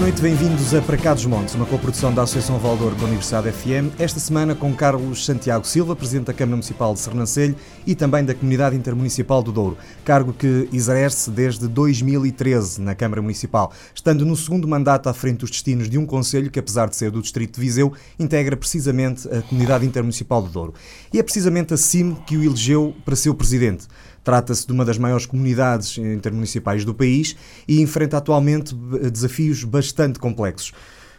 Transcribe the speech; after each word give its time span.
noite, 0.00 0.22
bem-vindos 0.22 0.74
a 0.74 0.80
Para 0.80 0.96
Cá 0.96 1.12
dos 1.12 1.26
Montes, 1.26 1.54
uma 1.54 1.66
coprodução 1.66 2.10
da 2.10 2.22
Associação 2.22 2.58
Valdor 2.58 2.94
com 2.94 3.02
a 3.02 3.04
Universidade 3.04 3.52
FM. 3.52 4.00
Esta 4.00 4.18
semana 4.18 4.54
com 4.54 4.74
Carlos 4.74 5.26
Santiago 5.26 5.66
Silva, 5.66 5.94
Presidente 5.94 6.28
da 6.28 6.32
Câmara 6.32 6.56
Municipal 6.56 6.94
de 6.94 7.00
Sernancelho 7.00 7.54
e 7.86 7.94
também 7.94 8.24
da 8.24 8.34
Comunidade 8.34 8.74
Intermunicipal 8.74 9.42
do 9.42 9.52
Douro, 9.52 9.76
cargo 10.02 10.32
que 10.32 10.66
exerce 10.72 11.30
desde 11.30 11.68
2013 11.68 12.80
na 12.80 12.94
Câmara 12.94 13.20
Municipal, 13.20 13.74
estando 13.94 14.24
no 14.24 14.34
segundo 14.36 14.66
mandato 14.66 15.10
à 15.10 15.12
frente 15.12 15.40
dos 15.40 15.50
destinos 15.50 15.90
de 15.90 15.98
um 15.98 16.06
Conselho 16.06 16.50
que, 16.50 16.58
apesar 16.58 16.88
de 16.88 16.96
ser 16.96 17.10
do 17.10 17.20
Distrito 17.20 17.56
de 17.56 17.60
Viseu, 17.60 17.92
integra 18.18 18.56
precisamente 18.56 19.28
a 19.28 19.42
Comunidade 19.42 19.84
Intermunicipal 19.84 20.40
do 20.40 20.48
Douro. 20.48 20.74
E 21.12 21.18
é 21.18 21.22
precisamente 21.22 21.74
a 21.74 21.76
CIM 21.76 22.14
que 22.26 22.38
o 22.38 22.42
elegeu 22.42 22.94
para 23.04 23.14
ser 23.14 23.28
o 23.28 23.34
Presidente. 23.34 23.86
Trata-se 24.22 24.66
de 24.66 24.72
uma 24.72 24.84
das 24.84 24.98
maiores 24.98 25.26
comunidades 25.26 25.96
intermunicipais 25.98 26.84
do 26.84 26.94
país 26.94 27.36
e 27.66 27.80
enfrenta 27.80 28.18
atualmente 28.18 28.74
desafios 29.10 29.64
bastante 29.64 30.18
complexos. 30.18 30.72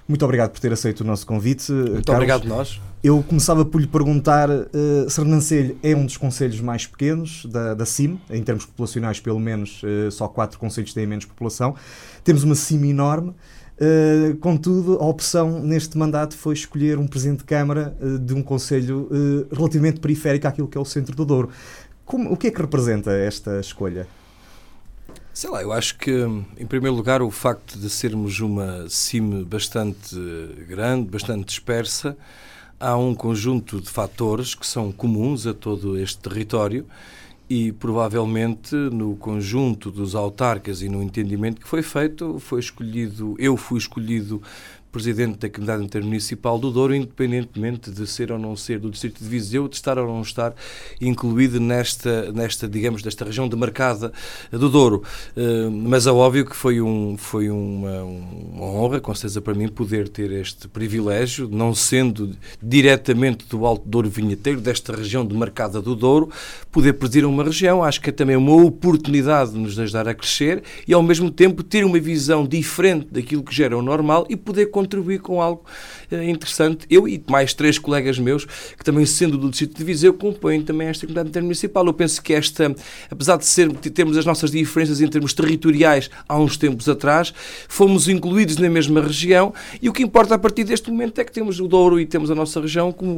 Muito 0.07 0.25
obrigado 0.25 0.51
por 0.51 0.59
ter 0.59 0.73
aceito 0.73 1.01
o 1.01 1.03
nosso 1.03 1.25
convite. 1.25 1.71
Muito 1.71 2.05
Carlos. 2.05 2.09
obrigado 2.09 2.45
nós. 2.45 2.81
Eu 3.03 3.23
começava 3.23 3.65
por 3.65 3.81
lhe 3.81 3.87
perguntar, 3.87 4.49
uh, 4.49 5.09
Sernancelho 5.09 5.75
é 5.81 5.95
um 5.95 6.05
dos 6.05 6.17
conselhos 6.17 6.61
mais 6.61 6.85
pequenos 6.85 7.45
da, 7.45 7.73
da 7.73 7.85
CIM, 7.85 8.19
em 8.29 8.43
termos 8.43 8.65
populacionais 8.65 9.19
pelo 9.19 9.39
menos 9.39 9.81
uh, 9.81 10.11
só 10.11 10.27
quatro 10.27 10.59
conselhos 10.59 10.93
têm 10.93 11.07
menos 11.07 11.25
população. 11.25 11.75
Temos 12.23 12.43
uma 12.43 12.53
CIM 12.53 12.89
enorme, 12.89 13.29
uh, 13.29 14.35
contudo 14.37 14.99
a 14.99 15.05
opção 15.05 15.63
neste 15.63 15.97
mandato 15.97 16.35
foi 16.35 16.53
escolher 16.53 16.99
um 16.99 17.07
Presidente 17.07 17.39
de 17.39 17.45
Câmara 17.45 17.97
uh, 17.99 18.19
de 18.19 18.35
um 18.35 18.43
conselho 18.43 19.09
relativamente 19.51 19.99
periférico 19.99 20.47
àquilo 20.47 20.67
que 20.67 20.77
é 20.77 20.81
o 20.81 20.85
centro 20.85 21.15
do 21.15 21.25
Douro. 21.25 21.49
Como, 22.11 22.29
o 22.29 22.35
que 22.35 22.47
é 22.47 22.51
que 22.51 22.61
representa 22.61 23.09
esta 23.13 23.57
escolha? 23.57 24.05
Sei 25.33 25.49
lá, 25.49 25.61
eu 25.61 25.71
acho 25.71 25.97
que, 25.97 26.11
em 26.57 26.65
primeiro 26.65 26.93
lugar, 26.93 27.21
o 27.21 27.31
facto 27.31 27.79
de 27.79 27.89
sermos 27.89 28.41
uma 28.41 28.85
CIM 28.89 29.45
bastante 29.45 30.13
grande, 30.67 31.09
bastante 31.09 31.45
dispersa, 31.45 32.17
há 32.77 32.97
um 32.97 33.15
conjunto 33.15 33.79
de 33.79 33.89
fatores 33.89 34.53
que 34.53 34.67
são 34.67 34.91
comuns 34.91 35.47
a 35.47 35.53
todo 35.53 35.97
este 35.97 36.17
território 36.17 36.85
e 37.49 37.71
provavelmente 37.71 38.75
no 38.75 39.15
conjunto 39.15 39.89
dos 39.89 40.13
autarcas 40.13 40.81
e 40.81 40.89
no 40.89 41.01
entendimento 41.01 41.61
que 41.61 41.67
foi 41.67 41.81
feito, 41.81 42.39
foi 42.39 42.59
escolhido, 42.59 43.35
eu 43.39 43.55
fui 43.55 43.77
escolhido 43.77 44.41
presidente 44.91 45.39
da 45.39 45.49
Comunidade 45.49 45.83
Intermunicipal 45.83 46.59
do 46.59 46.69
Douro, 46.69 46.93
independentemente 46.93 47.89
de 47.89 48.05
ser 48.05 48.31
ou 48.31 48.37
não 48.37 48.55
ser 48.55 48.79
do 48.79 48.89
Distrito 48.89 49.23
de 49.23 49.29
Viseu, 49.29 49.67
de 49.67 49.75
estar 49.75 49.97
ou 49.97 50.07
não 50.07 50.21
estar 50.21 50.53
incluído 50.99 51.59
nesta, 51.59 52.31
nesta 52.31 52.67
digamos, 52.67 53.01
desta 53.01 53.23
região 53.23 53.47
demarcada 53.47 54.11
do 54.51 54.69
Douro. 54.69 55.03
Eh, 55.35 55.69
mas 55.71 56.07
é 56.07 56.11
óbvio 56.11 56.45
que 56.45 56.55
foi, 56.55 56.81
um, 56.81 57.15
foi 57.17 57.49
uma, 57.49 58.03
uma 58.03 58.65
honra, 58.65 58.99
com 58.99 59.13
certeza 59.15 59.41
para 59.41 59.53
mim, 59.53 59.67
poder 59.67 60.09
ter 60.09 60.31
este 60.31 60.67
privilégio, 60.67 61.49
não 61.49 61.73
sendo 61.73 62.31
diretamente 62.61 63.45
do 63.47 63.65
Alto 63.65 63.87
Douro 63.87 64.09
Vinheteiro, 64.09 64.59
desta 64.59 64.95
região 64.95 65.25
demarcada 65.25 65.81
do 65.81 65.95
Douro, 65.95 66.29
poder 66.71 66.93
presidir 66.93 67.25
uma 67.25 67.43
região. 67.43 67.83
Acho 67.83 68.01
que 68.01 68.09
é 68.09 68.13
também 68.13 68.35
uma 68.35 68.55
oportunidade 68.55 69.51
de 69.51 69.57
nos 69.57 69.77
ajudar 69.79 70.07
a 70.07 70.13
crescer 70.13 70.63
e, 70.87 70.93
ao 70.93 71.01
mesmo 71.01 71.31
tempo, 71.31 71.63
ter 71.63 71.85
uma 71.85 71.99
visão 71.99 72.45
diferente 72.45 73.07
daquilo 73.11 73.43
que 73.43 73.53
gera 73.53 73.77
o 73.77 73.81
normal 73.81 74.25
e 74.29 74.35
poder 74.35 74.67
contribuir 74.81 75.19
com 75.19 75.41
algo 75.41 75.63
eh, 76.11 76.29
interessante. 76.29 76.85
Eu 76.89 77.07
e 77.07 77.23
mais 77.29 77.53
três 77.53 77.77
colegas 77.77 78.19
meus, 78.19 78.45
que 78.45 78.83
também 78.83 79.05
sendo 79.05 79.37
do 79.37 79.49
Distrito 79.49 79.77
de 79.77 79.83
Viseu, 79.83 80.13
compõem 80.13 80.61
também 80.61 80.87
esta 80.87 81.05
comunidade 81.05 81.29
intermunicipal. 81.29 81.85
Eu 81.85 81.93
penso 81.93 82.21
que 82.21 82.33
esta, 82.33 82.75
apesar 83.09 83.37
de 83.37 83.45
ser, 83.45 83.71
termos 83.71 84.17
as 84.17 84.25
nossas 84.25 84.51
diferenças 84.51 85.01
em 85.01 85.07
termos 85.07 85.33
territoriais 85.33 86.09
há 86.27 86.37
uns 86.37 86.57
tempos 86.57 86.87
atrás, 86.89 87.33
fomos 87.67 88.07
incluídos 88.07 88.57
na 88.57 88.69
mesma 88.69 89.01
região 89.01 89.53
e 89.81 89.89
o 89.89 89.93
que 89.93 90.03
importa 90.03 90.35
a 90.35 90.39
partir 90.39 90.63
deste 90.63 90.89
momento 90.89 91.19
é 91.19 91.23
que 91.23 91.31
temos 91.31 91.59
o 91.59 91.67
Douro 91.67 91.99
e 91.99 92.05
temos 92.05 92.31
a 92.31 92.35
nossa 92.35 92.59
região 92.59 92.91
como 92.91 93.11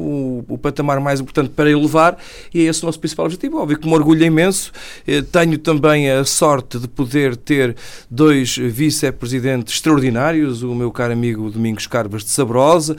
o, 0.50 0.53
o 0.53 0.57
patamar 0.57 1.00
mais 1.00 1.19
importante 1.19 1.50
para 1.50 1.69
elevar 1.69 2.18
e 2.53 2.62
é 2.62 2.63
esse 2.63 2.84
o 2.84 2.85
nosso 2.85 3.00
principal 3.00 3.25
objetivo. 3.25 3.57
Óbvio 3.57 3.78
que 3.78 3.88
me 3.88 3.94
orgulho 3.94 4.23
imenso. 4.23 4.72
Eh, 5.07 5.22
tenho 5.22 5.57
também 5.57 6.09
a 6.09 6.23
sorte 6.25 6.79
de 6.79 6.88
poder 6.88 7.35
ter 7.35 7.75
dois 8.09 8.57
vice-presidentes 8.57 9.75
extraordinários, 9.75 10.63
o 10.63 10.73
meu 10.73 10.91
caro 10.91 11.13
amigo 11.13 11.50
Domingos 11.53 11.88
Carvas 11.88 12.24
de 12.24 12.30
Sabrosa 12.30 12.96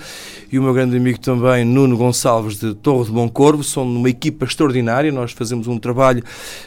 e 0.50 0.58
o 0.58 0.62
meu 0.62 0.72
grande 0.72 0.96
amigo 0.96 1.18
também 1.18 1.64
Nuno 1.64 1.96
Gonçalves 1.96 2.58
de 2.58 2.74
Torre 2.74 3.06
de 3.06 3.12
Bom 3.12 3.28
Corvo. 3.28 3.64
São 3.64 3.84
uma 3.84 4.08
equipa 4.08 4.44
extraordinária. 4.44 5.10
Nós 5.10 5.32
fazemos 5.32 5.66
um 5.66 5.78
trabalho 5.78 6.22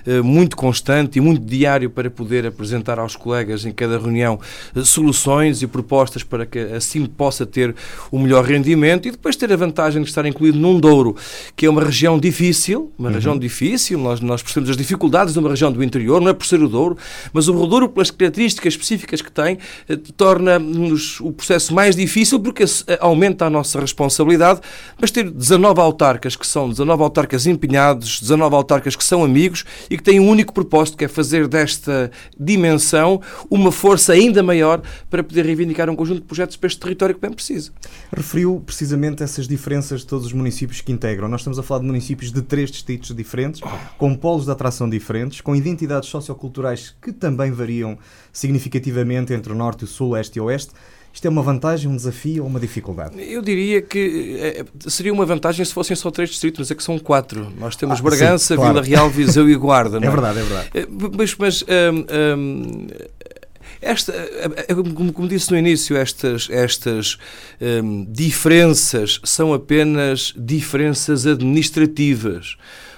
eh, 0.05 0.21
muito 0.21 0.55
constante 0.57 1.17
e 1.17 1.21
muito 1.21 1.45
diário 1.45 1.89
para 1.89 2.09
poder 2.09 2.45
apresentar 2.45 2.99
aos 2.99 3.15
colegas 3.15 3.65
em 3.65 3.71
cada 3.71 3.97
reunião 3.97 4.39
eh, 4.75 4.83
soluções 4.83 5.61
e 5.61 5.67
propostas 5.67 6.23
para 6.23 6.45
que 6.45 6.59
assim 6.59 7.05
possa 7.05 7.45
ter 7.45 7.75
o 8.11 8.19
melhor 8.19 8.43
rendimento 8.43 9.07
e 9.07 9.11
depois 9.11 9.35
ter 9.35 9.51
a 9.51 9.55
vantagem 9.55 10.01
de 10.01 10.09
estar 10.09 10.25
incluído 10.25 10.57
num 10.57 10.79
Douro, 10.79 11.15
que 11.55 11.65
é 11.65 11.69
uma 11.69 11.83
região 11.83 12.19
difícil, 12.19 12.91
uma 12.97 13.09
uhum. 13.09 13.15
região 13.15 13.37
difícil. 13.37 13.97
Nós, 13.99 14.19
nós 14.19 14.41
percebemos 14.41 14.69
as 14.69 14.77
dificuldades 14.77 15.33
de 15.33 15.39
uma 15.39 15.49
região 15.49 15.71
do 15.71 15.83
interior, 15.83 16.21
não 16.21 16.29
é 16.29 16.33
por 16.33 16.45
ser 16.45 16.61
o 16.61 16.67
Douro, 16.67 16.97
mas 17.33 17.47
o 17.47 17.65
Douro, 17.65 17.89
pelas 17.89 18.11
características 18.11 18.73
específicas 18.73 19.21
que 19.21 19.31
tem, 19.31 19.57
eh, 19.87 19.97
torna-nos 20.15 21.19
o 21.21 21.31
processo 21.31 21.73
mais 21.77 21.95
difícil 21.95 22.39
porque 22.39 22.63
eh, 22.63 22.97
aumenta 22.99 23.45
a 23.45 23.51
nossa 23.51 23.79
responsabilidade, 23.79 24.61
mas 24.99 25.11
ter 25.11 25.29
19 25.29 25.79
autarcas 25.79 26.35
que 26.35 26.47
são 26.47 26.67
19 26.67 27.03
autarcas 27.03 27.45
empenhados, 27.45 28.19
19 28.19 28.55
autarcas 28.55 28.95
que 28.95 29.03
são 29.03 29.23
amigos 29.23 29.63
e 29.87 29.95
que 29.95 30.01
têm 30.01 30.19
um 30.19 30.27
único 30.27 30.51
propósito 30.51 30.97
que 30.97 31.05
é 31.05 31.07
fazer 31.07 31.47
desta 31.47 32.09
dimensão 32.35 33.21
uma 33.47 33.71
força 33.71 34.13
ainda 34.13 34.41
maior 34.41 34.81
para 35.07 35.23
poder 35.23 35.45
reivindicar 35.45 35.87
um 35.87 35.95
conjunto 35.95 36.21
de 36.21 36.25
projetos 36.25 36.55
para 36.55 36.65
este 36.65 36.79
território 36.79 37.13
que 37.13 37.21
bem 37.21 37.31
precisa. 37.31 37.71
Referiu 38.11 38.59
precisamente 38.65 39.21
essas 39.21 39.47
diferenças 39.47 39.99
de 39.99 40.07
todos 40.07 40.25
os 40.25 40.33
municípios 40.33 40.81
que 40.81 40.91
integram. 40.91 41.27
Nós 41.27 41.41
estamos 41.41 41.59
a 41.59 41.63
falar 41.63 41.81
de 41.81 41.85
municípios 41.85 42.31
de 42.31 42.41
três 42.41 42.71
distritos 42.71 43.15
diferentes, 43.15 43.61
com 43.99 44.15
polos 44.15 44.45
de 44.45 44.51
atração 44.51 44.89
diferentes, 44.89 45.41
com 45.41 45.55
identidades 45.55 46.09
socioculturais 46.09 46.95
que 46.99 47.11
também 47.11 47.51
variam 47.51 47.99
significativamente 48.33 49.31
entre 49.31 49.53
o 49.53 49.55
norte, 49.55 49.83
o 49.83 49.87
sul, 49.87 50.17
este 50.17 50.39
e 50.39 50.41
oeste. 50.41 50.71
Isto 51.17 51.25
é 51.25 51.29
uma 51.31 51.41
vantagem, 51.41 51.89
um 51.89 51.95
desafio 51.95 52.43
ou 52.43 52.47
uma 52.47 52.59
dificuldade? 52.59 53.19
Eu 53.19 53.41
diria 53.41 53.81
que 53.81 54.37
é, 54.39 54.63
seria 54.87 55.11
uma 55.11 55.25
vantagem 55.25 55.65
se 55.65 55.73
fossem 55.73 55.95
só 55.95 56.11
três 56.11 56.29
distritos, 56.29 56.59
mas 56.59 56.69
é 56.69 56.75
que 56.75 56.83
são 56.83 56.99
quatro. 56.99 57.51
Nós 57.59 57.75
temos 57.75 57.99
ah, 57.99 58.03
Bragança, 58.03 58.53
sim, 58.53 58.55
claro. 58.55 58.83
Vila 58.83 58.85
Real, 58.85 59.09
Viseu 59.09 59.49
e 59.49 59.55
Guarda. 59.55 59.97
É? 59.97 60.05
é? 60.05 60.11
verdade, 60.11 60.39
é 60.39 60.43
verdade. 60.43 60.69
Eh, 60.75 60.87
mas, 61.17 61.35
mas 61.35 61.63
um, 61.63 62.37
um, 62.37 62.87
esta, 63.81 64.13
como, 65.11 65.27
disse 65.27 65.49
no 65.49 65.57
início, 65.57 65.97
estas, 65.97 66.49
estas 66.51 67.17
um, 67.59 68.05
diferenças 68.07 69.19
são 69.23 69.55
apenas 69.55 70.35
diferenças 70.37 71.25
administrativas 71.25 72.57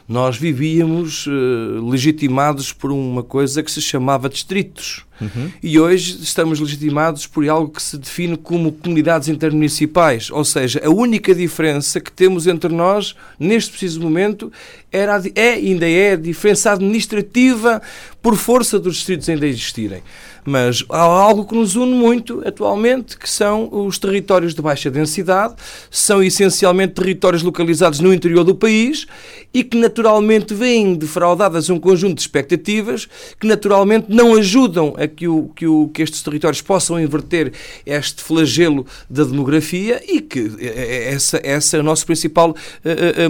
nós 0.09 0.37
vivíamos 0.37 1.27
uh, 1.27 1.87
legitimados 1.87 2.73
por 2.73 2.91
uma 2.91 3.21
coisa 3.21 3.61
que 3.61 3.69
se 3.71 3.79
chamava 3.79 4.27
distritos. 4.27 5.05
Uhum. 5.21 5.51
E 5.61 5.79
hoje 5.79 6.19
estamos 6.21 6.59
legitimados 6.59 7.27
por 7.27 7.47
algo 7.47 7.71
que 7.71 7.81
se 7.81 7.97
define 7.97 8.37
como 8.37 8.71
comunidades 8.71 9.27
intermunicipais. 9.27 10.29
Ou 10.31 10.45
seja, 10.45 10.81
a 10.83 10.89
única 10.89 11.33
diferença 11.35 11.99
que 11.99 12.11
temos 12.11 12.47
entre 12.47 12.73
nós, 12.73 13.15
neste 13.39 13.71
preciso 13.71 14.01
momento, 14.01 14.51
era, 14.91 15.21
é 15.35 15.53
ainda 15.53 15.89
é 15.89 16.13
a 16.13 16.15
diferença 16.15 16.71
administrativa 16.71 17.81
por 18.21 18.35
força 18.35 18.79
dos 18.79 18.95
distritos 18.95 19.29
ainda 19.29 19.47
existirem. 19.47 20.01
Mas 20.45 20.83
há 20.89 20.99
algo 20.99 21.45
que 21.45 21.53
nos 21.55 21.75
une 21.75 21.93
muito 21.93 22.41
atualmente, 22.45 23.17
que 23.17 23.29
são 23.29 23.69
os 23.71 23.99
territórios 23.99 24.55
de 24.55 24.61
baixa 24.61 24.89
densidade, 24.89 25.55
são 25.91 26.23
essencialmente 26.23 26.93
territórios 26.93 27.43
localizados 27.43 27.99
no 27.99 28.13
interior 28.13 28.43
do 28.43 28.55
país 28.55 29.05
e 29.53 29.63
que 29.63 29.77
naturalmente 29.77 30.53
vêm 30.53 30.95
defraudadas 30.95 31.69
um 31.69 31.79
conjunto 31.79 32.15
de 32.15 32.21
expectativas 32.21 33.07
que 33.39 33.47
naturalmente 33.47 34.07
não 34.09 34.33
ajudam 34.35 34.95
a 34.97 35.07
que, 35.09 35.27
o, 35.27 35.49
que, 35.55 35.67
o, 35.67 35.89
que 35.89 36.01
estes 36.01 36.21
territórios 36.21 36.61
possam 36.61 36.99
inverter 36.99 37.51
este 37.85 38.23
flagelo 38.23 38.85
da 39.09 39.23
demografia 39.23 40.01
e 40.07 40.21
que 40.21 40.51
essa, 40.59 41.39
essa 41.43 41.77
é 41.77 41.79
a 41.79 41.83
nossa 41.83 42.05
principal 42.05 42.55
eh, 42.83 43.13
eh, 43.17 43.27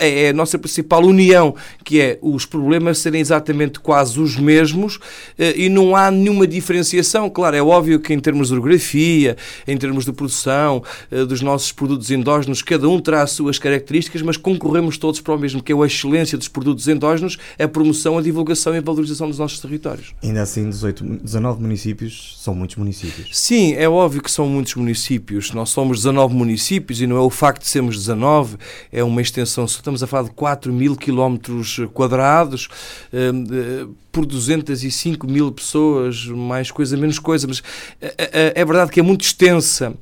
eh, 0.00 0.26
é 0.26 0.28
a 0.30 0.32
nossa 0.32 0.58
principal 0.58 1.04
união, 1.04 1.54
que 1.84 2.00
é 2.00 2.18
os 2.20 2.44
problemas 2.44 2.98
serem 2.98 3.20
exatamente 3.20 3.80
quase 3.80 4.20
os 4.20 4.36
mesmos 4.36 4.98
e 5.38 5.68
não 5.68 5.94
há 5.94 6.10
nenhuma 6.10 6.46
diferenciação. 6.46 7.30
Claro, 7.30 7.56
é 7.56 7.62
óbvio 7.62 8.00
que 8.00 8.12
em 8.12 8.18
termos 8.18 8.48
de 8.48 8.54
orografia, 8.54 9.36
em 9.66 9.76
termos 9.76 10.04
de 10.04 10.12
produção 10.12 10.82
dos 11.28 11.42
nossos 11.42 11.72
produtos 11.72 12.10
endógenos, 12.10 12.62
cada 12.62 12.88
um 12.88 13.00
terá 13.00 13.22
as 13.22 13.32
suas 13.32 13.58
características, 13.58 14.22
mas 14.22 14.36
concorremos 14.36 14.98
todos 14.98 15.20
para 15.20 15.34
o 15.34 15.38
mesmo, 15.38 15.62
que 15.62 15.72
é 15.72 15.76
excelente 15.76 16.08
excelência 16.08 16.38
dos 16.38 16.48
produtos 16.48 16.88
endógenos, 16.88 17.38
a 17.58 17.68
promoção, 17.68 18.18
a 18.18 18.22
divulgação 18.22 18.74
e 18.74 18.78
a 18.78 18.80
valorização 18.80 19.28
dos 19.28 19.38
nossos 19.38 19.60
territórios. 19.60 20.14
Ainda 20.22 20.42
assim, 20.42 20.68
18, 20.68 21.17
19 21.22 21.60
municípios 21.60 22.36
são 22.40 22.54
muitos 22.54 22.76
municípios. 22.76 23.28
Sim, 23.32 23.74
é 23.74 23.88
óbvio 23.88 24.22
que 24.22 24.30
são 24.30 24.46
muitos 24.48 24.74
municípios. 24.74 25.52
Nós 25.52 25.70
somos 25.70 25.98
19 25.98 26.34
municípios 26.34 27.00
e 27.00 27.06
não 27.06 27.16
é 27.16 27.20
o 27.20 27.30
facto 27.30 27.62
de 27.62 27.68
sermos 27.68 27.96
19, 27.96 28.56
é 28.92 29.02
uma 29.02 29.20
extensão, 29.20 29.64
estamos 29.64 30.02
a 30.02 30.06
falar 30.06 30.24
de 30.24 30.30
4 30.30 30.72
mil 30.72 30.96
quilómetros 30.96 31.80
quadrados, 31.92 32.68
eh, 33.12 33.30
eh, 33.30 33.86
por 34.10 34.24
205 34.26 35.26
mil 35.26 35.52
pessoas, 35.52 36.26
mais 36.26 36.70
coisa, 36.70 36.96
menos 36.96 37.18
coisa, 37.18 37.46
mas 37.46 37.62
é, 38.00 38.52
é 38.54 38.64
verdade 38.64 38.90
que 38.90 39.00
é 39.00 39.02
muito 39.02 39.22
extensa. 39.22 39.94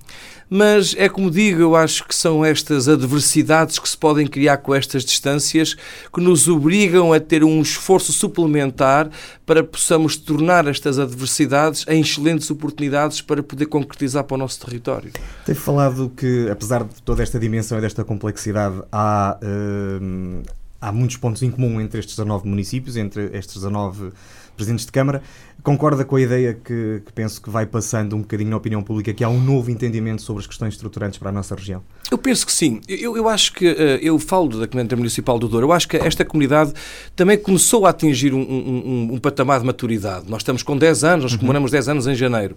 Mas 0.48 0.94
é 0.96 1.08
como 1.08 1.30
digo, 1.30 1.60
eu 1.60 1.74
acho 1.74 2.06
que 2.06 2.14
são 2.14 2.44
estas 2.44 2.88
adversidades 2.88 3.78
que 3.78 3.88
se 3.88 3.96
podem 3.96 4.26
criar 4.26 4.58
com 4.58 4.74
estas 4.74 5.04
distâncias 5.04 5.74
que 6.12 6.20
nos 6.20 6.46
obrigam 6.48 7.12
a 7.12 7.18
ter 7.18 7.42
um 7.42 7.60
esforço 7.60 8.12
suplementar 8.12 9.10
para 9.44 9.64
possamos 9.64 10.16
tornar 10.16 10.66
estas 10.66 10.98
adversidades 10.98 11.84
em 11.88 12.00
excelentes 12.00 12.50
oportunidades 12.50 13.20
para 13.20 13.42
poder 13.42 13.66
concretizar 13.66 14.24
para 14.24 14.34
o 14.36 14.38
nosso 14.38 14.64
território. 14.64 15.10
Tem 15.44 15.54
falado 15.54 16.12
que, 16.16 16.48
apesar 16.50 16.84
de 16.84 17.02
toda 17.02 17.22
esta 17.22 17.38
dimensão 17.38 17.78
e 17.78 17.80
desta 17.80 18.04
complexidade, 18.04 18.82
há. 18.92 19.38
Uh, 19.42 20.42
há 20.80 20.92
muitos 20.92 21.16
pontos 21.16 21.42
em 21.42 21.50
comum 21.50 21.80
entre 21.80 22.00
estes 22.00 22.16
19 22.16 22.48
municípios, 22.48 22.96
entre 22.96 23.30
estes 23.36 23.54
19 23.56 24.12
presidentes 24.56 24.86
de 24.86 24.92
Câmara. 24.92 25.22
Concorda 25.62 26.04
com 26.04 26.16
a 26.16 26.20
ideia 26.20 26.54
que, 26.54 27.02
que, 27.04 27.12
penso 27.12 27.42
que 27.42 27.50
vai 27.50 27.66
passando 27.66 28.14
um 28.14 28.20
bocadinho 28.20 28.50
na 28.50 28.56
opinião 28.56 28.82
pública, 28.82 29.12
que 29.12 29.24
há 29.24 29.28
um 29.28 29.40
novo 29.40 29.70
entendimento 29.70 30.22
sobre 30.22 30.40
as 30.40 30.46
questões 30.46 30.74
estruturantes 30.74 31.18
para 31.18 31.28
a 31.30 31.32
nossa 31.32 31.54
região? 31.54 31.82
Eu 32.10 32.16
penso 32.16 32.46
que 32.46 32.52
sim. 32.52 32.80
Eu, 32.88 33.16
eu 33.16 33.28
acho 33.28 33.52
que, 33.52 33.66
eh, 33.66 33.98
eu 34.00 34.18
falo 34.18 34.48
da 34.48 34.66
Comunidade 34.66 34.96
Municipal 34.96 35.38
do 35.38 35.48
Douro, 35.48 35.66
eu 35.66 35.72
acho 35.72 35.88
que 35.88 35.96
esta 35.96 36.24
comunidade 36.24 36.72
também 37.16 37.36
começou 37.36 37.84
a 37.84 37.90
atingir 37.90 38.32
um, 38.32 38.40
um, 38.40 38.82
um, 38.86 39.14
um 39.14 39.18
patamar 39.18 39.60
de 39.60 39.66
maturidade. 39.66 40.30
Nós 40.30 40.42
estamos 40.42 40.62
com 40.62 40.76
10 40.76 41.04
anos, 41.04 41.22
nós 41.24 41.32
uhum. 41.32 41.38
comemoramos 41.38 41.70
10 41.70 41.88
anos 41.88 42.06
em 42.06 42.14
janeiro. 42.14 42.56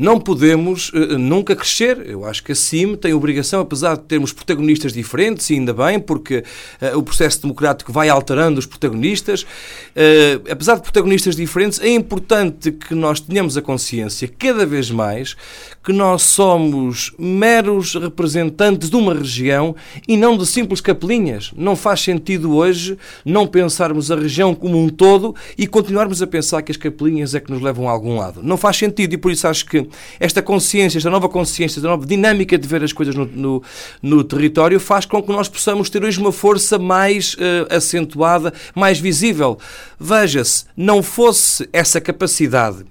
Não 0.00 0.18
podemos 0.18 0.88
uh, 0.94 1.18
nunca 1.18 1.54
crescer. 1.54 2.06
Eu 2.06 2.24
acho 2.24 2.42
que 2.42 2.52
a 2.52 2.54
CIM 2.54 2.96
tem 2.96 3.12
obrigação, 3.12 3.60
apesar 3.60 3.98
de 3.98 4.04
termos 4.04 4.32
protagonistas 4.32 4.94
diferentes, 4.94 5.50
e 5.50 5.54
ainda 5.56 5.74
bem, 5.74 6.00
porque 6.00 6.42
uh, 6.80 6.96
o 6.96 7.02
processo 7.02 7.42
democrático 7.42 7.92
vai 7.92 8.08
alterando 8.08 8.58
os 8.58 8.64
protagonistas. 8.64 9.42
Uh, 9.42 10.50
apesar 10.50 10.76
de 10.76 10.82
protagonistas 10.84 11.36
diferentes, 11.36 11.78
é 11.82 11.90
importante 11.90 12.72
que 12.72 12.94
nós 12.94 13.20
tenhamos 13.20 13.58
a 13.58 13.60
consciência, 13.60 14.26
cada 14.26 14.64
vez 14.64 14.90
mais, 14.90 15.36
que 15.84 15.92
nós 15.92 16.22
somos 16.22 17.12
meros 17.18 17.94
representantes 17.94 18.88
de 18.88 18.96
uma 18.96 19.12
região 19.12 19.76
e 20.08 20.16
não 20.16 20.38
de 20.38 20.46
simples 20.46 20.80
capelinhas. 20.80 21.52
Não 21.54 21.76
faz 21.76 22.00
sentido 22.00 22.54
hoje 22.56 22.96
não 23.22 23.46
pensarmos 23.46 24.10
a 24.10 24.16
região 24.16 24.54
como 24.54 24.82
um 24.82 24.88
todo 24.88 25.34
e 25.58 25.66
continuarmos 25.66 26.22
a 26.22 26.26
pensar 26.26 26.62
que 26.62 26.72
as 26.72 26.78
capelinhas 26.78 27.34
é 27.34 27.40
que 27.40 27.50
nos 27.50 27.60
levam 27.60 27.86
a 27.86 27.92
algum 27.92 28.16
lado. 28.16 28.42
Não 28.42 28.56
faz 28.56 28.78
sentido 28.78 29.12
e 29.12 29.18
por 29.18 29.30
isso 29.30 29.46
acho 29.46 29.66
que 29.66 29.89
esta 30.18 30.42
consciência, 30.42 30.98
esta 30.98 31.10
nova 31.10 31.28
consciência, 31.28 31.78
esta 31.78 31.88
nova 31.88 32.06
dinâmica 32.06 32.56
de 32.56 32.66
ver 32.66 32.82
as 32.82 32.92
coisas 32.92 33.14
no, 33.14 33.26
no, 33.26 33.62
no 34.02 34.24
território 34.24 34.78
faz 34.80 35.04
com 35.04 35.22
que 35.22 35.30
nós 35.30 35.48
possamos 35.48 35.90
ter 35.90 36.04
hoje 36.04 36.20
uma 36.20 36.32
força 36.32 36.78
mais 36.78 37.34
uh, 37.34 37.74
acentuada, 37.74 38.52
mais 38.74 38.98
visível. 38.98 39.58
Veja-se, 39.98 40.64
não 40.76 41.02
fosse 41.02 41.68
essa 41.72 42.00
capacidade 42.00 42.84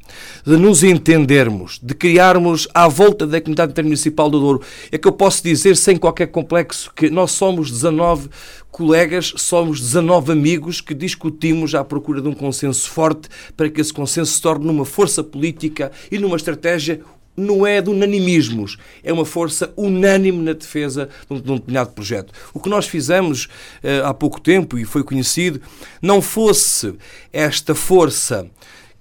de 0.45 0.57
nos 0.57 0.83
entendermos, 0.83 1.79
de 1.81 1.93
criarmos 1.93 2.67
à 2.73 2.87
volta 2.87 3.25
da 3.25 3.39
comunidade 3.39 3.71
intermunicipal 3.71 4.29
do 4.29 4.39
Douro, 4.39 4.61
é 4.91 4.97
que 4.97 5.07
eu 5.07 5.11
posso 5.11 5.43
dizer 5.43 5.75
sem 5.75 5.97
qualquer 5.97 6.27
complexo 6.27 6.91
que 6.95 7.09
nós 7.09 7.31
somos 7.31 7.71
19 7.71 8.29
colegas, 8.71 9.33
somos 9.37 9.79
19 9.79 10.31
amigos 10.31 10.81
que 10.81 10.93
discutimos 10.93 11.73
à 11.75 11.83
procura 11.83 12.21
de 12.21 12.27
um 12.27 12.33
consenso 12.33 12.89
forte 12.89 13.27
para 13.55 13.69
que 13.69 13.81
esse 13.81 13.93
consenso 13.93 14.33
se 14.33 14.41
torne 14.41 14.65
numa 14.65 14.85
força 14.85 15.23
política 15.23 15.91
e 16.11 16.17
numa 16.17 16.37
estratégia 16.37 17.01
não 17.39 17.65
é 17.65 17.81
de 17.81 17.89
unanimismos, 17.89 18.77
é 19.03 19.13
uma 19.13 19.25
força 19.25 19.73
unânime 19.77 20.43
na 20.43 20.53
defesa 20.53 21.09
de 21.29 21.33
um, 21.33 21.37
de 21.37 21.41
determinado 21.41 21.91
projeto. 21.91 22.33
O 22.53 22.59
que 22.59 22.69
nós 22.69 22.87
fizemos 22.87 23.45
uh, 23.45 24.05
há 24.05 24.13
pouco 24.13 24.41
tempo, 24.41 24.77
e 24.77 24.83
foi 24.83 25.03
conhecido, 25.03 25.61
não 26.01 26.21
fosse 26.21 26.93
esta 27.31 27.73
força 27.73 28.49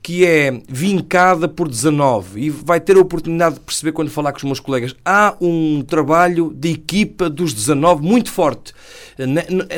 que 0.08 0.25
é 0.25 0.62
vincada 0.66 1.46
por 1.46 1.69
19 1.69 2.40
e 2.40 2.49
vai 2.49 2.81
ter 2.81 2.96
a 2.96 3.00
oportunidade 3.00 3.56
de 3.56 3.60
perceber 3.60 3.93
quando 3.93 4.10
falar 4.10 4.32
com 4.32 4.38
os 4.38 4.44
meus 4.44 4.58
colegas. 4.58 4.96
Há 5.05 5.37
um 5.38 5.82
trabalho 5.87 6.50
de 6.56 6.70
equipa 6.70 7.28
dos 7.28 7.52
19 7.52 8.02
muito 8.02 8.32
forte. 8.32 8.72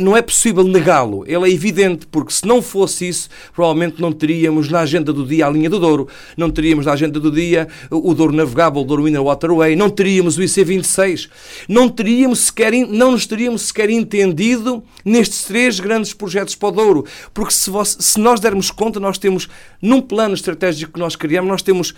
Não 0.00 0.16
é 0.16 0.22
possível 0.22 0.62
negá-lo. 0.62 1.24
Ele 1.26 1.50
é 1.50 1.52
evidente, 1.52 2.06
porque 2.06 2.32
se 2.32 2.46
não 2.46 2.62
fosse 2.62 3.08
isso, 3.08 3.28
provavelmente 3.52 4.00
não 4.00 4.12
teríamos 4.12 4.68
na 4.68 4.80
agenda 4.80 5.12
do 5.12 5.26
dia 5.26 5.48
a 5.48 5.50
linha 5.50 5.68
do 5.68 5.80
Douro, 5.80 6.06
não 6.36 6.48
teríamos 6.48 6.86
na 6.86 6.92
agenda 6.92 7.18
do 7.18 7.32
dia 7.32 7.66
o 7.90 8.14
Douro 8.14 8.32
Navegável, 8.32 8.82
o 8.82 8.84
Douro 8.84 9.08
Inner 9.08 9.24
Waterway, 9.24 9.74
não 9.74 9.90
teríamos 9.90 10.38
o 10.38 10.42
IC26, 10.42 11.28
não 11.68 11.88
teríamos 11.88 12.38
sequer, 12.38 12.70
não 12.86 13.10
nos 13.10 13.26
teríamos 13.26 13.62
sequer 13.62 13.90
entendido 13.90 14.80
nestes 15.04 15.42
três 15.42 15.80
grandes 15.80 16.14
projetos 16.14 16.54
para 16.54 16.68
o 16.68 16.72
Douro. 16.72 17.04
Porque 17.34 17.52
se, 17.52 17.68
se 17.98 18.20
nós 18.20 18.38
dermos 18.38 18.70
conta, 18.70 19.00
nós 19.00 19.18
temos 19.18 19.48
num 19.82 20.00
plano 20.00 20.19
estratégico 20.28 20.92
que 20.92 21.00
nós 21.00 21.16
criamos, 21.16 21.50
nós 21.50 21.62
temos 21.62 21.94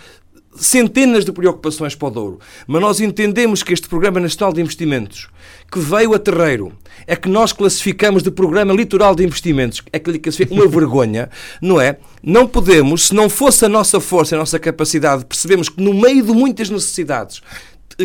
centenas 0.55 1.25
de 1.25 1.31
preocupações 1.31 1.95
para 1.95 2.07
o 2.07 2.11
Douro, 2.11 2.39
mas 2.67 2.81
nós 2.81 2.99
entendemos 2.99 3.63
que 3.63 3.73
este 3.73 3.87
Programa 3.87 4.19
Nacional 4.19 4.53
de 4.53 4.61
Investimentos, 4.61 5.27
que 5.71 5.79
veio 5.79 6.13
a 6.13 6.19
terreiro, 6.19 6.71
é 7.07 7.15
que 7.15 7.27
nós 7.27 7.51
classificamos 7.51 8.21
de 8.21 8.29
Programa 8.29 8.73
Litoral 8.73 9.15
de 9.15 9.23
Investimentos, 9.23 9.81
é 9.91 9.99
que 9.99 10.11
lhe 10.11 10.21
uma 10.51 10.67
vergonha, 10.67 11.29
não 11.61 11.81
é? 11.81 11.97
Não 12.21 12.47
podemos, 12.47 13.07
se 13.07 13.15
não 13.15 13.29
fosse 13.29 13.65
a 13.65 13.69
nossa 13.69 13.99
força, 13.99 14.35
a 14.35 14.39
nossa 14.39 14.59
capacidade, 14.59 15.25
percebemos 15.25 15.69
que 15.69 15.81
no 15.81 15.93
meio 15.93 16.23
de 16.23 16.31
muitas 16.31 16.69
necessidades, 16.69 17.41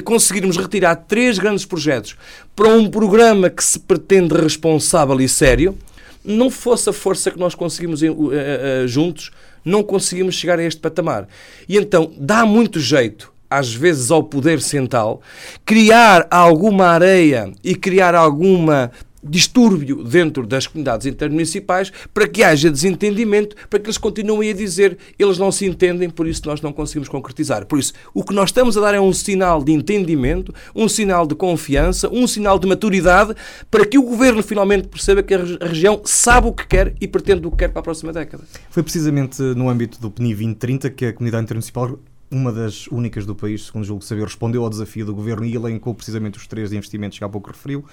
conseguirmos 0.04 0.56
retirar 0.56 0.96
três 0.96 1.38
grandes 1.38 1.64
projetos 1.64 2.16
para 2.54 2.68
um 2.68 2.90
programa 2.90 3.48
que 3.48 3.62
se 3.62 3.78
pretende 3.78 4.34
responsável 4.34 5.20
e 5.20 5.28
sério, 5.28 5.76
não 6.24 6.50
fosse 6.50 6.90
a 6.90 6.92
força 6.92 7.30
que 7.30 7.38
nós 7.38 7.54
conseguimos 7.54 8.02
eh, 8.02 8.06
eh, 8.06 8.12
eh, 8.32 8.86
juntos, 8.86 9.30
não 9.64 9.82
conseguimos 9.82 10.34
chegar 10.34 10.58
a 10.58 10.62
este 10.62 10.80
patamar. 10.80 11.26
E 11.68 11.76
então 11.76 12.12
dá 12.18 12.44
muito 12.44 12.80
jeito, 12.80 13.32
às 13.50 13.74
vezes, 13.74 14.10
ao 14.10 14.22
poder 14.22 14.60
central, 14.60 15.22
criar 15.64 16.26
alguma 16.30 16.86
areia 16.86 17.52
e 17.64 17.74
criar 17.74 18.14
alguma 18.14 18.90
distúrbio 19.22 20.02
dentro 20.04 20.46
das 20.46 20.66
comunidades 20.66 21.06
intermunicipais 21.06 21.92
para 22.12 22.28
que 22.28 22.42
haja 22.42 22.70
desentendimento, 22.70 23.56
para 23.68 23.78
que 23.78 23.86
eles 23.86 23.98
continuem 23.98 24.50
a 24.50 24.54
dizer 24.54 24.96
eles 25.18 25.38
não 25.38 25.50
se 25.50 25.66
entendem, 25.66 26.08
por 26.08 26.26
isso 26.26 26.42
nós 26.46 26.60
não 26.60 26.72
conseguimos 26.72 27.08
concretizar. 27.08 27.66
Por 27.66 27.78
isso, 27.78 27.92
o 28.14 28.22
que 28.22 28.34
nós 28.34 28.50
estamos 28.50 28.76
a 28.76 28.80
dar 28.80 28.94
é 28.94 29.00
um 29.00 29.12
sinal 29.12 29.62
de 29.62 29.72
entendimento, 29.72 30.54
um 30.74 30.88
sinal 30.88 31.26
de 31.26 31.34
confiança, 31.34 32.08
um 32.12 32.26
sinal 32.26 32.58
de 32.58 32.66
maturidade 32.66 33.34
para 33.70 33.84
que 33.84 33.98
o 33.98 34.02
governo 34.02 34.42
finalmente 34.42 34.88
perceba 34.88 35.22
que 35.22 35.34
a 35.34 35.44
região 35.60 36.00
sabe 36.04 36.48
o 36.48 36.52
que 36.52 36.66
quer 36.66 36.94
e 37.00 37.08
pretende 37.08 37.46
o 37.46 37.50
que 37.50 37.58
quer 37.58 37.68
para 37.68 37.80
a 37.80 37.82
próxima 37.82 38.12
década. 38.12 38.44
Foi 38.70 38.82
precisamente 38.82 39.42
no 39.42 39.68
âmbito 39.68 40.00
do 40.00 40.10
PNI 40.10 40.34
2030 40.34 40.90
que 40.90 41.06
a 41.06 41.12
comunidade 41.12 41.44
intermunicipal 41.44 41.98
uma 42.30 42.52
das 42.52 42.86
únicas 42.88 43.24
do 43.24 43.34
país, 43.34 43.66
segundo 43.66 43.84
julgo 43.84 44.04
saber, 44.04 44.24
respondeu 44.24 44.62
ao 44.62 44.70
desafio 44.70 45.06
do 45.06 45.14
governo 45.14 45.44
e 45.44 45.54
elencou 45.54 45.94
precisamente 45.94 46.38
os 46.38 46.46
três 46.46 46.72
investimentos 46.72 47.18
que 47.18 47.24
há 47.24 47.28
pouco 47.28 47.50
referiu. 47.50 47.84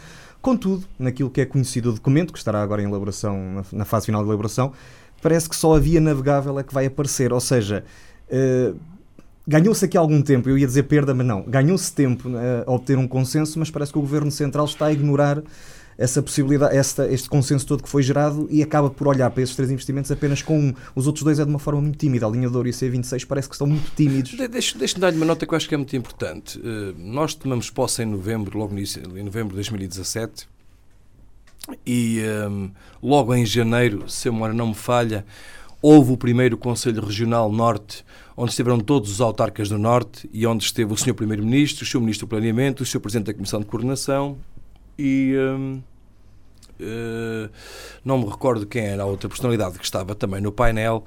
Contudo, 0.45 0.85
naquilo 0.99 1.27
que 1.27 1.41
é 1.41 1.45
conhecido 1.47 1.89
o 1.89 1.93
documento, 1.93 2.31
que 2.31 2.37
estará 2.37 2.61
agora 2.61 2.79
em 2.79 2.85
elaboração, 2.85 3.63
na 3.71 3.83
fase 3.83 4.05
final 4.05 4.21
de 4.21 4.29
elaboração, 4.29 4.73
parece 5.19 5.49
que 5.49 5.55
só 5.55 5.75
a 5.75 5.79
via 5.79 5.99
navegável 5.99 6.59
é 6.59 6.63
que 6.63 6.71
vai 6.71 6.85
aparecer. 6.85 7.33
Ou 7.33 7.39
seja, 7.39 7.83
uh, 8.29 8.79
ganhou-se 9.47 9.83
aqui 9.83 9.97
algum 9.97 10.21
tempo, 10.21 10.47
eu 10.47 10.55
ia 10.55 10.67
dizer 10.67 10.83
perda, 10.83 11.15
mas 11.15 11.25
não, 11.25 11.41
ganhou-se 11.41 11.91
tempo 11.91 12.29
uh, 12.29 12.63
a 12.63 12.71
obter 12.71 12.95
um 12.95 13.07
consenso, 13.07 13.57
mas 13.57 13.71
parece 13.71 13.91
que 13.91 13.97
o 13.97 14.01
governo 14.01 14.29
central 14.29 14.65
está 14.65 14.85
a 14.85 14.93
ignorar 14.93 15.41
essa 15.97 16.21
possibilidade, 16.21 16.75
esta, 16.75 17.07
este 17.11 17.29
consenso 17.29 17.65
todo 17.65 17.81
que 17.83 17.89
foi 17.89 18.03
gerado 18.03 18.47
e 18.49 18.61
acaba 18.61 18.89
por 18.89 19.07
olhar 19.07 19.29
para 19.29 19.41
esses 19.41 19.55
três 19.55 19.71
investimentos 19.71 20.11
apenas 20.11 20.41
com 20.41 20.59
um. 20.59 20.73
Os 20.93 21.07
outros 21.07 21.23
dois 21.23 21.39
é 21.39 21.43
de 21.43 21.49
uma 21.49 21.59
forma 21.59 21.81
muito 21.81 21.97
tímida. 21.97 22.25
A 22.25 22.29
linha 22.29 22.49
de 22.49 22.55
ouro 22.55 22.67
e 22.67 22.71
a 22.71 22.73
C26 22.73 23.25
parece 23.25 23.47
que 23.47 23.55
estão 23.55 23.67
muito 23.67 23.91
tímidos. 23.95 24.31
De, 24.31 24.47
Deixa-me 24.47 24.79
deixa 24.79 24.99
dar-lhe 24.99 25.17
uma 25.17 25.25
nota 25.25 25.45
que 25.45 25.53
eu 25.53 25.57
acho 25.57 25.67
que 25.67 25.75
é 25.75 25.77
muito 25.77 25.95
importante. 25.95 26.59
Uh, 26.59 26.93
nós 26.97 27.33
tomamos 27.33 27.69
posse 27.69 28.03
em 28.03 28.05
novembro, 28.05 28.57
logo 28.57 28.73
nisso, 28.73 28.99
em 28.99 29.23
novembro 29.23 29.49
de 29.49 29.55
2017, 29.55 30.47
e 31.85 32.21
um, 32.49 32.69
logo 33.01 33.33
em 33.33 33.45
janeiro, 33.45 34.09
se 34.09 34.27
a 34.27 34.31
memória 34.31 34.53
não 34.53 34.67
me 34.67 34.75
falha, 34.75 35.25
houve 35.81 36.11
o 36.11 36.17
primeiro 36.17 36.57
Conselho 36.57 37.03
Regional 37.03 37.51
Norte, 37.51 38.05
onde 38.37 38.51
estiveram 38.51 38.79
todos 38.79 39.11
os 39.11 39.21
autarcas 39.21 39.69
do 39.69 39.77
Norte 39.77 40.29
e 40.33 40.45
onde 40.45 40.63
esteve 40.63 40.93
o 40.93 40.97
Sr. 40.97 41.13
Primeiro-Ministro, 41.13 41.83
o 41.83 41.87
Sr. 41.87 41.99
Ministro 41.99 42.27
do 42.27 42.29
Planeamento, 42.29 42.83
o 42.83 42.85
Sr. 42.85 42.99
Presidente 42.99 43.27
da 43.27 43.33
Comissão 43.33 43.59
de 43.59 43.65
Coordenação, 43.65 44.37
e 44.97 45.35
uh, 45.35 45.83
uh, 46.79 47.49
não 48.03 48.19
me 48.19 48.25
recordo 48.25 48.65
quem 48.65 48.85
era 48.85 49.03
a 49.03 49.05
outra 49.05 49.29
personalidade 49.29 49.77
que 49.77 49.85
estava 49.85 50.15
também 50.15 50.41
no 50.41 50.51
painel, 50.51 51.05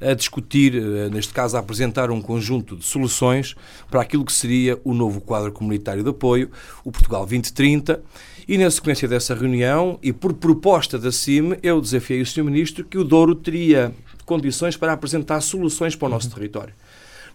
a 0.00 0.14
discutir, 0.14 0.74
eh, 0.74 1.08
neste 1.08 1.32
caso 1.32 1.56
a 1.56 1.60
apresentar 1.60 2.10
um 2.10 2.20
conjunto 2.20 2.76
de 2.76 2.84
soluções 2.84 3.54
para 3.90 4.02
aquilo 4.02 4.24
que 4.24 4.32
seria 4.32 4.78
o 4.84 4.92
novo 4.92 5.20
quadro 5.20 5.52
comunitário 5.52 6.02
de 6.02 6.10
apoio, 6.10 6.50
o 6.84 6.92
Portugal 6.92 7.20
2030. 7.20 8.02
E 8.46 8.58
na 8.58 8.70
sequência 8.70 9.08
dessa 9.08 9.34
reunião, 9.34 9.98
e 10.02 10.12
por 10.12 10.34
proposta 10.34 10.98
da 10.98 11.10
CIM, 11.10 11.56
eu 11.62 11.80
desafiei 11.80 12.20
o 12.20 12.26
Sr. 12.26 12.44
Ministro 12.44 12.84
que 12.84 12.98
o 12.98 13.04
Douro 13.04 13.34
teria 13.34 13.94
condições 14.26 14.76
para 14.76 14.92
apresentar 14.92 15.40
soluções 15.40 15.96
para 15.96 16.06
o 16.06 16.10
nosso 16.10 16.30
território. 16.30 16.74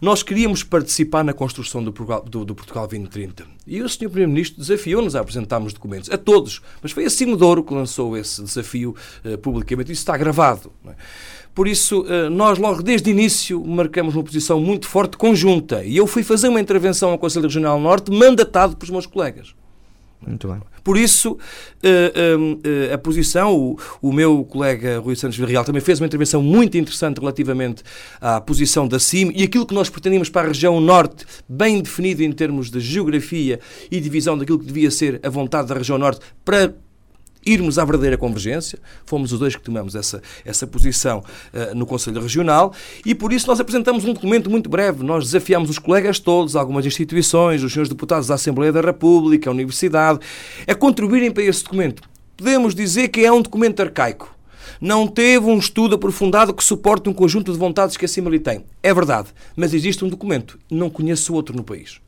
Nós 0.02 0.24
queríamos 0.24 0.64
participar 0.64 1.26
na 1.26 1.34
construção 1.34 1.84
do, 1.84 1.92
do, 1.92 2.46
do 2.46 2.56
Portugal 2.56 2.88
2030. 2.88 3.46
E 3.68 3.82
o 3.82 3.90
Sr. 3.90 4.08
Primeiro-Ministro 4.10 4.62
desafiou-nos 4.62 5.14
a 5.14 5.20
apresentarmos 5.20 5.74
documentos, 5.74 6.10
a 6.10 6.18
todos. 6.18 6.62
Mas 6.82 6.94
foi 6.94 7.04
a 7.04 7.10
Cimo 7.10 7.36
Douro 7.36 7.62
que 7.62 7.74
lançou 7.74 8.16
esse 8.16 8.42
desafio 8.42 8.96
uh, 9.26 9.38
publicamente. 9.40 9.92
Isso 9.92 10.02
está 10.02 10.16
gravado. 10.16 10.72
É? 10.88 10.92
Por 11.54 11.68
isso, 11.68 12.04
uh, 12.04 12.30
nós 12.30 12.58
logo 12.58 12.82
desde 12.82 13.10
o 13.10 13.12
início 13.12 13.62
marcamos 13.66 14.16
uma 14.16 14.24
posição 14.24 14.58
muito 14.62 14.88
forte 14.88 15.18
conjunta. 15.18 15.84
E 15.84 15.98
eu 15.98 16.08
fui 16.08 16.24
fazer 16.24 16.48
uma 16.48 16.62
intervenção 16.62 17.12
ao 17.12 17.18
Conselho 17.18 17.48
Regional 17.48 17.78
Norte 17.78 18.10
mandatado 18.10 18.78
pelos 18.78 18.92
meus 18.92 19.06
colegas. 19.06 19.54
Muito 20.26 20.48
bem. 20.48 20.62
Por 20.84 20.98
isso, 20.98 21.38
eh, 21.82 22.14
eh, 22.64 22.94
a 22.94 22.98
posição, 22.98 23.56
o, 23.56 23.80
o 24.02 24.12
meu 24.12 24.44
colega 24.44 25.00
Rui 25.00 25.16
Santos 25.16 25.38
Villarreal 25.38 25.64
também 25.64 25.82
fez 25.82 26.00
uma 26.00 26.08
intervenção 26.08 26.42
muito 26.42 26.78
interessante 26.78 27.20
relativamente 27.20 27.84
à 28.20 28.42
posição 28.42 28.88
da 28.88 29.00
CIM 29.00 29.32
e 29.34 29.44
aquilo 29.44 29.66
que 29.66 29.74
nós 29.74 29.90
pretendíamos 29.90 30.30
para 30.30 30.48
a 30.48 30.48
região 30.50 30.80
norte, 30.82 31.26
bem 31.48 31.82
definido 31.82 32.22
em 32.22 32.32
termos 32.32 32.70
de 32.70 32.80
geografia 32.80 33.60
e 33.90 34.00
divisão 34.00 34.38
daquilo 34.38 34.60
que 34.60 34.66
devia 34.66 34.92
ser 34.92 35.20
a 35.24 35.30
vontade 35.30 35.70
da 35.70 35.76
região 35.76 35.98
norte 35.98 36.22
para 36.44 36.74
irmos 37.46 37.80
à 37.80 37.86
verdadeira 37.86 38.18
convergência. 38.18 38.80
Fomos 39.06 39.32
os 39.32 39.40
dois 39.40 39.56
que 39.56 39.62
tomamos 39.62 39.96
essa, 39.96 40.22
essa 40.46 40.68
posição 40.68 41.24
uh, 41.54 41.76
no 41.76 41.86
Conselho 41.86 42.22
Regional 42.22 42.74
e 43.06 43.16
por 43.16 43.34
isso 43.34 43.48
nós 43.48 43.60
apresentamos 43.60 44.06
um 44.06 44.14
documento 44.14 44.50
muito 44.50 44.70
breve. 44.70 45.04
Nós 45.04 45.26
desafiamos 45.26 45.70
os 45.70 45.80
colegas 45.80 46.20
todos, 46.20 46.56
algumas 46.56 46.86
instituições, 46.86 47.64
os 47.64 47.72
senhores 47.72 47.90
deputados 47.90 48.28
da 48.28 48.36
Assembleia 48.36 48.72
da 48.72 48.82
República, 48.82 49.50
a 49.50 49.54
Universidade, 49.54 50.20
a 50.68 50.76
contribuírem 50.76 51.32
para 51.32 51.44
esse 51.44 51.64
documento. 51.64 52.04
Podemos 52.38 52.74
dizer 52.74 53.10
que 53.10 53.26
é 53.26 53.32
um 53.32 53.42
documento 53.42 53.82
arcaico. 53.82 54.36
Não 54.80 55.08
teve 55.08 55.46
um 55.46 55.58
estudo 55.58 55.96
aprofundado 55.96 56.54
que 56.54 56.64
suporte 56.64 57.10
um 57.10 57.14
conjunto 57.14 57.52
de 57.52 57.58
vontades 57.58 57.98
que 57.98 58.06
acima 58.06 58.30
lhe 58.30 58.40
tem. 58.40 58.64
É 58.82 58.94
verdade, 58.94 59.30
mas 59.56 59.74
existe 59.74 60.06
um 60.06 60.10
documento. 60.10 60.58
Não 60.72 60.90
conheço 60.90 61.34
outro 61.34 61.56
no 61.56 61.64
país. 61.64 62.00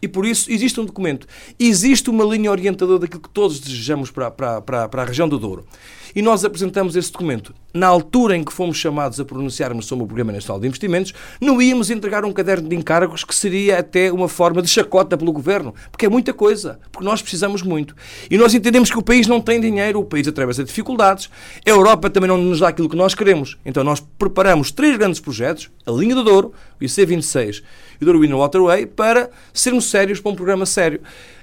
E 0.00 0.06
por 0.06 0.26
isso 0.26 0.50
existe 0.52 0.78
um 0.80 0.84
documento, 0.84 1.26
existe 1.58 2.10
uma 2.10 2.24
linha 2.24 2.50
orientadora 2.50 2.98
daquilo 2.98 3.22
que 3.22 3.30
todos 3.30 3.58
desejamos 3.58 4.10
para, 4.10 4.30
para, 4.30 4.60
para, 4.60 4.88
para 4.88 5.02
a 5.02 5.04
região 5.04 5.28
do 5.28 5.38
Douro. 5.38 5.66
E 6.14 6.22
nós 6.22 6.46
apresentamos 6.46 6.96
esse 6.96 7.12
documento. 7.12 7.54
Na 7.74 7.88
altura 7.88 8.34
em 8.34 8.42
que 8.42 8.50
fomos 8.50 8.78
chamados 8.78 9.20
a 9.20 9.24
pronunciarmos 9.24 9.84
sobre 9.84 10.04
o 10.04 10.06
Programa 10.06 10.32
Nacional 10.32 10.58
de 10.58 10.66
Investimentos, 10.66 11.12
não 11.38 11.60
íamos 11.60 11.90
entregar 11.90 12.24
um 12.24 12.32
caderno 12.32 12.66
de 12.70 12.74
encargos 12.74 13.22
que 13.22 13.34
seria 13.34 13.78
até 13.78 14.10
uma 14.10 14.26
forma 14.26 14.62
de 14.62 14.68
chacota 14.68 15.14
pelo 15.14 15.30
Governo, 15.30 15.74
porque 15.90 16.06
é 16.06 16.08
muita 16.08 16.32
coisa, 16.32 16.80
porque 16.90 17.04
nós 17.04 17.20
precisamos 17.20 17.62
muito. 17.62 17.94
E 18.30 18.38
nós 18.38 18.54
entendemos 18.54 18.90
que 18.90 18.98
o 18.98 19.02
país 19.02 19.26
não 19.26 19.42
tem 19.42 19.60
dinheiro, 19.60 20.00
o 20.00 20.04
país 20.04 20.26
atravessa 20.26 20.64
dificuldades, 20.64 21.28
a 21.66 21.68
Europa 21.68 22.08
também 22.08 22.28
não 22.28 22.38
nos 22.38 22.60
dá 22.60 22.68
aquilo 22.68 22.88
que 22.88 22.96
nós 22.96 23.14
queremos. 23.14 23.58
Então 23.62 23.84
nós 23.84 24.00
preparamos 24.00 24.70
três 24.70 24.96
grandes 24.96 25.20
projetos, 25.20 25.70
a 25.84 25.90
Linha 25.90 26.14
do 26.14 26.24
Douro, 26.24 26.54
o 26.80 26.82
IC26 26.84 27.62
e 28.00 28.04
o 28.04 28.04
Douro 28.04 28.20
Winner 28.20 28.36
Waterway, 28.36 28.86
para 28.86 29.30
sermos 29.52 29.90
sérios 29.90 30.20
para 30.20 30.32
um 30.32 30.34
programa 30.34 30.66
sério. 30.66 31.00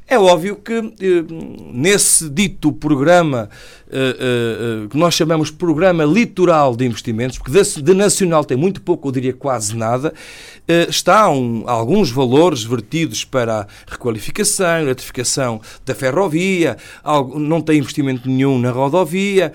É 0.07 0.19
óbvio 0.19 0.57
que 0.57 0.74
eh, 0.74 1.24
nesse 1.74 2.29
dito 2.29 2.74
programa 2.74 3.50
eh, 3.89 4.17
eh, 4.19 4.88
que 4.89 4.98
nós 4.98 5.13
chamamos 5.13 5.50
Programa 5.50 6.03
Litoral 6.03 6.75
de 6.75 6.86
Investimentos, 6.86 7.38
porque 7.38 7.51
de 7.81 7.93
nacional 7.93 8.43
tem 8.43 8.57
muito 8.57 8.81
pouco, 8.81 9.07
eu 9.07 9.12
diria 9.13 9.33
quase 9.33 9.75
nada, 9.75 10.13
está 10.89 11.29
um, 11.29 11.63
alguns 11.67 12.12
valores 12.12 12.63
vertidos 12.63 13.24
para 13.24 13.62
a 13.62 13.67
requalificação, 13.88 14.81
eletrificação 14.81 15.62
da 15.86 15.95
ferrovia, 15.95 16.77
não 17.36 17.62
tem 17.62 17.79
investimento 17.79 18.29
nenhum 18.29 18.60
na 18.60 18.72
rodovia 18.72 19.51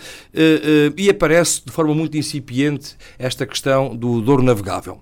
e 0.96 1.08
aparece 1.08 1.62
de 1.64 1.72
forma 1.72 1.94
muito 1.94 2.16
incipiente 2.16 2.94
esta 3.18 3.46
questão 3.46 3.96
do 3.96 4.20
Douro 4.20 4.42
Navegável. 4.42 5.00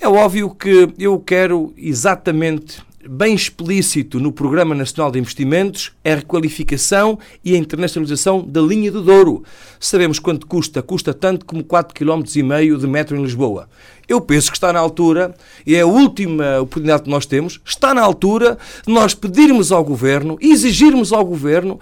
É 0.00 0.08
óbvio 0.08 0.54
que 0.54 0.88
eu 0.98 1.18
quero 1.18 1.72
exatamente 1.76 2.82
bem 3.08 3.34
explícito 3.34 4.18
no 4.18 4.32
Programa 4.32 4.74
Nacional 4.74 5.10
de 5.10 5.18
Investimentos 5.18 5.92
é 6.02 6.12
a 6.12 6.16
requalificação 6.16 7.18
e 7.44 7.54
a 7.54 7.58
internacionalização 7.58 8.42
da 8.42 8.60
linha 8.60 8.90
do 8.90 9.02
Douro. 9.02 9.44
Sabemos 9.78 10.18
quanto 10.18 10.46
custa, 10.46 10.82
custa 10.82 11.12
tanto 11.12 11.44
como 11.44 11.62
4,5 11.62 11.92
km 11.92 12.78
de 12.78 12.86
metro 12.86 13.16
em 13.16 13.22
Lisboa. 13.22 13.68
Eu 14.08 14.20
penso 14.20 14.50
que 14.50 14.56
está 14.56 14.72
na 14.72 14.80
altura, 14.80 15.34
e 15.66 15.74
é 15.74 15.80
a 15.80 15.86
última 15.86 16.60
oportunidade 16.60 17.04
que 17.04 17.10
nós 17.10 17.26
temos, 17.26 17.60
está 17.64 17.94
na 17.94 18.02
altura 18.02 18.58
de 18.86 18.92
nós 18.92 19.14
pedirmos 19.14 19.72
ao 19.72 19.84
Governo, 19.84 20.36
exigirmos 20.40 21.12
ao 21.12 21.24
Governo, 21.24 21.78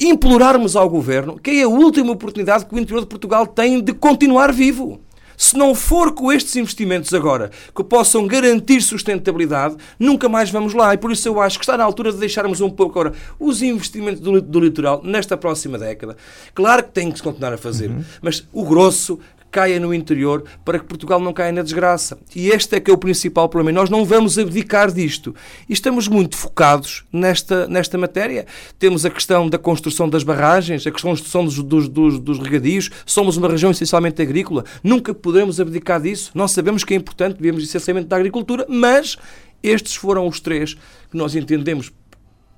implorarmos 0.00 0.76
ao 0.76 0.88
Governo, 0.88 1.38
que 1.38 1.50
é 1.50 1.62
a 1.62 1.68
última 1.68 2.12
oportunidade 2.12 2.64
que 2.64 2.74
o 2.74 2.78
interior 2.78 3.00
de 3.00 3.06
Portugal 3.06 3.46
tem 3.46 3.82
de 3.82 3.92
continuar 3.92 4.52
vivo. 4.52 5.00
Se 5.38 5.56
não 5.56 5.72
for 5.72 6.12
com 6.12 6.32
estes 6.32 6.56
investimentos 6.56 7.14
agora 7.14 7.52
que 7.74 7.84
possam 7.84 8.26
garantir 8.26 8.82
sustentabilidade, 8.82 9.76
nunca 9.96 10.28
mais 10.28 10.50
vamos 10.50 10.74
lá. 10.74 10.92
E 10.92 10.98
por 10.98 11.12
isso 11.12 11.28
eu 11.28 11.40
acho 11.40 11.60
que 11.60 11.64
está 11.64 11.76
na 11.76 11.84
altura 11.84 12.10
de 12.10 12.18
deixarmos 12.18 12.60
um 12.60 12.68
pouco 12.68 12.98
agora 12.98 13.16
os 13.38 13.62
investimentos 13.62 14.20
do, 14.20 14.42
do 14.42 14.58
litoral 14.58 15.00
nesta 15.04 15.36
próxima 15.36 15.78
década. 15.78 16.16
Claro 16.52 16.82
que 16.82 16.90
tem 16.90 17.12
que 17.12 17.18
se 17.18 17.22
continuar 17.22 17.52
a 17.52 17.56
fazer, 17.56 17.88
uhum. 17.88 18.04
mas 18.20 18.46
o 18.52 18.64
grosso 18.64 19.20
caia 19.50 19.80
no 19.80 19.92
interior 19.94 20.44
para 20.64 20.78
que 20.78 20.84
Portugal 20.84 21.20
não 21.20 21.32
caia 21.32 21.52
na 21.52 21.62
desgraça. 21.62 22.18
E 22.34 22.48
este 22.48 22.76
é 22.76 22.80
que 22.80 22.90
é 22.90 22.94
o 22.94 22.98
principal 22.98 23.48
problema. 23.48 23.72
nós 23.72 23.90
não 23.90 24.04
vamos 24.04 24.38
abdicar 24.38 24.92
disto. 24.92 25.34
E 25.68 25.72
estamos 25.72 26.08
muito 26.08 26.36
focados 26.36 27.04
nesta, 27.12 27.66
nesta 27.66 27.96
matéria. 27.96 28.46
Temos 28.78 29.04
a 29.04 29.10
questão 29.10 29.48
da 29.48 29.58
construção 29.58 30.08
das 30.08 30.22
barragens, 30.22 30.86
a 30.86 30.90
construção 30.90 31.44
dos, 31.44 31.62
dos, 31.62 31.88
dos, 31.88 32.18
dos 32.18 32.38
regadios. 32.38 32.90
Somos 33.06 33.36
uma 33.36 33.48
região 33.48 33.70
essencialmente 33.70 34.20
agrícola. 34.20 34.64
Nunca 34.82 35.14
poderemos 35.14 35.60
abdicar 35.60 36.00
disso. 36.00 36.30
Nós 36.34 36.52
sabemos 36.52 36.84
que 36.84 36.94
é 36.94 36.96
importante, 36.96 37.36
vivemos 37.36 37.62
essencialmente 37.62 38.08
da 38.08 38.16
agricultura, 38.16 38.66
mas 38.68 39.16
estes 39.62 39.94
foram 39.94 40.26
os 40.26 40.40
três 40.40 40.74
que 41.10 41.16
nós 41.16 41.34
entendemos 41.34 41.92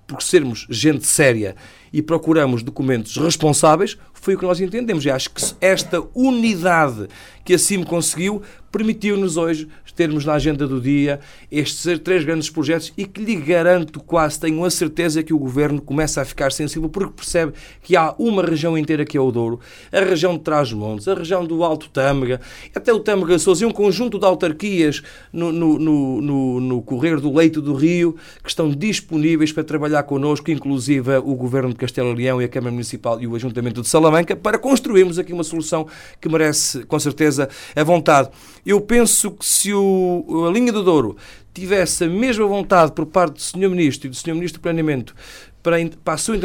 por 0.06 0.22
sermos 0.22 0.66
gente 0.68 1.06
séria 1.06 1.54
e 1.92 2.02
procuramos 2.02 2.64
documentos 2.64 3.16
responsáveis, 3.16 3.96
foi 4.20 4.34
o 4.34 4.38
que 4.38 4.44
nós 4.44 4.60
entendemos. 4.60 5.04
E 5.04 5.10
acho 5.10 5.30
que 5.30 5.42
esta 5.60 6.02
unidade 6.14 7.08
que 7.44 7.54
a 7.54 7.58
CIM 7.58 7.82
conseguiu 7.82 8.42
permitiu-nos 8.70 9.36
hoje 9.36 9.68
termos 10.00 10.24
na 10.24 10.32
agenda 10.32 10.66
do 10.66 10.80
dia 10.80 11.20
estes 11.52 11.98
três 11.98 12.24
grandes 12.24 12.48
projetos 12.48 12.90
e 12.96 13.04
que 13.04 13.22
lhe 13.22 13.36
garanto, 13.36 14.00
quase 14.00 14.40
tenho 14.40 14.64
a 14.64 14.70
certeza 14.70 15.22
que 15.22 15.34
o 15.34 15.38
Governo 15.38 15.78
começa 15.78 16.22
a 16.22 16.24
ficar 16.24 16.52
sensível 16.52 16.88
porque 16.88 17.12
percebe 17.14 17.52
que 17.82 17.94
há 17.94 18.14
uma 18.18 18.42
região 18.42 18.78
inteira 18.78 19.04
que 19.04 19.18
é 19.18 19.20
o 19.20 19.30
Douro, 19.30 19.60
a 19.92 20.00
região 20.00 20.38
de 20.38 20.40
Trás-Montes, 20.40 21.06
a 21.06 21.12
região 21.12 21.44
do 21.44 21.62
Alto 21.62 21.90
Tâmega, 21.90 22.40
até 22.74 22.90
o 22.94 22.98
Tâmega 22.98 23.38
Sousa 23.38 23.64
e 23.64 23.66
um 23.66 23.70
conjunto 23.70 24.18
de 24.18 24.24
autarquias 24.24 25.02
no, 25.30 25.52
no, 25.52 25.78
no, 25.78 26.60
no, 26.62 26.80
correr 26.80 27.20
do 27.20 27.30
leito 27.30 27.60
do 27.60 27.74
Rio 27.74 28.16
que 28.42 28.48
estão 28.48 28.70
disponíveis 28.70 29.52
para 29.52 29.64
trabalhar 29.64 30.04
connosco, 30.04 30.50
inclusive 30.50 31.18
o 31.18 31.34
Governo 31.34 31.68
de 31.68 31.76
Castelo 31.76 32.14
Leão 32.14 32.40
e 32.40 32.46
a 32.46 32.48
Câmara 32.48 32.72
Municipal 32.72 33.20
e 33.20 33.26
o 33.26 33.34
Ajuntamento 33.34 33.82
de 33.82 33.88
Para 34.42 34.58
construirmos 34.58 35.18
aqui 35.18 35.32
uma 35.32 35.44
solução 35.44 35.86
que 36.20 36.28
merece, 36.28 36.84
com 36.84 36.98
certeza, 36.98 37.48
a 37.74 37.84
vontade. 37.84 38.30
Eu 38.64 38.80
penso 38.80 39.30
que 39.30 39.44
se 39.44 39.72
o 39.72 40.46
a 40.48 40.52
linha 40.52 40.72
do 40.72 40.82
Douro 40.82 41.16
tivesse 41.52 42.04
a 42.04 42.08
mesma 42.08 42.46
vontade 42.46 42.92
por 42.92 43.06
parte 43.06 43.34
do 43.34 43.40
Sr. 43.40 43.68
Ministro 43.68 44.06
e 44.06 44.10
do 44.10 44.16
Sr. 44.16 44.34
Ministro 44.34 44.60
do 44.60 44.62
Planeamento 44.62 45.14
para, 45.62 45.76
para 46.04 46.14
a 46.14 46.16
sua 46.16 46.36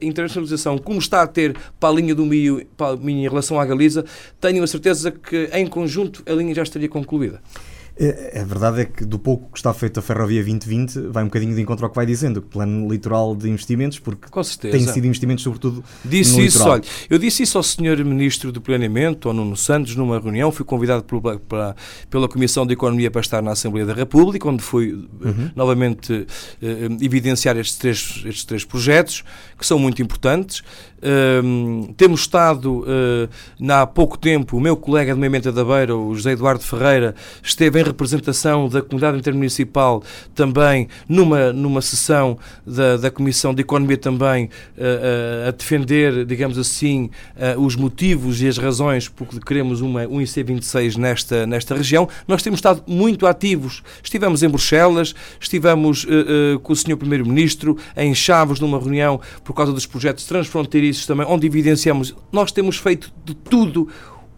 internacionalização, 0.00 0.78
como 0.78 0.98
está 0.98 1.22
a 1.22 1.26
ter 1.26 1.56
para 1.78 1.90
a 1.90 1.92
linha 1.92 2.14
do 2.14 2.24
Minho, 2.24 2.64
para 2.76 2.94
a 2.94 2.96
minha 2.96 3.26
em 3.26 3.28
relação 3.28 3.58
à 3.58 3.64
Galiza, 3.64 4.04
tenho 4.40 4.62
a 4.62 4.66
certeza 4.66 5.10
que, 5.10 5.48
em 5.52 5.66
conjunto, 5.66 6.22
a 6.26 6.32
linha 6.32 6.54
já 6.54 6.62
estaria 6.62 6.88
concluída. 6.88 7.40
É, 7.96 8.40
a 8.40 8.44
verdade 8.44 8.80
é 8.80 8.84
que 8.84 9.04
do 9.04 9.20
pouco 9.20 9.52
que 9.52 9.58
está 9.58 9.72
feito 9.72 10.00
a 10.00 10.02
Ferrovia 10.02 10.42
2020 10.42 11.12
vai 11.12 11.22
um 11.22 11.26
bocadinho 11.26 11.54
de 11.54 11.62
encontro 11.62 11.86
ao 11.86 11.90
que 11.90 11.94
vai 11.94 12.04
dizendo, 12.04 12.38
o 12.38 12.42
plano 12.42 12.90
litoral 12.90 13.36
de 13.36 13.48
investimentos, 13.48 14.00
porque 14.00 14.26
tem 14.60 14.80
sido 14.88 15.06
investimentos 15.06 15.44
sobretudo 15.44 15.84
disse 16.04 16.32
no 16.32 16.42
isso, 16.42 16.58
litoral. 16.58 16.74
Olha, 16.74 16.82
eu 17.08 17.18
disse 17.18 17.44
isso 17.44 17.56
ao 17.56 17.62
Sr. 17.62 18.04
Ministro 18.04 18.50
do 18.50 18.60
Planeamento, 18.60 19.28
ao 19.28 19.34
Nuno 19.34 19.56
Santos, 19.56 19.94
numa 19.94 20.18
reunião, 20.18 20.50
fui 20.50 20.64
convidado 20.64 21.04
por, 21.04 21.20
para, 21.38 21.76
pela 22.10 22.28
Comissão 22.28 22.66
de 22.66 22.72
Economia 22.72 23.12
para 23.12 23.20
estar 23.20 23.40
na 23.40 23.52
Assembleia 23.52 23.86
da 23.86 23.94
República, 23.94 24.48
onde 24.48 24.62
fui 24.62 25.06
eh, 25.22 25.28
uhum. 25.28 25.50
novamente 25.54 26.26
eh, 26.60 26.88
evidenciar 27.00 27.56
estes 27.56 27.78
três, 27.78 28.22
estes 28.26 28.44
três 28.44 28.64
projetos, 28.64 29.22
que 29.56 29.64
são 29.64 29.78
muito 29.78 30.02
importantes. 30.02 30.64
Uh, 31.04 31.92
temos 31.98 32.20
estado, 32.20 32.80
uh, 32.80 33.70
há 33.70 33.86
pouco 33.86 34.16
tempo, 34.16 34.56
o 34.56 34.60
meu 34.60 34.74
colega 34.74 35.12
de 35.12 35.20
Moimenta 35.20 35.52
da 35.52 35.62
Beira, 35.62 35.94
o 35.94 36.14
José 36.14 36.32
Eduardo 36.32 36.64
Ferreira, 36.64 37.14
esteve 37.42 37.78
em 37.78 37.83
representação 37.84 38.68
da 38.68 38.82
comunidade 38.82 39.18
intermunicipal 39.18 40.02
também 40.34 40.88
numa, 41.08 41.52
numa 41.52 41.80
sessão 41.80 42.38
da, 42.66 42.96
da 42.96 43.10
Comissão 43.10 43.54
de 43.54 43.62
Economia 43.62 43.96
também 43.96 44.46
uh, 44.46 44.48
uh, 44.48 45.48
a 45.48 45.50
defender, 45.50 46.24
digamos 46.24 46.58
assim, 46.58 47.10
uh, 47.36 47.60
os 47.60 47.76
motivos 47.76 48.42
e 48.42 48.48
as 48.48 48.58
razões 48.58 49.08
porque 49.08 49.38
queremos 49.40 49.80
uma, 49.80 50.02
um 50.06 50.18
IC26 50.18 50.96
nesta, 50.96 51.46
nesta 51.46 51.74
região. 51.74 52.08
Nós 52.26 52.42
temos 52.42 52.58
estado 52.58 52.82
muito 52.86 53.26
ativos. 53.26 53.82
Estivemos 54.02 54.42
em 54.42 54.48
Bruxelas, 54.48 55.14
estivemos 55.40 56.06
com 56.62 56.72
o 56.72 56.76
Sr. 56.76 56.96
Primeiro-Ministro 56.96 57.76
em 57.96 58.14
Chaves 58.14 58.60
numa 58.60 58.78
reunião 58.78 59.20
por 59.42 59.54
causa 59.54 59.72
dos 59.72 59.86
projetos 59.86 60.24
transfronteiriços 60.24 61.06
também, 61.06 61.26
onde 61.28 61.46
evidenciamos, 61.46 62.14
nós 62.32 62.52
temos 62.52 62.76
feito 62.76 63.12
de 63.24 63.34
tudo 63.34 63.88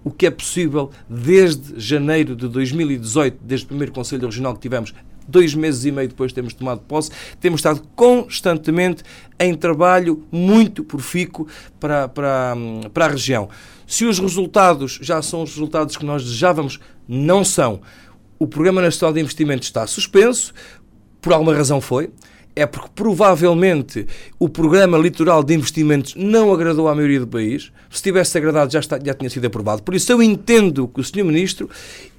o 0.06 0.10
que 0.12 0.24
é 0.24 0.30
possível 0.30 0.92
desde 1.10 1.80
janeiro 1.80 2.36
de 2.36 2.46
2018, 2.46 3.38
desde 3.42 3.66
o 3.66 3.68
primeiro 3.68 3.90
Conselho 3.90 4.26
Regional 4.26 4.54
que 4.54 4.60
tivemos, 4.60 4.94
dois 5.26 5.52
meses 5.52 5.84
e 5.84 5.90
meio 5.90 6.06
depois 6.06 6.30
de 6.30 6.36
termos 6.36 6.54
tomado 6.54 6.80
posse, 6.82 7.10
temos 7.40 7.58
estado 7.58 7.82
constantemente 7.96 9.02
em 9.36 9.52
trabalho 9.52 10.24
muito 10.30 10.84
profícuo 10.84 11.48
para, 11.80 12.06
para, 12.06 12.54
para 12.94 13.06
a 13.06 13.08
região. 13.08 13.48
Se 13.84 14.04
os 14.04 14.20
resultados 14.20 15.00
já 15.02 15.20
são 15.22 15.42
os 15.42 15.50
resultados 15.50 15.96
que 15.96 16.06
nós 16.06 16.22
desejávamos, 16.22 16.78
não 17.08 17.44
são. 17.44 17.80
O 18.38 18.46
Programa 18.46 18.80
Nacional 18.80 19.12
de 19.12 19.18
Investimentos 19.18 19.66
está 19.66 19.88
suspenso, 19.88 20.54
por 21.20 21.32
alguma 21.32 21.52
razão 21.52 21.80
foi 21.80 22.12
é 22.56 22.64
porque 22.64 22.88
provavelmente 22.94 24.06
o 24.38 24.48
programa 24.48 24.96
litoral 24.96 25.44
de 25.44 25.54
investimentos 25.54 26.14
não 26.16 26.50
agradou 26.50 26.88
à 26.88 26.94
maioria 26.94 27.20
do 27.20 27.26
país. 27.26 27.70
Se 27.90 28.02
tivesse 28.02 28.36
agradado, 28.38 28.72
já, 28.72 28.80
está, 28.80 28.98
já 28.98 29.12
tinha 29.12 29.28
sido 29.28 29.46
aprovado. 29.46 29.82
Por 29.82 29.94
isso, 29.94 30.10
eu 30.10 30.22
entendo 30.22 30.88
que 30.88 31.00
o 31.00 31.04
Sr. 31.04 31.22
Ministro 31.22 31.68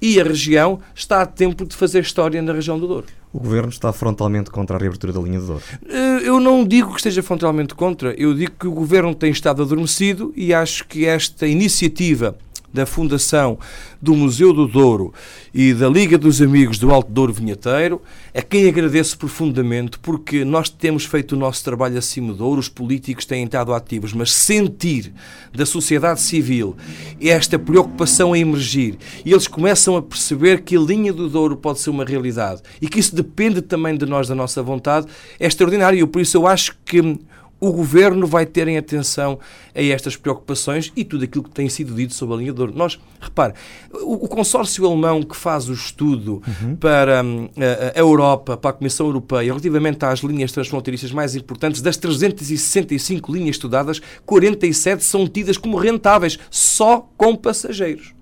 e 0.00 0.20
a 0.20 0.24
região 0.24 0.78
está 0.94 1.22
a 1.22 1.26
tempo 1.26 1.66
de 1.66 1.74
fazer 1.74 2.00
história 2.00 2.40
na 2.40 2.52
região 2.52 2.78
do 2.78 2.86
Douro. 2.86 3.06
O 3.32 3.40
Governo 3.40 3.68
está 3.68 3.92
frontalmente 3.92 4.50
contra 4.50 4.76
a 4.76 4.78
reabertura 4.78 5.12
da 5.12 5.20
linha 5.20 5.40
do 5.40 5.46
Douro? 5.46 5.62
Eh, 5.86 6.20
eu 6.22 6.40
não 6.40 6.64
digo 6.64 6.90
que 6.92 6.96
esteja 6.96 7.22
frontalmente 7.22 7.74
contra. 7.74 8.14
Eu 8.14 8.32
digo 8.32 8.52
que 8.58 8.66
o 8.66 8.72
Governo 8.72 9.14
tem 9.14 9.30
estado 9.30 9.62
adormecido 9.62 10.32
e 10.36 10.54
acho 10.54 10.86
que 10.86 11.04
esta 11.04 11.46
iniciativa 11.46 12.38
da 12.72 12.86
Fundação 12.86 13.58
do 14.00 14.14
Museu 14.14 14.52
do 14.52 14.66
Douro 14.66 15.12
e 15.52 15.72
da 15.72 15.88
Liga 15.88 16.16
dos 16.16 16.40
Amigos 16.40 16.78
do 16.78 16.92
Alto 16.92 17.10
Douro 17.10 17.32
Vinheteiro, 17.32 18.00
a 18.34 18.42
quem 18.42 18.68
agradeço 18.68 19.18
profundamente, 19.18 19.98
porque 19.98 20.44
nós 20.44 20.68
temos 20.68 21.04
feito 21.04 21.32
o 21.32 21.38
nosso 21.38 21.64
trabalho 21.64 21.98
acima 21.98 22.32
do 22.32 22.38
Douro, 22.38 22.60
os 22.60 22.68
políticos 22.68 23.24
têm 23.24 23.44
estado 23.44 23.72
ativos, 23.72 24.12
mas 24.12 24.32
sentir 24.32 25.12
da 25.52 25.66
sociedade 25.66 26.20
civil 26.20 26.76
esta 27.20 27.58
preocupação 27.58 28.32
a 28.32 28.38
emergir 28.38 28.98
e 29.24 29.32
eles 29.32 29.48
começam 29.48 29.96
a 29.96 30.02
perceber 30.02 30.62
que 30.62 30.76
a 30.76 30.80
linha 30.80 31.12
do 31.12 31.28
Douro 31.28 31.56
pode 31.56 31.80
ser 31.80 31.90
uma 31.90 32.04
realidade 32.04 32.62
e 32.80 32.88
que 32.88 33.00
isso 33.00 33.14
depende 33.14 33.62
também 33.62 33.96
de 33.96 34.06
nós, 34.06 34.28
da 34.28 34.34
nossa 34.34 34.62
vontade, 34.62 35.06
é 35.40 35.46
extraordinário. 35.46 36.06
Por 36.06 36.20
isso 36.20 36.36
eu 36.36 36.46
acho 36.46 36.76
que 36.84 37.18
o 37.60 37.72
governo 37.72 38.26
vai 38.26 38.46
ter 38.46 38.68
em 38.68 38.76
atenção 38.76 39.38
a 39.74 39.82
estas 39.82 40.16
preocupações 40.16 40.92
e 40.94 41.04
tudo 41.04 41.24
aquilo 41.24 41.44
que 41.44 41.50
tem 41.50 41.68
sido 41.68 41.94
dito 41.94 42.14
sobre 42.14 42.34
a 42.34 42.38
linha 42.38 42.52
de 42.52 42.60
ouro. 42.60 42.72
Nós, 42.74 42.98
repare, 43.20 43.54
o, 43.92 44.24
o 44.24 44.28
consórcio 44.28 44.86
alemão 44.86 45.22
que 45.22 45.36
faz 45.36 45.68
o 45.68 45.72
estudo 45.72 46.42
uhum. 46.46 46.76
para 46.76 47.22
um, 47.22 47.48
a, 47.56 47.98
a, 47.98 48.00
Europa, 48.00 48.56
para 48.56 48.70
a 48.70 48.72
Comissão 48.72 49.06
Europeia, 49.06 49.46
relativamente 49.46 50.04
às 50.04 50.20
linhas 50.20 50.52
transfronteiriças 50.52 51.12
mais 51.12 51.34
importantes, 51.34 51.80
das 51.80 51.96
365 51.96 53.32
linhas 53.32 53.56
estudadas, 53.56 54.00
47 54.24 55.04
são 55.04 55.26
tidas 55.26 55.56
como 55.56 55.76
rentáveis, 55.76 56.38
só 56.50 57.08
com 57.16 57.34
passageiros 57.34 58.17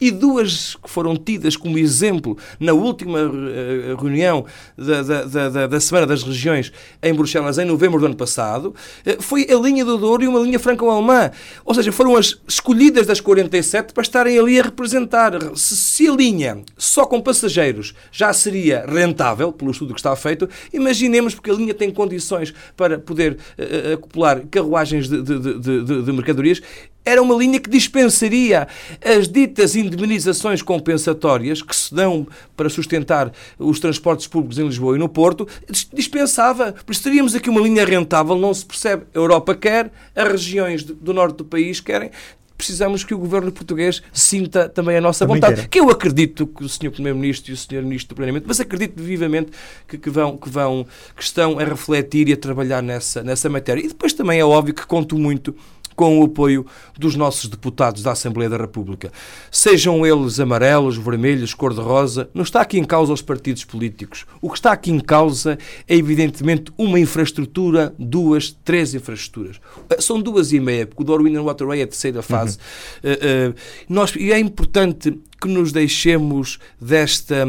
e 0.00 0.10
duas 0.10 0.76
que 0.76 0.88
foram 0.88 1.16
tidas 1.16 1.56
como 1.56 1.78
exemplo 1.78 2.36
na 2.58 2.72
última 2.72 3.20
uh, 3.20 3.96
reunião 4.00 4.44
da, 4.76 5.02
da, 5.02 5.48
da, 5.48 5.66
da, 5.66 5.80
Semana 5.80 6.06
das 6.06 6.22
Regiões 6.22 6.72
em 7.02 7.14
Bruxelas, 7.14 7.58
em 7.58 7.64
novembro 7.64 8.00
do 8.00 8.06
ano 8.06 8.16
passado, 8.16 8.74
uh, 9.06 9.22
foi 9.22 9.46
a 9.50 9.56
linha 9.56 9.84
do 9.84 9.96
Douro 9.98 10.22
e 10.22 10.28
uma 10.28 10.40
linha 10.40 10.58
franco-alemã. 10.58 11.30
Ou 11.64 11.74
seja, 11.74 11.90
foram 11.92 12.16
as 12.16 12.36
escolhidas 12.46 13.06
das 13.06 13.20
47 13.20 13.92
para 13.92 14.02
estarem 14.02 14.38
ali 14.38 14.58
a 14.60 14.62
representar. 14.62 15.32
Se, 15.56 15.76
se 15.76 16.08
a 16.08 16.12
linha 16.12 16.62
só 16.76 17.04
com 17.04 17.20
passageiros 17.20 17.94
já 18.12 18.32
seria 18.32 18.84
rentável, 18.86 19.52
pelo 19.52 19.70
estudo 19.70 19.94
que 19.94 20.00
está 20.00 20.14
feito, 20.14 20.48
imaginemos 20.72 21.34
porque 21.34 21.50
a 21.50 21.54
linha 21.54 21.74
tem 21.74 21.90
condições 21.90 22.54
para 22.76 22.98
poder 22.98 23.38
uh, 23.58 23.94
acoplar 23.94 24.42
carruagens 24.50 25.08
de, 25.08 25.22
de, 25.22 25.58
de, 25.58 26.02
de 26.02 26.12
mercadorias 26.12 26.62
era 27.08 27.22
uma 27.22 27.34
linha 27.34 27.58
que 27.58 27.70
dispensaria 27.70 28.68
as 29.02 29.28
ditas 29.28 29.74
indemnizações 29.74 30.60
compensatórias 30.60 31.62
que 31.62 31.74
se 31.74 31.94
dão 31.94 32.26
para 32.56 32.68
sustentar 32.68 33.32
os 33.58 33.80
transportes 33.80 34.26
públicos 34.26 34.58
em 34.58 34.66
Lisboa 34.66 34.96
e 34.96 34.98
no 34.98 35.08
Porto, 35.08 35.48
dispensava. 35.92 36.72
Por 36.72 36.92
isso 36.92 37.02
teríamos 37.02 37.34
aqui 37.34 37.48
uma 37.48 37.60
linha 37.60 37.84
rentável, 37.84 38.36
não 38.36 38.52
se 38.52 38.66
percebe. 38.66 39.04
A 39.14 39.18
Europa 39.18 39.54
quer, 39.54 39.90
as 40.14 40.28
regiões 40.28 40.84
do 40.84 41.14
norte 41.14 41.36
do 41.36 41.44
país 41.44 41.80
querem, 41.80 42.10
precisamos 42.58 43.04
que 43.04 43.14
o 43.14 43.18
governo 43.18 43.52
português 43.52 44.02
sinta 44.12 44.68
também 44.68 44.96
a 44.96 45.00
nossa 45.00 45.24
também 45.24 45.36
vontade. 45.36 45.54
Queira. 45.54 45.68
Que 45.68 45.80
eu 45.80 45.88
acredito 45.88 46.46
que 46.46 46.64
o 46.64 46.68
Sr. 46.68 46.90
Primeiro-Ministro 46.90 47.52
e 47.52 47.54
o 47.54 47.56
Sr. 47.56 47.82
Ministro 47.82 48.14
do 48.14 48.16
Planeamento, 48.16 48.46
mas 48.48 48.58
acredito 48.58 49.00
vivamente 49.00 49.52
que, 49.86 49.96
que, 49.96 50.10
vão, 50.10 50.36
que, 50.36 50.50
vão, 50.50 50.84
que 51.16 51.22
estão 51.22 51.58
a 51.58 51.64
refletir 51.64 52.28
e 52.28 52.32
a 52.32 52.36
trabalhar 52.36 52.82
nessa, 52.82 53.22
nessa 53.22 53.48
matéria. 53.48 53.80
E 53.80 53.88
depois 53.88 54.12
também 54.12 54.40
é 54.40 54.44
óbvio 54.44 54.74
que 54.74 54.84
conto 54.84 55.16
muito 55.16 55.54
com 55.98 56.20
o 56.20 56.24
apoio 56.26 56.64
dos 56.96 57.16
nossos 57.16 57.50
deputados 57.50 58.04
da 58.04 58.12
Assembleia 58.12 58.48
da 58.48 58.56
República. 58.56 59.10
Sejam 59.50 60.06
eles 60.06 60.38
amarelos, 60.38 60.96
vermelhos, 60.96 61.54
cor-de-rosa, 61.54 62.30
não 62.32 62.44
está 62.44 62.60
aqui 62.60 62.78
em 62.78 62.84
causa 62.84 63.12
os 63.12 63.20
partidos 63.20 63.64
políticos. 63.64 64.24
O 64.40 64.48
que 64.48 64.58
está 64.58 64.70
aqui 64.70 64.92
em 64.92 65.00
causa 65.00 65.58
é, 65.88 65.96
evidentemente, 65.96 66.72
uma 66.78 67.00
infraestrutura, 67.00 67.92
duas, 67.98 68.56
três 68.64 68.94
infraestruturas. 68.94 69.60
Eh, 69.90 70.00
são 70.00 70.20
duas 70.20 70.52
e 70.52 70.60
meia, 70.60 70.86
porque 70.86 71.02
o 71.02 71.04
Douro 71.04 71.24
Wind 71.24 71.36
Waterway 71.36 71.80
é 71.80 71.82
a 71.82 71.88
terceira 71.88 72.22
fase. 72.22 72.58
Uhum. 73.02 73.10
Uh, 73.10 73.50
uh, 73.50 73.54
nós, 73.88 74.14
e 74.14 74.30
é 74.30 74.38
importante 74.38 75.18
que 75.40 75.48
nos 75.48 75.72
deixemos 75.72 76.60
desta 76.80 77.44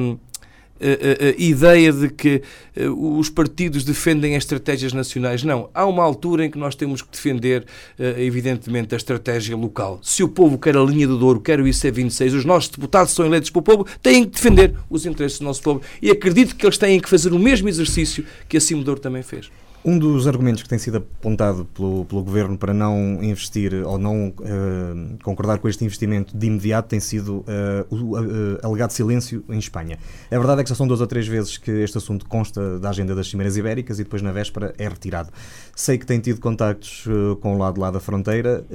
a, 0.80 1.26
a, 1.26 1.30
ideia 1.38 1.92
de 1.92 2.10
que 2.10 2.42
uh, 2.78 3.18
os 3.18 3.30
partidos 3.30 3.84
defendem 3.84 4.36
as 4.36 4.44
estratégias 4.44 4.94
nacionais. 4.94 5.44
Não. 5.44 5.70
Há 5.74 5.86
uma 5.86 6.04
altura 6.04 6.46
em 6.46 6.52
que 6.52 6.58
nós 6.58 6.76
temos 6.76 7.02
que 7.02 7.12
defender, 7.12 7.64
uh, 7.98 8.20
evidentemente, 8.20 8.94
a 8.94 8.98
estratégia 8.98 9.56
local. 9.56 10.00
Se 10.02 10.24
o 10.24 10.30
povo 10.30 10.58
quer 10.58 10.78
a 10.78 10.82
linha 10.82 11.08
do 11.08 11.18
Douro, 11.18 11.40
quer 11.40 11.60
o 11.60 11.64
IC26, 11.64 12.38
os 12.38 12.46
nossos 12.46 12.70
deputados 12.70 13.14
são 13.14 13.26
eleitos 13.26 13.50
pelo 13.50 13.64
povo, 13.64 13.86
têm 14.02 14.26
que 14.26 14.32
defender 14.32 14.74
os 14.90 15.06
interesses 15.06 15.40
do 15.40 15.46
nosso 15.46 15.62
povo. 15.62 15.82
E 16.02 16.10
acredito 16.10 16.56
que 16.56 16.66
eles 16.66 16.78
têm 16.78 17.00
que 17.00 17.10
fazer 17.10 17.34
o 17.34 17.40
mesmo 17.40 17.68
exercício 17.68 18.26
que 18.48 18.58
a 18.58 18.62
Cimo 18.62 18.84
Douro 18.84 19.00
também 19.00 19.24
fez. 19.24 19.50
Um 19.84 19.98
dos 19.98 20.28
argumentos 20.28 20.62
que 20.62 20.68
tem 20.68 20.78
sido 20.78 20.98
apontado 20.98 21.64
pelo, 21.74 22.04
pelo 22.04 22.22
Governo 22.22 22.58
para 22.58 22.74
não 22.74 23.24
investir 23.24 23.74
ou 23.86 23.98
não 23.98 24.28
uh, 24.28 25.18
concordar 25.24 25.58
com 25.60 25.70
este 25.70 25.86
investimento 25.86 26.38
de 26.38 26.48
imediato 26.48 26.90
tem 26.90 27.00
sido 27.00 27.38
uh, 27.38 27.46
o 27.90 28.18
uh, 28.18 28.60
alegado 28.62 28.92
silêncio 28.92 29.42
em 29.48 29.58
Espanha. 29.58 29.98
A 30.30 30.38
verdade 30.38 30.60
é 30.60 30.64
que 30.66 30.70
já 30.70 30.76
são 30.76 30.86
duas 30.86 31.00
ou 31.00 31.08
três 31.08 31.26
vezes 31.26 31.58
que 31.58 31.72
este 31.72 31.98
assunto 31.98 32.26
consta 32.26 32.78
da 32.78 32.90
agenda 32.90 33.16
das 33.16 33.30
Cimeiras 33.30 33.56
Ibéricas 33.56 34.00
e 34.00 34.04
depois 34.04 34.22
na 34.22 34.34
véspera 34.34 34.74
é 34.78 34.88
retirado. 34.88 35.30
Sei 35.74 35.98
que 35.98 36.06
tem 36.06 36.20
tido 36.20 36.42
contactos 36.42 37.06
com 37.40 37.56
o 37.56 37.58
lado 37.58 37.80
lá 37.80 37.90
da 37.90 38.02
fronteira. 38.02 38.66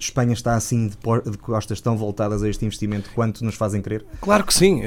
Espanha 0.00 0.32
está 0.32 0.56
assim 0.56 0.88
de, 0.88 0.96
de, 1.30 1.38
costas 1.38 1.80
tão 1.80 1.96
voltadas 1.96 2.42
a 2.42 2.48
este 2.48 2.64
investimento 2.64 3.08
quanto 3.14 3.44
nos 3.44 3.54
fazem 3.54 3.80
crer? 3.80 4.04
Claro 4.20 4.44
que 4.44 4.52
sim. 4.52 4.82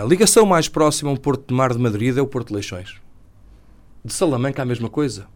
A 0.00 0.04
ligação 0.04 0.44
mais 0.44 0.68
próxima 0.68 1.10
a 1.10 1.12
um 1.12 1.16
Porto 1.16 1.46
de 1.48 1.54
Mar 1.54 1.72
de 1.72 1.78
Madrid 1.78 2.16
é 2.16 2.20
o 2.20 2.26
Porto 2.26 2.48
de 2.48 2.54
Leixões 2.54 2.79
de 4.04 4.12
Salamanca 4.12 4.62
a 4.62 4.64
mesma 4.64 4.88
coisa. 4.88 5.26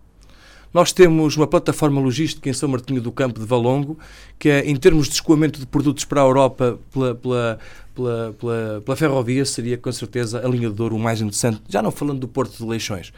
Nós 0.72 0.92
temos 0.92 1.37
uma 1.37 1.46
plataforma 1.46 2.00
logística 2.00 2.50
em 2.50 2.53
São 2.53 2.68
Martinho 2.68 3.00
do 3.00 3.12
Campo 3.12 3.38
de 3.38 3.46
Valongo, 3.46 3.96
que 4.38 4.48
é, 4.48 4.68
em 4.68 4.74
termos 4.74 5.07
de 5.07 5.14
escoamento 5.14 5.61
de 5.61 5.66
produtos 5.66 6.05
para 6.05 6.20
a 6.20 6.24
Europa 6.24 6.81
pela, 6.92 7.14
pela, 7.14 7.59
pela, 7.94 8.35
pela, 8.37 8.83
pela 8.85 8.96
ferrovia, 8.96 9.44
seria 9.44 9.79
com 9.79 9.92
certeza 9.92 10.44
a 10.44 10.48
linha 10.48 10.68
de 10.68 10.74
Douro 10.74 10.96
o 10.96 10.98
mais 10.98 11.20
interessante, 11.20 11.62
já 11.68 11.81
não 11.81 11.92
falando 11.92 12.18
do 12.18 12.27
Porto 12.27 12.57
de 12.57 12.64
Leixões. 12.64 13.12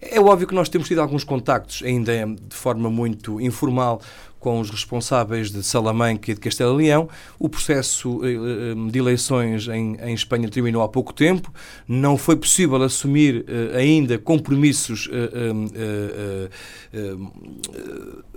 É 0.00 0.20
óbvio 0.20 0.46
que 0.46 0.54
nós 0.54 0.68
temos 0.68 0.88
tido 0.88 1.00
alguns 1.00 1.24
contactos, 1.24 1.82
ainda 1.84 2.12
de 2.26 2.54
forma 2.54 2.90
muito 2.90 3.40
informal, 3.40 4.00
com 4.38 4.60
os 4.60 4.70
responsáveis 4.70 5.50
de 5.50 5.60
Salamanca 5.60 6.30
e 6.30 6.34
de 6.34 6.38
Castelo 6.38 6.76
Leão. 6.76 7.08
O 7.36 7.48
processo 7.48 8.20
eh, 8.24 8.28
eh, 8.28 8.90
de 8.92 8.96
eleições 8.96 9.66
em, 9.66 9.96
em, 10.00 10.14
Espanha 10.14 10.48
terminou 10.48 10.82
há 10.82 10.88
pouco 10.88 11.12
tempo. 11.12 11.52
Não 11.88 12.16
foi 12.16 12.36
possível 12.36 12.80
assumir 12.80 13.44
eh, 13.48 13.76
ainda 13.76 14.18
compromissos 14.18 15.08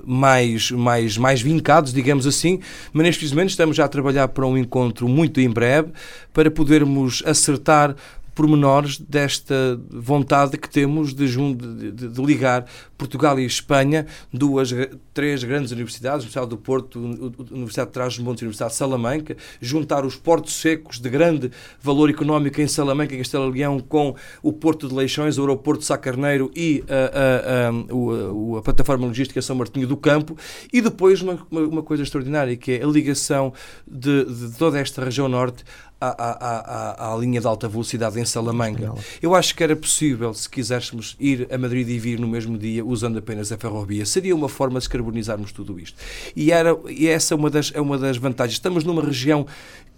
mais, 0.04 0.72
mais, 0.72 1.16
mais 1.16 1.42
vincados, 1.42 1.94
digamos 1.94 2.26
assim, 2.26 2.60
mas 2.92 3.06
neste 3.06 3.30
momento 3.30 3.50
estamos 3.50 3.76
já 3.76 3.86
a 3.86 3.88
trabalhar 3.88 4.30
para 4.30 4.48
um 4.48 4.58
encontro 4.58 5.08
muito 5.08 5.40
em 5.40 5.50
breve 5.50 5.92
para 6.34 6.50
podermos 6.50 7.22
acertar 7.26 7.96
pormenores 8.36 8.98
desta 8.98 9.80
vontade 9.90 10.58
que 10.58 10.70
temos 10.70 11.14
de, 11.14 11.28
de, 11.28 11.92
de, 11.92 12.08
de, 12.10 12.22
ligar 12.22 12.66
Portugal 12.98 13.40
e 13.40 13.46
Espanha, 13.46 14.06
duas, 14.32 14.72
três 15.14 15.44
grandes 15.44 15.72
universidades, 15.72 16.20
Universidade 16.20 16.50
do 16.50 16.58
Porto, 16.58 17.00
Universidade 17.52 17.90
de 17.90 17.94
Trás-os-Montes 17.94 18.42
e 18.42 18.46
Universidade 18.46 18.72
de 18.72 18.78
Salamanca, 18.78 19.38
juntar 19.62 20.06
os 20.06 20.16
portos 20.16 20.54
secos 20.56 21.00
de 21.00 21.10
grande 21.10 21.52
valor 21.82 22.10
económico 22.10 22.62
em 22.62 22.68
Salamanca 22.68 23.14
e 23.14 23.18
Castelo 23.18 23.50
Leão 23.50 23.80
com 23.80 24.16
o 24.42 24.52
Porto 24.52 24.88
de 24.88 24.94
Leixões, 24.94 25.38
o 25.38 25.42
aeroporto 25.42 25.82
de 25.82 25.86
Sá 25.86 26.00
e 26.56 26.84
a, 26.88 26.96
a, 26.96 27.70
a, 27.70 28.58
a, 28.60 28.62
plataforma 28.62 29.08
logística 29.08 29.42
São 29.42 29.56
Martinho 29.56 29.88
do 29.88 29.98
Campo, 29.98 30.38
e 30.72 30.82
depois 30.82 31.22
uma, 31.22 31.40
uma 31.52 31.84
coisa 31.84 32.04
extraordinária, 32.04 32.56
que 32.56 32.74
é 32.74 32.84
a 32.84 32.88
ligação 32.88 33.54
de, 33.88 34.26
de 34.26 34.58
toda 34.58 34.80
esta 34.80 35.04
região 35.04 35.28
norte 35.28 35.64
à, 36.00 36.08
à, 36.08 37.10
à, 37.10 37.14
à, 37.14 37.18
linha 37.18 37.42
de 37.42 37.48
alta 37.48 37.68
velocidade 37.68 38.20
em 38.20 38.26
Salamanca. 38.26 38.94
Eu 39.22 39.36
acho 39.36 39.54
que 39.54 39.64
era 39.64 39.76
possível, 39.76 40.34
se 40.34 40.50
quiséssemos 40.50 41.16
ir 41.20 41.48
a 41.52 41.58
Madrid 41.58 41.88
e 41.90 42.00
vir 42.00 42.20
no 42.20 42.28
mesmo 42.28 42.58
dia, 42.58 42.86
usando 42.86 43.20
apenas 43.20 43.52
a 43.52 43.58
ferrovia. 43.58 44.06
Seria 44.06 44.36
uma 44.36 44.48
forma 44.48 44.80
de 44.80 44.86
descarbonizarmos 44.86 45.52
tudo 45.52 45.80
isto. 45.80 45.98
E, 46.36 46.52
era, 46.52 46.78
e 46.88 47.08
essa 47.08 47.34
é 47.34 47.38
uma, 47.38 47.50
das, 47.50 47.72
é 47.76 47.82
uma 47.82 47.98
das 47.98 48.18
vantagens. 48.18 48.54
Estamos 48.54 48.84
numa 48.84 49.04
região 49.04 49.46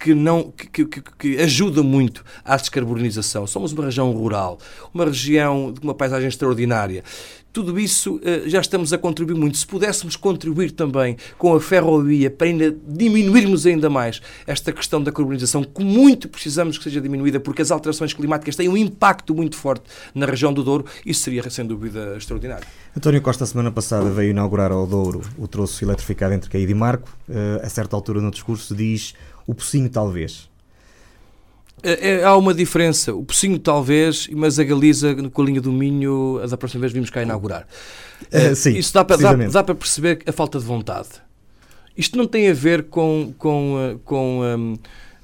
que, 0.01 0.13
não, 0.13 0.51
que, 0.51 0.85
que, 0.85 1.01
que 1.01 1.37
ajuda 1.39 1.83
muito 1.83 2.23
à 2.43 2.55
descarbonização. 2.57 3.45
Somos 3.45 3.71
uma 3.71 3.85
região 3.85 4.11
rural, 4.11 4.57
uma 4.93 5.05
região 5.05 5.71
de 5.71 5.79
uma 5.81 5.93
paisagem 5.93 6.27
extraordinária 6.27 7.03
tudo 7.53 7.77
isso 7.77 8.15
uh, 8.15 8.47
já 8.47 8.61
estamos 8.61 8.93
a 8.93 8.97
contribuir 8.97 9.35
muito. 9.35 9.57
Se 9.57 9.67
pudéssemos 9.67 10.15
contribuir 10.15 10.71
também 10.71 11.17
com 11.37 11.53
a 11.53 11.59
ferrovia 11.59 12.31
para 12.31 12.47
ainda 12.47 12.75
diminuirmos 12.87 13.65
ainda 13.65 13.89
mais 13.89 14.21
esta 14.47 14.71
questão 14.71 15.03
da 15.03 15.11
carbonização, 15.11 15.63
que 15.63 15.83
muito 15.83 16.29
precisamos 16.29 16.77
que 16.77 16.83
seja 16.85 17.01
diminuída, 17.01 17.39
porque 17.39 17.61
as 17.61 17.69
alterações 17.69 18.13
climáticas 18.13 18.55
têm 18.55 18.69
um 18.69 18.77
impacto 18.77 19.35
muito 19.35 19.57
forte 19.57 19.83
na 20.15 20.25
região 20.25 20.53
do 20.53 20.63
Douro, 20.63 20.85
isso 21.05 21.21
seria 21.21 21.47
sem 21.49 21.65
dúvida 21.65 22.15
extraordinário. 22.17 22.65
António 22.95 23.21
Costa, 23.21 23.45
semana 23.45 23.71
passada, 23.71 24.09
veio 24.09 24.31
inaugurar 24.31 24.71
ao 24.71 24.85
Douro 24.85 25.21
o 25.37 25.47
troço 25.47 25.83
eletrificado 25.83 26.33
entre 26.33 26.49
Caído 26.49 26.71
e 26.71 26.75
Marco. 26.75 27.09
Uh, 27.27 27.65
a 27.65 27.69
certa 27.69 27.95
altura 27.95 28.19
no 28.19 28.29
discurso 28.29 28.75
diz 28.75 29.13
o 29.47 29.55
pocinho 29.55 29.89
talvez. 29.89 30.49
É, 31.83 32.09
é, 32.11 32.23
há 32.23 32.35
uma 32.35 32.53
diferença. 32.53 33.13
O 33.13 33.23
Pocinho, 33.23 33.57
talvez, 33.57 34.27
mas 34.31 34.59
a 34.59 34.63
Galiza, 34.63 35.15
com 35.29 35.41
a 35.41 35.45
linha 35.45 35.61
do 35.61 35.71
Minho, 35.71 36.39
da 36.47 36.55
próxima 36.55 36.81
vez 36.81 36.93
vimos 36.93 37.09
cá 37.09 37.23
inaugurar. 37.23 37.67
Uh, 38.23 38.55
sim, 38.55 38.77
Isso 38.77 38.93
dá 38.93 39.03
para, 39.03 39.17
dá, 39.17 39.33
dá, 39.33 39.63
para 39.63 39.75
perceber 39.75 40.21
a 40.27 40.31
falta 40.31 40.59
de 40.59 40.65
vontade. 40.65 41.09
Isto 41.97 42.17
não 42.17 42.27
tem 42.27 42.49
a 42.49 42.53
ver 42.53 42.83
com, 42.83 43.33
com, 43.37 43.99
com 44.05 44.41
um, 44.41 44.77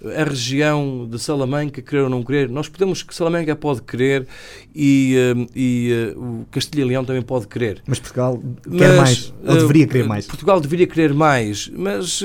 a 0.03 0.23
região 0.23 1.07
de 1.09 1.17
Salamanca 1.19 1.81
querer 1.81 2.01
ou 2.03 2.09
não 2.09 2.23
querer. 2.23 2.49
Nós 2.49 2.69
podemos 2.69 3.01
que 3.03 3.15
Salamanca 3.15 3.55
pode 3.55 3.81
querer 3.81 4.27
e, 4.75 5.15
um, 5.35 5.47
e 5.55 6.13
uh, 6.15 6.19
o 6.19 6.45
Castilha 6.51 6.81
e 6.81 6.85
Leão 6.85 7.03
também 7.03 7.21
pode 7.21 7.47
querer. 7.47 7.81
Mas 7.87 7.99
Portugal 7.99 8.41
quer 8.63 8.89
mas, 8.89 8.97
mais, 8.97 9.33
ou 9.45 9.55
deveria 9.55 9.87
querer 9.87 10.07
mais. 10.07 10.27
Portugal 10.27 10.59
deveria 10.59 10.87
querer 10.87 11.13
mais, 11.13 11.69
mas 11.75 12.21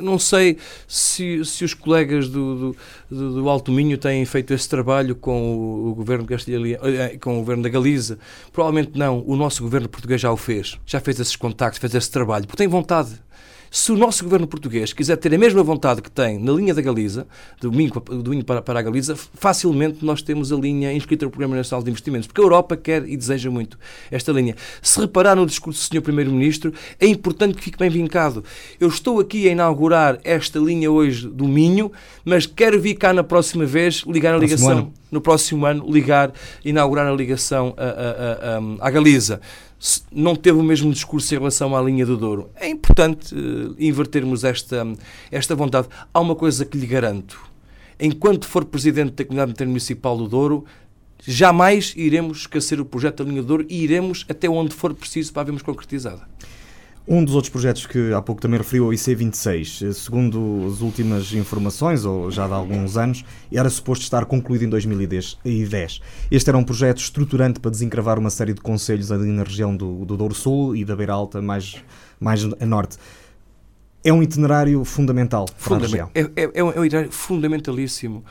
não 0.00 0.18
sei 0.18 0.56
se, 0.86 1.44
se 1.44 1.64
os 1.64 1.74
colegas 1.74 2.28
do, 2.28 2.76
do, 3.10 3.42
do, 3.42 3.48
Alto 3.48 3.70
Minho 3.72 3.96
têm 3.98 4.24
feito 4.24 4.52
esse 4.52 4.68
trabalho 4.68 5.14
com 5.14 5.56
o, 5.56 5.90
o 5.90 5.94
governo 5.94 6.26
Castilha, 6.26 6.78
eh, 6.82 7.18
com 7.18 7.36
o 7.36 7.38
governo 7.40 7.62
da 7.62 7.68
Galiza. 7.68 8.18
Provavelmente 8.52 8.98
não. 8.98 9.22
O 9.26 9.36
nosso 9.36 9.62
governo 9.62 9.88
português 9.88 10.20
já 10.20 10.32
o 10.32 10.36
fez. 10.36 10.78
Já 10.86 11.00
fez 11.00 11.20
esses 11.20 11.36
contactos, 11.36 11.80
fez 11.80 11.94
esse 11.94 12.10
trabalho. 12.10 12.46
Porque 12.46 12.58
tem 12.58 12.68
vontade. 12.68 13.10
Se 13.70 13.92
o 13.92 13.96
nosso 13.96 14.24
governo 14.24 14.48
português 14.48 14.92
quiser 14.92 15.14
ter 15.16 15.32
a 15.32 15.38
mesma 15.38 15.62
vontade 15.62 16.02
que 16.02 16.10
tem 16.10 16.40
na 16.40 16.50
linha 16.50 16.74
da 16.74 16.82
Galiza, 16.82 17.24
do 17.60 17.70
Minho, 17.70 17.92
do 17.92 18.30
Minho 18.30 18.44
para, 18.44 18.60
para 18.60 18.80
a 18.80 18.82
Galiza, 18.82 19.14
facilmente 19.14 20.04
nós 20.04 20.22
temos 20.22 20.52
a 20.52 20.56
linha 20.56 20.92
inscrita 20.92 21.24
no 21.24 21.30
Programa 21.30 21.54
Nacional 21.54 21.84
de 21.84 21.88
Investimentos, 21.88 22.26
porque 22.26 22.40
a 22.40 22.44
Europa 22.44 22.76
quer 22.76 23.08
e 23.08 23.16
deseja 23.16 23.48
muito 23.48 23.78
esta 24.10 24.32
linha. 24.32 24.56
Se 24.82 25.00
reparar 25.00 25.36
no 25.36 25.46
discurso 25.46 25.88
do 25.88 25.94
Sr. 25.94 26.02
Primeiro-Ministro, 26.02 26.74
é 26.98 27.06
importante 27.06 27.54
que 27.54 27.62
fique 27.62 27.78
bem 27.78 27.88
vincado. 27.88 28.42
Eu 28.80 28.88
estou 28.88 29.20
aqui 29.20 29.48
a 29.48 29.52
inaugurar 29.52 30.18
esta 30.24 30.58
linha 30.58 30.90
hoje 30.90 31.28
do 31.28 31.46
Minho, 31.46 31.92
mas 32.24 32.46
quero 32.46 32.80
vir 32.80 32.94
cá 32.94 33.12
na 33.12 33.22
próxima 33.22 33.64
vez 33.66 34.02
ligar 34.04 34.34
a 34.34 34.38
ligação, 34.38 34.92
no 35.12 35.20
próximo 35.20 35.64
ano, 35.64 35.88
ligar, 35.88 36.32
inaugurar 36.64 37.06
a 37.06 37.12
ligação 37.12 37.72
à 38.80 38.90
Galiza 38.90 39.40
não 40.12 40.36
teve 40.36 40.58
o 40.58 40.62
mesmo 40.62 40.92
discurso 40.92 41.34
em 41.34 41.38
relação 41.38 41.74
à 41.74 41.80
linha 41.80 42.04
do 42.04 42.16
Douro. 42.16 42.50
É 42.56 42.68
importante 42.68 43.34
uh, 43.34 43.74
invertermos 43.78 44.44
esta, 44.44 44.86
esta 45.30 45.54
vontade. 45.54 45.88
Há 46.12 46.20
uma 46.20 46.34
coisa 46.34 46.64
que 46.64 46.76
lhe 46.76 46.86
garanto. 46.86 47.40
Enquanto 47.98 48.46
for 48.46 48.64
presidente 48.64 49.12
da 49.12 49.24
Comunidade 49.24 49.52
Intermunicipal 49.52 50.16
do 50.16 50.28
Douro, 50.28 50.64
jamais 51.26 51.94
iremos 51.96 52.40
esquecer 52.40 52.80
o 52.80 52.84
projeto 52.84 53.22
da 53.22 53.30
linha 53.30 53.42
do 53.42 53.48
Douro 53.48 53.66
e 53.68 53.82
iremos 53.82 54.24
até 54.28 54.48
onde 54.48 54.74
for 54.74 54.94
preciso 54.94 55.32
para 55.32 55.42
a 55.42 55.44
vermos 55.44 55.62
concretizada. 55.62 56.28
Um 57.12 57.24
dos 57.24 57.34
outros 57.34 57.50
projetos 57.50 57.86
que 57.86 58.12
há 58.12 58.22
pouco 58.22 58.40
também 58.40 58.56
referiu, 58.56 58.86
o 58.86 58.90
IC26, 58.90 59.92
segundo 59.94 60.64
as 60.72 60.80
últimas 60.80 61.32
informações, 61.32 62.04
ou 62.04 62.30
já 62.30 62.46
de 62.46 62.52
alguns 62.52 62.96
anos, 62.96 63.24
era 63.52 63.68
suposto 63.68 64.04
estar 64.04 64.24
concluído 64.26 64.62
em 64.62 64.68
2010. 64.68 66.00
Este 66.30 66.48
era 66.48 66.56
um 66.56 66.62
projeto 66.62 66.98
estruturante 66.98 67.58
para 67.58 67.72
desencravar 67.72 68.16
uma 68.16 68.30
série 68.30 68.54
de 68.54 68.60
conselhos 68.60 69.10
ali 69.10 69.26
na 69.26 69.42
região 69.42 69.76
do, 69.76 70.04
do 70.04 70.16
Douro 70.16 70.36
Sul 70.36 70.76
e 70.76 70.84
da 70.84 70.94
Beira 70.94 71.12
Alta, 71.12 71.42
mais, 71.42 71.82
mais 72.20 72.44
a 72.44 72.64
norte. 72.64 72.96
É 74.04 74.12
um 74.12 74.22
itinerário 74.22 74.84
fundamental 74.84 75.46
para 75.64 75.78
a 75.78 75.80
região. 75.80 76.10
É, 76.14 76.20
é, 76.20 76.50
é, 76.54 76.62
um, 76.62 76.70
é 76.70 76.78
um 76.78 76.84
itinerário 76.84 77.10
fundamentalíssimo. 77.10 78.24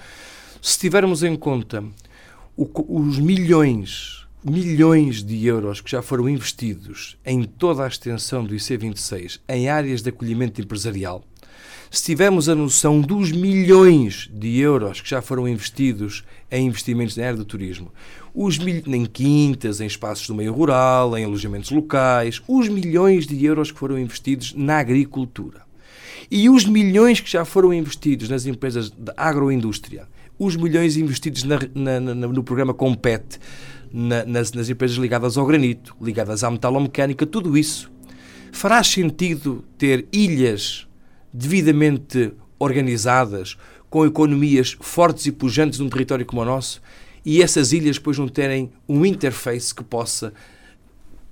Se 0.62 0.80
tivermos 0.80 1.22
em 1.22 1.36
conta 1.36 1.84
o, 2.56 2.70
os 2.88 3.20
milhões 3.20 4.26
milhões 4.44 5.24
de 5.24 5.46
euros 5.46 5.82
que 5.82 5.92
já 5.92 6.02
foram 6.02 6.30
investidos 6.30 7.18
em 7.26 7.44
toda 7.44 7.84
a 7.84 7.88
extensão 7.88 8.44
do 8.44 8.56
IC26 8.56 9.40
em 9.50 9.68
áreas 9.68 10.02
de 10.02 10.10
acolhimento 10.10 10.62
empresarial, 10.62 11.24
se 11.92 12.04
tivermos 12.04 12.48
a 12.48 12.54
noção 12.54 13.02
dos 13.02 13.32
milhões 13.32 14.30
de 14.32 14.60
euros 14.60 15.02
que 15.02 15.10
já 15.10 15.22
foram 15.22 15.48
investidos 15.48 16.24
em 16.52 16.68
investimentos 16.68 17.18
na 17.18 17.26
área 17.26 17.38
do 17.38 17.44
turismo, 17.44 17.92
os 18.34 18.60
mil... 18.60 18.84
em 18.86 19.06
quintas, 19.06 19.82
em 19.82 19.88
espaços 19.88 20.28
do 20.28 20.36
meio 20.36 20.54
rural, 20.54 21.18
em 21.18 21.26
alojamentos 21.26 21.72
locais, 21.72 22.42
os 22.48 22.70
milhões 22.70 23.26
de 23.26 23.44
euros 23.44 23.72
que 23.72 23.80
foram 23.80 23.98
investidos 23.98 24.54
na 24.54 24.78
agricultura. 24.78 25.64
E 26.30 26.48
os 26.48 26.64
milhões 26.66 27.20
que 27.20 27.32
já 27.32 27.44
foram 27.44 27.74
investidos 27.74 28.30
nas 28.30 28.46
empresas 28.46 28.92
da 28.92 29.14
agroindústria, 29.18 30.08
os 30.38 30.56
milhões 30.56 30.96
investidos 30.96 31.44
na, 31.44 31.60
na, 31.74 32.00
na, 32.00 32.16
no 32.16 32.44
programa 32.44 32.74
Compete, 32.74 33.40
na, 33.92 34.26
nas, 34.26 34.52
nas 34.54 34.70
empresas 34.70 34.98
ligadas 34.98 35.38
ao 35.38 35.46
granito, 35.46 35.96
ligadas 36.02 36.44
à 36.44 36.52
metalomecânica, 36.52 37.26
tudo 37.26 37.58
isso. 37.58 37.92
Fará 38.52 38.84
sentido 38.84 39.64
ter 39.78 40.08
ilhas 40.12 40.88
devidamente 41.34 42.34
organizadas, 42.58 43.58
com 43.90 44.06
economias 44.06 44.78
fortes 44.80 45.26
e 45.26 45.32
pujantes 45.32 45.80
num 45.80 45.90
território 45.90 46.26
como 46.26 46.42
o 46.42 46.46
nosso, 46.46 46.82
e 47.26 47.42
essas 47.42 47.74
ilhas 47.74 47.98
depois 47.98 48.18
não 48.18 48.28
terem 48.28 48.72
um 48.88 49.06
interface 49.06 49.74
que 49.74 49.84
possa 49.84 50.34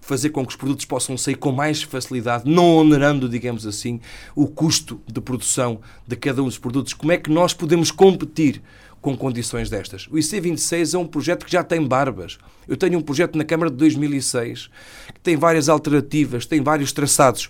fazer 0.08 0.30
com 0.30 0.46
que 0.46 0.52
os 0.52 0.56
produtos 0.56 0.86
possam 0.86 1.18
sair 1.18 1.36
com 1.36 1.52
mais 1.52 1.84
facilidade, 1.84 2.50
não 2.50 2.78
onerando, 2.78 3.28
digamos 3.28 3.68
assim, 3.68 4.00
o 4.34 4.48
custo 4.48 5.02
de 5.06 5.20
produção 5.20 5.82
de 6.08 6.16
cada 6.16 6.42
um 6.42 6.46
dos 6.46 6.58
produtos. 6.58 6.94
Como 6.94 7.12
é 7.12 7.18
que 7.18 7.30
nós 7.30 7.54
podemos 7.54 7.92
competir 7.92 8.62
com 9.08 9.16
condições 9.16 9.70
destas. 9.70 10.06
O 10.08 10.16
IC26 10.16 10.94
é 10.94 10.98
um 10.98 11.08
projeto 11.08 11.46
que 11.46 11.52
já 11.54 11.64
tem 11.64 11.82
barbas. 11.82 12.38
Eu 12.68 12.76
tenho 12.76 13.00
um 13.00 13.02
projeto 13.02 13.38
na 13.38 13.46
Câmara 13.46 13.72
de 13.72 13.78
2006 13.78 14.70
que 15.14 15.20
tem 15.22 15.38
várias 15.38 15.70
alternativas, 15.70 16.46
tem 16.46 16.62
vários 16.62 16.92
traçados. 16.92 17.50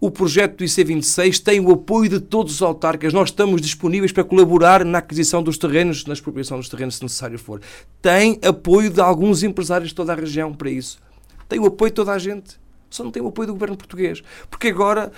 O 0.00 0.10
projeto 0.10 0.56
do 0.56 0.64
IC26 0.64 1.42
tem 1.42 1.60
o 1.60 1.70
apoio 1.70 2.08
de 2.08 2.20
todos 2.20 2.54
os 2.54 2.62
autarcas. 2.62 3.12
Nós 3.12 3.28
estamos 3.28 3.60
disponíveis 3.60 4.12
para 4.12 4.24
colaborar 4.24 4.82
na 4.82 4.96
aquisição 4.96 5.42
dos 5.42 5.58
terrenos, 5.58 6.06
na 6.06 6.14
expropriação 6.14 6.56
dos 6.56 6.70
terrenos, 6.70 6.96
se 6.96 7.02
necessário 7.02 7.38
for. 7.38 7.60
Tem 8.00 8.40
apoio 8.42 8.88
de 8.88 9.02
alguns 9.02 9.42
empresários 9.42 9.90
de 9.90 9.94
toda 9.94 10.14
a 10.14 10.16
região 10.16 10.54
para 10.54 10.70
isso. 10.70 10.98
Tem 11.46 11.60
o 11.60 11.66
apoio 11.66 11.90
de 11.90 11.96
toda 11.96 12.12
a 12.12 12.18
gente. 12.18 12.58
Só 12.88 13.04
não 13.04 13.10
tem 13.10 13.22
o 13.22 13.28
apoio 13.28 13.48
do 13.48 13.52
governo 13.52 13.76
português. 13.76 14.22
Porque 14.48 14.68
agora 14.68 15.12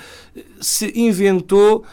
se 0.61 0.93
inventou 0.99 1.85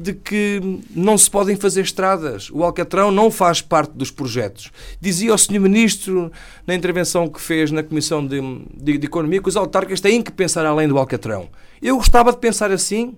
de 0.00 0.14
que 0.14 0.80
não 0.94 1.18
se 1.18 1.30
podem 1.30 1.54
fazer 1.56 1.82
estradas. 1.82 2.50
O 2.50 2.64
Alcatrão 2.64 3.10
não 3.10 3.30
faz 3.30 3.60
parte 3.60 3.92
dos 3.92 4.10
projetos. 4.10 4.70
Dizia 4.98 5.34
o 5.34 5.38
Sr. 5.38 5.60
Ministro, 5.60 6.32
na 6.66 6.74
intervenção 6.74 7.28
que 7.28 7.38
fez 7.38 7.70
na 7.70 7.82
Comissão 7.82 8.26
de, 8.26 8.40
de, 8.74 8.96
de, 8.96 9.06
Economia, 9.06 9.42
que 9.42 9.48
os 9.48 9.56
autarcas 9.56 10.00
têm 10.00 10.22
que 10.22 10.32
pensar 10.32 10.64
além 10.64 10.88
do 10.88 10.96
Alcatrão. 10.96 11.48
Eu 11.82 11.96
gostava 11.96 12.32
de 12.32 12.38
pensar 12.38 12.70
assim. 12.70 13.14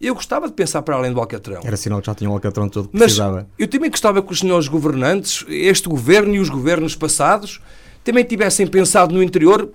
Eu 0.00 0.14
gostava 0.14 0.46
de 0.46 0.52
pensar 0.52 0.82
para 0.82 0.96
além 0.96 1.12
do 1.12 1.18
Alcatrão. 1.18 1.62
Era 1.64 1.76
sinal 1.76 2.00
que 2.00 2.06
já 2.06 2.14
tinha 2.14 2.28
o 2.30 2.32
Alcatrão 2.34 2.68
todo 2.68 2.88
que 2.88 2.94
Mas 2.94 3.04
precisava. 3.04 3.48
Eu 3.58 3.66
também 3.66 3.90
gostava 3.90 4.22
que 4.22 4.30
os 4.30 4.40
senhores 4.40 4.68
governantes, 4.68 5.44
este 5.48 5.88
governo 5.88 6.34
e 6.34 6.38
os 6.38 6.48
governos 6.50 6.94
passados, 6.94 7.60
também 8.04 8.22
tivessem 8.22 8.66
pensado 8.66 9.14
no 9.14 9.22
interior 9.22 9.68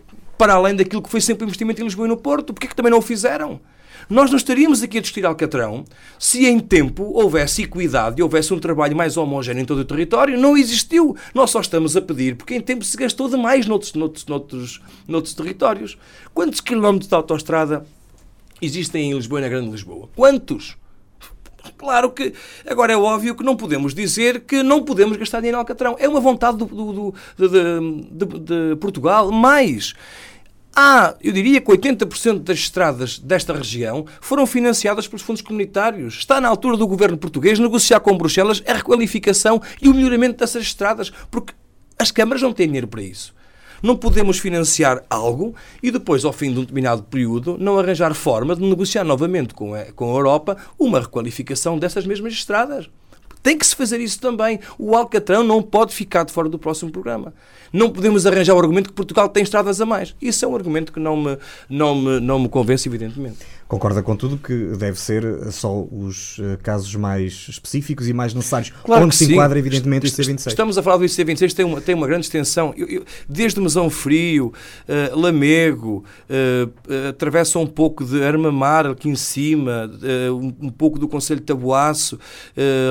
para 0.43 0.55
além 0.55 0.75
daquilo 0.75 1.01
que 1.01 1.09
foi 1.09 1.21
sempre 1.21 1.45
investimento 1.45 1.79
em 1.79 1.85
Lisboa 1.85 2.05
e 2.05 2.09
no 2.09 2.17
Porto. 2.17 2.53
Porquê 2.53 2.67
que 2.67 2.75
também 2.75 2.91
não 2.91 2.97
o 2.97 3.01
fizeram? 3.01 3.61
Nós 4.09 4.29
não 4.29 4.35
estaríamos 4.35 4.83
aqui 4.83 4.97
a 4.97 5.01
discutir 5.01 5.25
Alcatrão 5.25 5.85
se 6.19 6.45
em 6.45 6.59
tempo 6.59 7.01
houvesse 7.13 7.61
equidade 7.61 8.19
e 8.19 8.23
houvesse 8.23 8.53
um 8.53 8.59
trabalho 8.59 8.93
mais 8.93 9.15
homogéneo 9.15 9.61
em 9.61 9.65
todo 9.65 9.79
o 9.79 9.85
território. 9.85 10.37
Não 10.37 10.57
existiu. 10.57 11.15
Nós 11.33 11.49
só 11.49 11.61
estamos 11.61 11.95
a 11.95 12.01
pedir 12.01 12.35
porque 12.35 12.55
em 12.55 12.59
tempo 12.59 12.83
se 12.83 12.97
gastou 12.97 13.29
demais 13.29 13.65
noutros, 13.67 13.93
noutros, 13.93 14.25
noutros, 14.25 14.81
noutros 15.07 15.33
territórios. 15.33 15.97
Quantos 16.33 16.59
quilómetros 16.59 17.07
de 17.07 17.15
autoestrada 17.15 17.85
existem 18.61 19.11
em 19.11 19.13
Lisboa 19.13 19.39
e 19.39 19.43
na 19.43 19.47
Grande 19.47 19.71
Lisboa? 19.71 20.09
Quantos? 20.13 20.75
Claro 21.77 22.11
que 22.11 22.33
agora 22.67 22.93
é 22.93 22.97
óbvio 22.97 23.35
que 23.35 23.43
não 23.43 23.55
podemos 23.55 23.93
dizer 23.93 24.41
que 24.41 24.61
não 24.61 24.83
podemos 24.83 25.15
gastar 25.17 25.39
dinheiro 25.39 25.57
em 25.57 25.59
Alcatrão. 25.59 25.95
É 25.97 26.07
uma 26.09 26.19
vontade 26.19 26.57
do, 26.57 26.65
do, 26.65 26.93
do, 26.93 27.13
de, 27.37 28.25
de, 28.25 28.39
de, 28.39 28.75
Portugal. 28.77 29.31
Mais, 29.31 29.93
há, 30.75 31.15
eu 31.21 31.31
diria 31.31 31.61
que 31.61 31.71
80% 31.71 32.39
das 32.39 32.59
estradas 32.59 33.19
desta 33.19 33.53
região 33.53 34.05
foram 34.21 34.45
financiadas 34.45 35.07
pelos 35.07 35.21
fundos 35.21 35.41
comunitários. 35.41 36.15
Está 36.15 36.41
na 36.41 36.47
altura 36.47 36.77
do 36.77 36.87
governo 36.87 37.17
português 37.17 37.59
negociar 37.59 37.99
com 37.99 38.17
Bruxelas 38.17 38.63
a 38.67 38.73
requalificação 38.73 39.61
e 39.81 39.89
o 39.89 39.93
melhoramento 39.93 40.39
dessas 40.39 40.63
estradas, 40.63 41.11
porque 41.29 41.53
as 41.97 42.11
câmaras 42.11 42.41
não 42.41 42.53
têm 42.53 42.67
dinheiro 42.67 42.87
para 42.87 43.01
isso. 43.01 43.33
Não 43.81 43.97
podemos 43.97 44.39
financiar 44.39 45.03
algo 45.09 45.53
e 45.81 45.91
depois, 45.91 46.23
ao 46.23 46.31
fim 46.31 46.53
de 46.53 46.57
um 46.59 46.61
determinado 46.61 47.03
período, 47.03 47.57
não 47.59 47.77
arranjar 47.77 48.13
forma 48.13 48.55
de 48.55 48.61
negociar 48.61 49.03
novamente 49.03 49.53
com 49.53 49.73
a, 49.73 49.83
com 49.91 50.05
a 50.05 50.15
Europa 50.15 50.57
uma 50.79 51.01
requalificação 51.01 51.77
dessas 51.77 52.05
mesmas 52.05 52.31
estradas. 52.31 52.89
Tem 53.43 53.57
que 53.57 53.67
se 53.67 53.75
fazer 53.75 53.99
isso 53.99 54.19
também. 54.19 54.59
O 54.79 54.95
Alcatrão 54.95 55.43
não 55.43 55.61
pode 55.61 55.93
ficar 55.93 56.23
de 56.23 56.31
fora 56.31 56.47
do 56.47 56.57
próximo 56.57 56.89
programa. 56.89 57.33
Não 57.73 57.89
podemos 57.89 58.25
arranjar 58.25 58.55
o 58.55 58.59
argumento 58.59 58.89
que 58.89 58.95
Portugal 58.95 59.27
tem 59.27 59.43
estradas 59.43 59.81
a 59.81 59.85
mais. 59.85 60.15
Isso 60.21 60.45
é 60.45 60.47
um 60.47 60.55
argumento 60.55 60.93
que 60.93 60.99
não 60.99 61.17
me, 61.17 61.37
não 61.69 61.95
me, 61.95 62.19
não 62.21 62.39
me 62.39 62.47
convence, 62.47 62.87
evidentemente. 62.87 63.39
Concorda 63.73 64.03
com 64.03 64.15
tudo 64.15 64.37
que 64.37 64.53
deve 64.77 64.99
ser 64.99 65.23
só 65.51 65.81
os 65.81 66.37
eh, 66.39 66.59
casos 66.61 66.93
mais 66.93 67.47
específicos 67.49 68.07
e 68.07 68.13
mais 68.13 68.31
necessários, 68.31 68.71
claro 68.83 69.05
onde 69.05 69.15
se 69.15 69.25
sim. 69.25 69.33
enquadra 69.33 69.57
evidentemente 69.57 70.05
o 70.05 70.09
IC26. 70.11 70.47
Estamos 70.49 70.77
a 70.77 70.83
falar 70.83 70.97
do 70.97 71.05
IC26, 71.05 71.53
tem 71.55 71.65
uma, 71.65 71.81
tem 71.81 71.95
uma 71.95 72.05
grande 72.05 72.27
extensão, 72.27 72.71
eu, 72.77 72.87
eu, 72.87 73.03
desde 73.27 73.59
Mesão 73.59 73.89
Frio, 73.89 74.53
uh, 74.87 75.19
Lamego, 75.19 76.05
uh, 76.29 76.67
uh, 76.67 77.09
atravessa 77.09 77.57
um 77.57 77.65
pouco 77.65 78.05
de 78.05 78.23
Armamar 78.23 78.85
aqui 78.85 79.09
em 79.09 79.15
cima, 79.15 79.89
um, 80.31 80.67
um, 80.67 80.69
pouco 80.69 80.99
do 80.99 81.07
Conselho 81.07 81.39
de 81.39 81.47
Taboaço, 81.47 82.19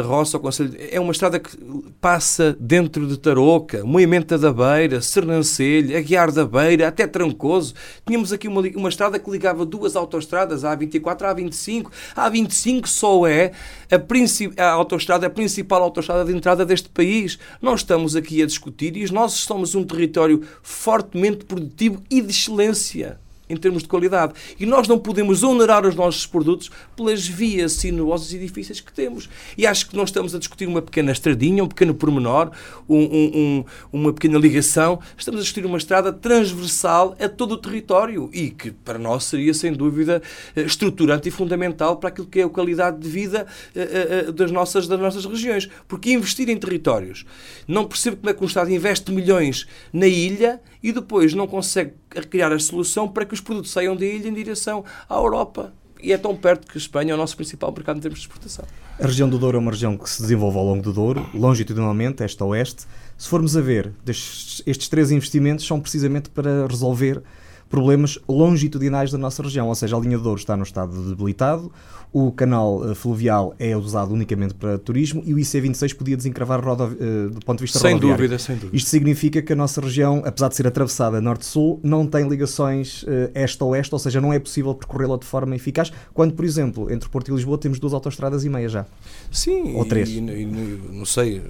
Roça 0.05 0.37
ao 0.37 0.41
Conselho... 0.41 0.75
É 0.91 0.99
uma 0.99 1.13
estrada 1.13 1.39
que 1.39 1.57
passa 2.01 2.57
dentro 2.59 3.07
de 3.07 3.17
Tarouca, 3.19 3.85
Moimenta 3.85 4.37
da 4.37 4.53
Beira, 4.53 5.01
Sernancelho, 5.01 5.97
Aguiar 5.97 6.33
da 6.33 6.45
Beira, 6.45 6.89
até 6.89 7.07
Trancoso. 7.07 7.73
Tínhamos 8.05 8.33
aqui 8.33 8.49
uma, 8.49 8.63
uma 8.75 8.89
estrada 8.89 9.19
que 9.19 9.31
ligava 9.31 9.65
duas 9.65 9.95
autoestradas, 9.95 10.65
a 10.73 10.77
A24, 10.77 11.23
a 11.23 11.35
A25. 11.35 11.91
A 12.17 12.31
A25 12.31 12.87
só 12.87 13.27
é 13.27 13.53
a, 13.91 14.65
a 14.65 14.71
autoestrada, 14.73 15.27
a 15.27 15.31
principal 15.31 15.83
autoestrada 15.83 16.25
de 16.25 16.37
entrada 16.37 16.65
deste 16.65 16.89
país. 16.89 17.39
Nós 17.61 17.81
estamos 17.81 18.17
aqui 18.17 18.43
a 18.43 18.47
discutir 18.47 18.97
e 18.97 19.13
nós 19.13 19.33
somos 19.33 19.75
um 19.75 19.85
território 19.85 20.43
fortemente 20.63 21.45
produtivo 21.45 22.03
e 22.11 22.21
de 22.21 22.31
excelência 22.31 23.19
em 23.49 23.57
termos 23.57 23.83
de 23.83 23.89
qualidade. 23.89 24.33
E 24.59 24.65
nós 24.65 24.89
não 24.89 24.99
podemos 24.99 25.43
onerar 25.43 25.87
os 25.87 25.95
nossos 25.95 26.27
produtos 26.27 26.71
pelas 26.97 27.27
vias 27.27 27.73
sinuosas 27.73 28.33
e 28.33 28.39
difíceis 28.39 28.81
que 28.81 28.93
temos. 28.93 29.29
E 29.57 29.67
acho 29.67 29.89
que 29.89 29.97
nós 29.97 30.09
estamos 30.09 30.35
a 30.35 30.39
discutir 30.39 30.67
uma 30.67 30.81
pequena 30.81 31.13
estradinha, 31.13 31.63
um 31.63 31.69
pequeno 31.69 31.95
pormenor, 31.95 32.51
um, 32.89 32.99
um, 32.99 33.65
uma 33.93 34.13
pequena 34.13 34.39
ligação. 34.39 35.01
Estamos 35.17 35.41
a 35.41 35.43
discutir 35.43 35.67
uma 35.67 35.79
estrada 35.79 36.13
transversal 36.13 37.17
a 37.21 37.29
todo 37.29 37.53
o 37.53 37.57
território 37.57 38.31
e 38.33 38.51
que 38.51 38.71
para 38.71 38.99
nós 38.99 39.25
seria, 39.25 39.53
sem 39.53 39.73
dúvida, 39.73 40.23
eh, 40.57 40.63
estruturante 40.63 41.29
e 41.29 41.33
fundamental 41.33 41.97
para 41.97 42.09
aquilo 42.09 42.27
que 42.27 42.41
é 42.41 42.45
a 42.45 42.49
qualidade 42.49 42.99
de 42.99 43.09
vida 43.09 43.47
eh, 43.75 44.25
eh, 44.29 44.33
das 44.33 44.51
nossas, 44.51 44.87
das 44.89 44.99
nossas 44.99 45.25
regiões. 45.25 45.69
Porque 45.87 46.13
investir 46.13 46.49
em 46.49 46.57
territórios, 46.57 47.27
não 47.67 47.85
percebo 47.85 48.17
como 48.17 48.31
é 48.31 48.35
que 48.35 48.43
um 48.43 48.47
Estado 48.47 48.71
investe 48.71 49.11
milhões 49.13 49.67
na 49.93 50.07
ilha 50.07 50.61
e 50.83 50.93
depois 50.93 51.35
não 51.35 51.47
consegue 51.47 51.93
criar 52.31 52.53
a 52.53 52.59
solução 52.59 53.09
para 53.09 53.25
que 53.25 53.35
os 53.35 53.41
produtos 53.41 53.71
saiam 53.71 53.95
da 53.95 54.05
ilha 54.05 54.29
em 54.29 54.35
direção 54.35 54.85
à 55.09 55.15
Europa. 55.15 55.73
E 56.03 56.13
é 56.13 56.19
tão 56.19 56.37
perto 56.37 56.67
que 56.67 56.77
a 56.77 56.81
Espanha 56.81 57.13
é 57.13 57.15
o 57.15 57.17
nosso 57.17 57.37
principal 57.37 57.71
mercado 57.71 57.99
em 57.99 58.01
termos 58.01 58.19
de 58.19 58.27
exportação. 58.27 58.65
A 58.99 59.07
região 59.07 59.29
do 59.29 59.39
Douro 59.39 59.57
é 59.57 59.61
uma 59.61 59.71
região 59.71 59.97
que 59.97 60.11
se 60.11 60.21
desenvolve 60.21 60.59
ao 60.59 60.65
longo 60.65 60.83
do 60.83 60.93
Douro, 60.93 61.25
longitudinalmente, 61.33 62.25
este 62.25 62.43
a 62.43 62.47
oeste. 62.47 62.87
Se 63.17 63.29
formos 63.29 63.57
a 63.57 63.61
ver, 63.61 63.93
estes 64.05 64.89
três 64.89 65.13
investimentos 65.13 65.65
são 65.65 65.81
precisamente 65.81 66.29
para 66.29 66.67
resolver 66.67 67.23
problemas 67.73 68.19
longitudinais 68.29 69.11
da 69.11 69.17
nossa 69.17 69.43
região, 69.43 69.67
ou 69.67 69.75
seja, 69.75 69.97
a 69.97 69.99
linha 69.99 70.19
de 70.19 70.23
Douro 70.23 70.39
está 70.39 70.55
no 70.55 70.63
estado 70.63 70.93
debilitado, 71.09 71.73
o 72.13 72.31
canal 72.31 72.91
eh, 72.91 72.95
fluvial 72.95 73.55
é 73.59 73.75
usado 73.75 74.13
unicamente 74.13 74.53
para 74.53 74.77
turismo 74.77 75.23
e 75.25 75.33
o 75.33 75.39
IC26 75.39 75.97
podia 75.97 76.15
desencravar 76.15 76.61
uh, 76.61 77.31
do 77.31 77.41
ponto 77.41 77.57
de 77.57 77.63
vista 77.63 77.79
sem 77.79 77.95
rodoviário. 77.95 78.25
Dúvida, 78.25 78.39
sem 78.39 78.57
dúvida. 78.57 78.77
Isto 78.77 78.91
significa 78.91 79.41
que 79.41 79.55
a 79.55 79.57
nossa 79.57 79.81
região, 79.81 80.23
apesar 80.27 80.49
de 80.49 80.57
ser 80.57 80.67
atravessada 80.67 81.19
norte-sul, 81.23 81.81
não 81.83 82.07
tem 82.07 82.29
ligações 82.29 83.05
uh, 83.05 83.31
este-oeste, 83.35 83.95
ou 83.95 83.99
seja, 83.99 84.21
não 84.21 84.35
é 84.35 84.39
possível 84.39 84.75
percorrê-la 84.75 85.17
de 85.17 85.25
forma 85.25 85.57
eficaz, 85.57 85.91
quando, 86.13 86.35
por 86.35 86.45
exemplo, 86.45 86.93
entre 86.93 87.09
Porto 87.09 87.31
e 87.31 87.35
Lisboa 87.35 87.57
temos 87.57 87.79
duas 87.79 87.95
autostradas 87.95 88.45
e 88.45 88.51
meia 88.51 88.69
já. 88.69 88.85
Sim. 89.31 89.75
Ou 89.77 89.87
três. 89.87 90.11
E, 90.11 90.19
e, 90.19 90.81
não 90.93 91.07
sei, 91.07 91.41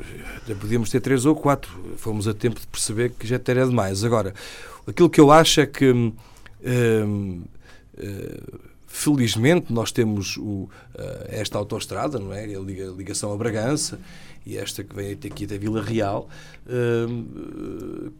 podíamos 0.60 0.88
ter 0.88 1.00
três 1.00 1.26
ou 1.26 1.34
quatro. 1.34 1.72
Fomos 1.96 2.28
a 2.28 2.32
tempo 2.32 2.60
de 2.60 2.66
perceber 2.68 3.10
que 3.18 3.26
já 3.26 3.40
teria 3.40 3.66
demais. 3.66 4.04
Agora, 4.04 4.32
Aquilo 4.86 5.10
que 5.10 5.20
eu 5.20 5.30
acho 5.30 5.60
é 5.60 5.66
que. 5.66 5.90
Hum, 5.90 6.12
hum, 6.64 7.42
felizmente 8.92 9.72
nós 9.72 9.90
temos 9.90 10.36
o, 10.36 10.68
esta 11.28 11.56
autoestrada, 11.56 12.18
não 12.18 12.30
é? 12.30 12.44
A 12.44 12.60
ligação 12.60 13.32
a 13.32 13.36
Bragança 13.36 13.98
e 14.44 14.56
esta 14.56 14.82
que 14.82 14.94
vem 14.94 15.12
até 15.12 15.28
aqui 15.28 15.46
da 15.46 15.56
Vila 15.56 15.82
Real, 15.82 16.28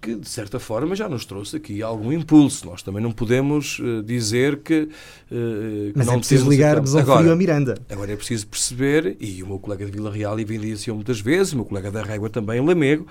que 0.01 0.15
de 0.15 0.29
certa 0.29 0.59
forma 0.59 0.95
já 0.95 1.09
nos 1.09 1.25
trouxe 1.25 1.57
aqui 1.57 1.83
algum 1.83 2.13
impulso. 2.13 2.67
Nós 2.67 2.83
também 2.83 3.03
não 3.03 3.13
podemos 3.13 3.81
eh, 3.83 4.03
dizer 4.03 4.59
que, 4.59 4.87
que 5.29 5.93
Mas 5.95 6.07
não 6.07 6.15
é 6.15 6.19
preciso 6.19 6.49
ligar-nos 6.49 6.95
ao 6.95 7.05
Frio 7.05 7.33
a 7.33 7.37
Miranda. 7.37 7.75
Agora 7.91 8.13
é 8.13 8.17
preciso 8.17 8.47
perceber, 8.47 9.17
e 9.21 9.43
o 9.43 9.47
meu 9.47 9.59
colega 9.59 9.85
de 9.85 9.91
Vila 9.91 10.13
Real 10.13 10.39
evidenciou 10.39 10.97
muitas 10.97 11.21
vezes, 11.21 11.53
o 11.53 11.57
meu 11.57 11.65
colega 11.65 11.91
da 11.91 12.03
Régua 12.03 12.31
também, 12.31 12.61
Lamego, 12.61 13.07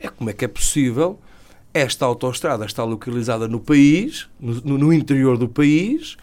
é 0.00 0.08
como 0.08 0.30
é 0.30 0.32
que 0.32 0.44
é 0.44 0.48
possível 0.48 1.18
esta 1.72 2.04
autoestrada 2.04 2.64
está 2.64 2.84
localizada 2.84 3.46
no 3.46 3.60
país, 3.60 4.28
no, 4.40 4.78
no, 4.78 4.92
interior 4.92 5.36
do 5.36 5.48
país, 5.48 6.16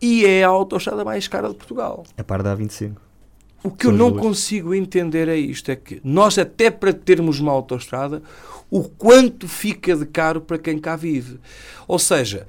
e 0.00 0.24
é 0.24 0.44
a 0.44 0.48
autoestrada 0.48 1.04
mais 1.04 1.28
cara 1.28 1.48
de 1.48 1.54
Portugal. 1.54 2.04
A 2.16 2.24
par 2.24 2.42
da 2.42 2.56
A25. 2.56 2.96
O 3.62 3.70
que 3.70 3.84
São 3.84 3.92
eu 3.92 3.98
não 3.98 4.10
duas. 4.10 4.22
consigo 4.22 4.74
entender 4.74 5.28
é 5.28 5.36
isto: 5.36 5.70
é 5.70 5.76
que 5.76 6.00
nós, 6.02 6.38
até 6.38 6.70
para 6.70 6.92
termos 6.92 7.40
uma 7.40 7.52
autoestrada, 7.52 8.22
o 8.70 8.84
quanto 8.84 9.46
fica 9.46 9.94
de 9.96 10.06
caro 10.06 10.40
para 10.40 10.58
quem 10.58 10.78
cá 10.78 10.96
vive. 10.96 11.38
Ou 11.86 11.98
seja, 11.98 12.46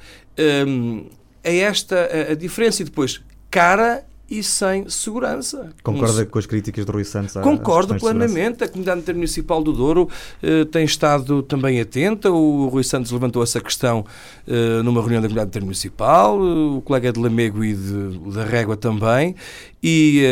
hum, 0.67 1.05
é 1.43 1.57
esta 1.57 1.95
a, 1.95 2.31
a 2.31 2.35
diferença. 2.35 2.81
E 2.81 2.85
depois, 2.85 3.21
cara 3.49 4.05
e 4.31 4.41
sem 4.41 4.87
segurança. 4.87 5.71
Concorda 5.83 6.25
com 6.25 6.39
as 6.39 6.45
críticas 6.45 6.85
de 6.85 6.91
Rui 6.91 7.03
Santos? 7.03 7.33
Concordo 7.33 7.95
plenamente. 7.95 8.63
A 8.63 8.67
Comunidade 8.69 9.01
Intermunicipal 9.01 9.61
do 9.61 9.73
Douro 9.73 10.09
eh, 10.41 10.63
tem 10.63 10.85
estado 10.85 11.43
também 11.43 11.81
atenta. 11.81 12.31
O 12.31 12.69
Rui 12.69 12.85
Santos 12.85 13.11
levantou 13.11 13.43
essa 13.43 13.59
questão 13.59 14.05
eh, 14.47 14.81
numa 14.83 15.01
reunião 15.01 15.21
da 15.21 15.27
Comunidade 15.27 15.49
Intermunicipal, 15.49 16.39
o 16.39 16.81
colega 16.81 17.11
de 17.11 17.19
Lamego 17.19 17.61
e 17.61 17.73
de, 17.73 18.19
da 18.33 18.45
Régua 18.45 18.77
também. 18.77 19.35
E, 19.83 20.23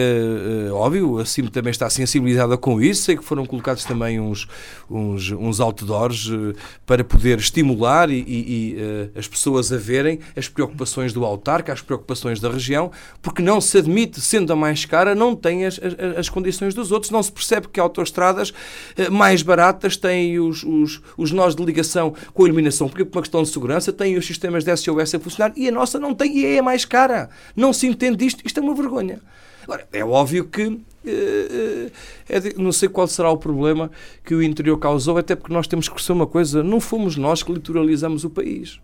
uh, 0.70 0.76
óbvio, 0.76 1.18
a 1.18 1.26
CIM 1.26 1.48
também 1.48 1.72
está 1.72 1.90
sensibilizada 1.90 2.56
com 2.56 2.80
isso. 2.80 3.04
Sei 3.04 3.18
que 3.18 3.24
foram 3.24 3.46
colocados 3.48 3.84
também 3.84 4.20
uns, 4.20 4.48
uns, 4.90 5.32
uns 5.32 5.60
outdoors 5.60 6.28
uh, 6.28 6.54
para 6.86 7.04
poder 7.04 7.40
estimular 7.40 8.12
e, 8.12 8.24
e 8.28 8.78
uh, 8.78 9.18
as 9.18 9.28
pessoas 9.28 9.72
a 9.74 9.78
verem 9.78 10.20
as 10.38 10.48
preocupações 10.48 11.14
do 11.14 11.26
autarca, 11.26 11.74
as 11.74 11.82
preocupações 11.82 12.40
da 12.40 12.50
região, 12.50 12.92
porque 13.24 13.42
não 13.42 13.60
se 13.60 13.80
admite, 13.90 14.22
sendo 14.22 14.54
a 14.54 14.56
mais 14.56 14.86
cara, 14.86 15.16
não 15.16 15.36
tem 15.36 15.66
as, 15.66 15.80
as, 15.80 16.18
as 16.18 16.30
condições 16.30 16.74
dos 16.74 16.92
outros. 16.92 17.12
Não 17.12 17.24
se 17.24 17.32
percebe 17.32 17.68
que 17.68 17.80
autoestradas 17.80 18.54
mais 19.12 19.42
baratas 19.42 19.98
têm 19.98 20.40
os, 20.40 20.64
os, 20.64 21.02
os 21.18 21.32
nós 21.32 21.56
de 21.56 21.66
ligação 21.66 22.14
com 22.34 22.44
a 22.44 22.48
iluminação, 22.48 22.88
porque 22.88 23.04
por 23.04 23.18
uma 23.18 23.24
questão 23.24 23.42
de 23.42 23.50
segurança 23.50 23.92
têm 23.92 24.18
os 24.18 24.26
sistemas 24.26 24.64
de 24.64 24.76
SOS 24.76 25.16
a 25.16 25.20
funcionar 25.20 25.52
e 25.56 25.68
a 25.68 25.72
nossa 25.72 26.00
não 26.00 26.14
tem 26.14 26.38
e 26.38 26.46
é 26.46 26.60
a 26.60 26.64
mais 26.64 26.86
cara. 26.86 27.30
Não 27.56 27.74
se 27.74 27.88
entende 27.88 28.26
isto. 28.26 28.46
Isto 28.46 28.60
é 28.60 28.64
uma 28.64 28.76
vergonha. 28.76 29.20
Agora, 29.64 29.88
é 29.92 30.04
óbvio 30.04 30.46
que 30.46 30.80
é, 31.06 31.92
é, 32.28 32.54
não 32.58 32.72
sei 32.72 32.90
qual 32.90 33.08
será 33.08 33.30
o 33.32 33.38
problema 33.38 33.90
que 34.24 34.36
o 34.36 34.44
interior 34.44 34.78
causou, 34.78 35.18
até 35.18 35.36
porque 35.36 35.54
nós 35.54 35.68
temos 35.68 35.88
que 35.88 35.96
perceber 35.96 36.20
uma 36.20 36.28
coisa: 36.28 36.64
não 36.64 36.80
fomos 36.80 37.16
nós 37.16 37.42
que 37.42 37.52
litoralizamos 37.52 38.24
o 38.24 38.30
país. 38.30 38.80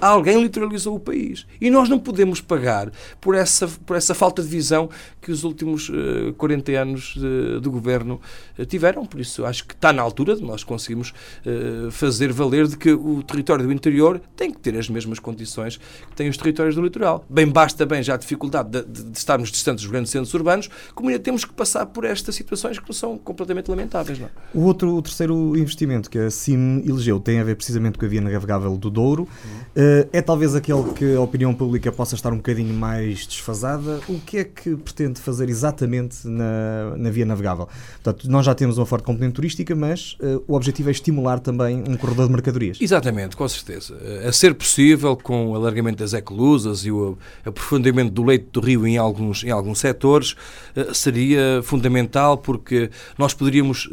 Alguém 0.00 0.42
literalizou 0.42 0.94
o 0.94 1.00
país. 1.00 1.46
E 1.60 1.70
nós 1.70 1.88
não 1.88 1.98
podemos 1.98 2.40
pagar 2.40 2.90
por 3.20 3.34
essa, 3.34 3.66
por 3.66 3.96
essa 3.96 4.14
falta 4.14 4.42
de 4.42 4.48
visão 4.48 4.90
que 5.20 5.30
os 5.30 5.42
últimos 5.42 5.88
uh, 5.88 6.34
40 6.36 6.72
anos 6.72 7.14
de, 7.16 7.60
de 7.60 7.68
governo 7.68 8.20
uh, 8.58 8.66
tiveram. 8.66 9.06
Por 9.06 9.20
isso, 9.20 9.44
acho 9.44 9.66
que 9.66 9.74
está 9.74 9.92
na 9.92 10.02
altura 10.02 10.36
de 10.36 10.42
nós 10.42 10.62
conseguirmos 10.62 11.10
uh, 11.44 11.90
fazer 11.90 12.32
valer 12.32 12.66
de 12.66 12.76
que 12.76 12.92
o 12.92 13.22
território 13.22 13.64
do 13.66 13.72
interior 13.72 14.20
tem 14.36 14.50
que 14.50 14.58
ter 14.58 14.76
as 14.76 14.88
mesmas 14.88 15.18
condições 15.18 15.76
que 15.76 16.14
têm 16.14 16.28
os 16.28 16.36
territórios 16.36 16.74
do 16.74 16.82
litoral. 16.82 17.24
Bem, 17.28 17.48
basta 17.48 17.86
bem 17.86 18.02
já 18.02 18.14
a 18.14 18.18
dificuldade 18.18 18.70
de, 18.70 18.84
de, 18.84 19.10
de 19.10 19.18
estarmos 19.18 19.50
distantes 19.50 19.82
dos 19.84 19.90
grandes 19.90 20.10
centros 20.10 20.32
urbanos, 20.34 20.68
como 20.94 21.08
ainda 21.08 21.20
temos 21.20 21.44
que 21.44 21.52
passar 21.52 21.86
por 21.86 22.04
estas 22.04 22.34
situações 22.34 22.78
que 22.78 22.92
são 22.92 23.16
completamente 23.16 23.68
lamentáveis. 23.68 24.18
Não? 24.18 24.26
É? 24.26 24.30
O 24.52 24.60
outro, 24.62 24.94
o 24.94 25.02
terceiro 25.02 25.56
investimento 25.56 26.10
que 26.10 26.18
a 26.18 26.30
CIM 26.30 26.82
elegeu 26.86 27.18
tem 27.18 27.40
a 27.40 27.44
ver 27.44 27.56
precisamente 27.56 27.98
com 27.98 28.04
a 28.04 28.08
via 28.08 28.20
navegável 28.20 28.76
do 28.76 28.90
Douro. 28.90 29.22
Uhum 29.22 29.76
Uh, 29.76 29.85
é 30.12 30.22
talvez 30.22 30.54
aquele 30.54 30.92
que 30.92 31.14
a 31.14 31.20
opinião 31.20 31.54
pública 31.54 31.90
possa 31.92 32.14
estar 32.14 32.32
um 32.32 32.36
bocadinho 32.36 32.72
mais 32.74 33.26
desfasada. 33.26 34.00
O 34.08 34.18
que 34.20 34.38
é 34.38 34.44
que 34.44 34.76
pretende 34.76 35.20
fazer 35.20 35.48
exatamente 35.48 36.26
na, 36.26 36.96
na 36.96 37.10
via 37.10 37.24
navegável? 37.24 37.68
Portanto, 38.02 38.30
nós 38.30 38.46
já 38.46 38.54
temos 38.54 38.78
uma 38.78 38.86
forte 38.86 39.04
componente 39.04 39.34
turística, 39.34 39.74
mas 39.74 40.16
uh, 40.20 40.42
o 40.46 40.54
objetivo 40.54 40.88
é 40.88 40.92
estimular 40.92 41.40
também 41.40 41.82
um 41.88 41.96
corredor 41.96 42.26
de 42.26 42.32
mercadorias. 42.32 42.78
Exatamente, 42.80 43.36
com 43.36 43.48
certeza. 43.48 43.96
A 44.26 44.32
ser 44.32 44.54
possível, 44.54 45.16
com 45.16 45.48
o 45.50 45.54
alargamento 45.54 45.98
das 45.98 46.12
ecolusas 46.12 46.84
e 46.84 46.90
o 46.90 47.16
aprofundamento 47.44 48.12
do 48.12 48.24
leito 48.24 48.60
do 48.60 48.64
rio 48.64 48.86
em 48.86 48.96
alguns, 48.96 49.44
em 49.44 49.50
alguns 49.50 49.78
setores, 49.78 50.32
uh, 50.76 50.94
seria 50.94 51.60
fundamental 51.62 52.38
porque 52.38 52.90
nós 53.18 53.34
poderíamos 53.34 53.88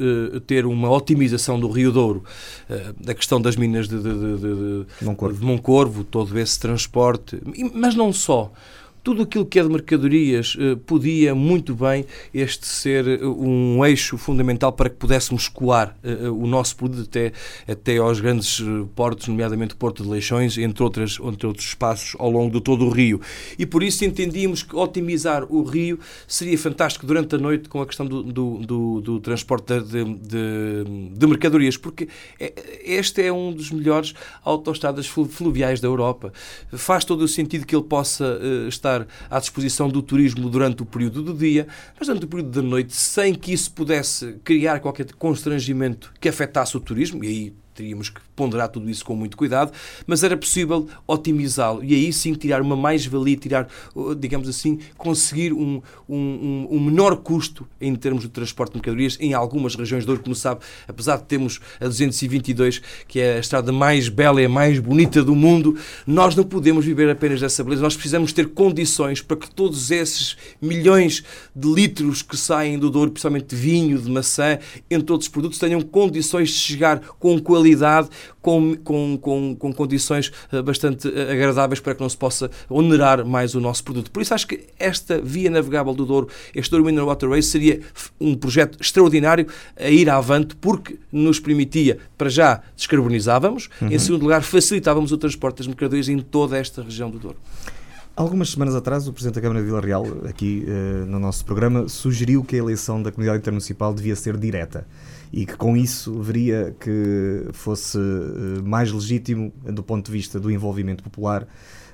ter 0.48 0.66
uma 0.66 0.90
otimização 0.90 1.60
do 1.60 1.70
Rio 1.70 1.92
Douro, 1.92 2.24
da 3.00 3.14
questão 3.14 3.42
das 3.42 3.56
minas 3.56 3.88
de, 3.88 3.98
de, 3.98 4.04
de, 4.04 4.38
de, 4.38 4.86
de 5.40 5.46
Moncorvo 5.46 5.83
Corvo, 5.84 6.06
todo 6.06 6.40
esse 6.40 6.58
transporte, 6.58 7.42
mas 7.74 7.94
não 7.94 8.14
só 8.14 8.54
tudo 9.04 9.24
aquilo 9.24 9.46
que 9.46 9.60
é 9.60 9.64
de 9.64 9.70
mercadorias 9.70 10.56
eh, 10.58 10.78
podia 10.86 11.36
muito 11.36 11.76
bem 11.76 12.06
este 12.34 12.66
ser 12.66 13.06
eh, 13.06 13.26
um 13.26 13.86
eixo 13.86 14.18
fundamental 14.18 14.72
para 14.72 14.90
que 14.90 14.96
pudéssemos 14.96 15.44
escoar 15.44 15.96
eh, 16.02 16.30
o 16.30 16.48
nosso 16.48 16.78
produto 16.78 17.02
até, 17.02 17.34
até 17.68 17.98
aos 17.98 18.22
grandes 18.22 18.64
portos, 18.96 19.28
nomeadamente 19.28 19.74
o 19.74 19.78
Porto 19.78 20.04
de 20.04 20.10
Leixões, 20.10 20.58
entre, 20.58 20.82
outras, 20.82 21.20
entre 21.22 21.46
outros 21.46 21.68
espaços 21.68 22.16
ao 22.18 22.32
longo 22.32 22.54
de 22.54 22.62
todo 22.62 22.86
o 22.86 22.90
rio. 22.90 23.20
E 23.60 23.66
por 23.66 23.84
isso 23.84 24.06
entendíamos 24.06 24.64
que 24.64 24.74
otimizar 24.74 25.44
o 25.54 25.64
rio 25.64 26.00
seria 26.26 26.58
fantástico 26.58 27.06
durante 27.06 27.36
a 27.36 27.38
noite 27.38 27.68
com 27.68 27.82
a 27.82 27.86
questão 27.86 28.06
do, 28.06 28.24
do, 28.24 28.58
do, 28.60 29.02
do 29.02 29.20
transporte 29.20 29.82
de, 29.82 30.04
de, 30.06 31.10
de, 31.12 31.28
mercadorias, 31.28 31.76
porque 31.76 32.08
este 32.86 33.22
é 33.22 33.34
um 33.34 33.52
dos 33.52 33.70
melhores 33.70 34.14
autoestradas 34.46 35.08
fluviais 35.08 35.82
da 35.82 35.88
Europa. 35.90 36.32
Faz 36.72 37.04
todo 37.04 37.24
o 37.24 37.28
sentido 37.28 37.66
que 37.66 37.76
ele 37.76 37.84
possa 37.84 38.40
estar 38.68 38.93
estar 39.02 39.08
à 39.30 39.40
disposição 39.40 39.90
do 39.90 40.02
turismo 40.02 40.50
durante 40.50 40.84
o 40.84 40.86
período 40.86 41.24
do 41.24 41.34
dia, 41.34 41.68
mas 41.98 42.08
durante 42.08 42.26
o 42.26 42.28
período 42.28 42.52
da 42.52 42.62
noite, 42.62 42.94
sem 42.94 43.34
que 43.34 43.54
isso 43.54 43.72
pudesse 43.72 44.36
criar 44.44 44.80
qualquer 44.80 45.12
constrangimento 45.14 46.14
que 46.20 46.30
afetasse 46.30 46.78
o 46.78 46.80
turismo, 46.80 47.24
e 47.24 47.28
aí 47.28 47.54
teríamos 47.74 48.10
que 48.10 48.22
ponderar 48.36 48.70
tudo 48.70 48.90
isso 48.90 49.06
com 49.06 49.16
muito 49.16 49.38
cuidado, 49.38 49.72
mas 50.06 50.24
era 50.24 50.36
possível 50.36 50.88
otimizá-lo 51.08 51.84
e 51.84 51.94
aí 51.94 52.12
sim 52.12 52.34
tirar 52.34 52.62
uma 52.62 52.76
mais-valia, 52.76 53.38
tirar, 53.38 53.68
uh, 53.96 54.16
digamos 54.16 54.48
assim, 54.48 54.80
conseguir 54.98 55.54
um, 55.54 55.82
um, 56.10 56.68
um, 56.72 56.80
menor 56.80 57.18
custo 57.18 57.68
em 57.80 57.94
termos 57.96 58.24
de 58.24 58.30
transporte 58.30 58.72
de 58.72 58.78
mercadorias 58.78 59.18
em 59.20 59.34
algumas 59.34 59.76
regiões 59.76 60.04
do 60.04 60.08
Douro, 60.08 60.24
como 60.24 60.36
sabe, 60.36 60.62
apesar 60.88 61.18
de 61.18 61.24
termos 61.24 61.60
a 61.80 61.86
222, 61.86 62.82
que 63.08 63.20
é 63.20 63.38
a 63.38 63.40
estrada 63.40 63.72
mais 63.72 64.10
bela 64.10 64.42
e 64.42 64.46
a 64.46 64.50
mais 64.50 64.80
bonita 64.80 65.24
do 65.24 65.36
mundo, 65.36 65.78
nós 66.06 66.36
não 66.36 66.44
podemos 66.44 66.86
viver 66.86 67.10
apenas 67.10 67.40
dessa 67.40 67.64
beleza, 67.64 67.82
nós 67.82 67.96
precisamos 67.96 68.34
ter 68.34 68.50
condições 68.50 69.22
para 69.22 69.38
que 69.38 69.50
todos 69.50 69.92
esses 69.92 70.36
milhões 70.62 71.24
de 71.56 71.68
litros 71.68 72.22
que 72.22 72.38
saem 72.38 72.78
do 72.78 72.90
Douro, 72.90 73.12
principalmente 73.12 73.48
de 73.48 73.56
vinho, 73.56 73.98
de 74.00 74.10
maçã, 74.10 74.58
entre 74.90 75.12
outros 75.12 75.30
produtos, 75.30 75.60
tenham 75.60 75.82
condições 75.82 76.50
de 76.50 76.56
chegar 76.56 77.00
com 77.20 77.40
qualidade 77.40 78.10
com, 78.42 78.76
com, 78.78 79.18
com, 79.18 79.56
com 79.56 79.74
condições 79.74 80.32
eh, 80.52 80.62
bastante 80.62 81.08
eh, 81.08 81.32
agradáveis 81.32 81.80
para 81.80 81.96
que 81.96 82.02
não 82.02 82.10
se 82.10 82.18
possa 82.18 82.50
onerar 82.70 83.26
mais 83.26 83.56
o 83.56 83.62
nosso 83.62 83.84
produto. 83.84 84.12
Por 84.12 84.22
isso 84.22 84.34
acho 84.34 84.48
que 84.48 84.68
esta 84.78 85.20
via 85.22 85.50
navegável 85.50 85.94
do 85.94 86.06
Douro, 86.06 86.28
este 86.54 86.72
Douro 86.72 86.86
Winter 86.86 87.06
Waterway, 87.06 87.42
seria 87.42 87.82
um 88.20 88.36
projeto 88.36 88.78
extraordinário 88.82 89.48
a 89.78 89.90
ir 89.90 90.10
avante 90.10 90.56
porque 90.56 90.98
nos 91.12 91.40
permitia, 91.40 91.98
para 92.18 92.30
já, 92.30 92.62
descarbonizávamos, 92.76 93.70
uhum. 93.82 93.90
em 93.90 94.00
segundo 94.00 94.22
lugar, 94.24 94.42
facilitávamos 94.42 95.12
o 95.12 95.18
transporte 95.18 95.58
das 95.58 95.68
mercadorias 95.68 96.10
em 96.10 96.20
toda 96.20 96.58
esta 96.58 96.82
região 96.82 97.10
do 97.10 97.20
Douro. 97.20 97.38
Algumas 98.16 98.52
semanas 98.52 98.76
atrás, 98.76 99.08
o 99.08 99.14
Presidente 99.14 99.36
da 99.36 99.42
Câmara 99.42 99.60
de 99.60 99.66
Vila 99.66 99.82
Real, 99.82 100.06
aqui 100.30 100.64
uh, 100.68 101.06
no 101.08 101.18
nosso 101.18 101.44
programa, 101.44 101.90
sugeriu 101.90 102.44
que 102.44 102.56
a 102.56 102.60
eleição 102.60 103.02
da 103.02 103.12
Comunidade 103.12 103.40
Intermunicipal 103.40 103.92
devia 103.92 104.16
ser 104.16 104.38
direta 104.38 104.86
e 105.34 105.48
que 105.48 105.58
com 105.58 105.76
isso 105.76 106.22
veria 106.22 106.76
que 106.80 107.48
fosse 107.54 107.98
uh, 107.98 108.64
mais 108.64 108.92
legítimo, 108.92 109.52
do 109.66 109.82
ponto 109.82 110.06
de 110.06 110.12
vista 110.12 110.40
do 110.40 110.52
envolvimento 110.52 111.04
popular, 111.04 111.48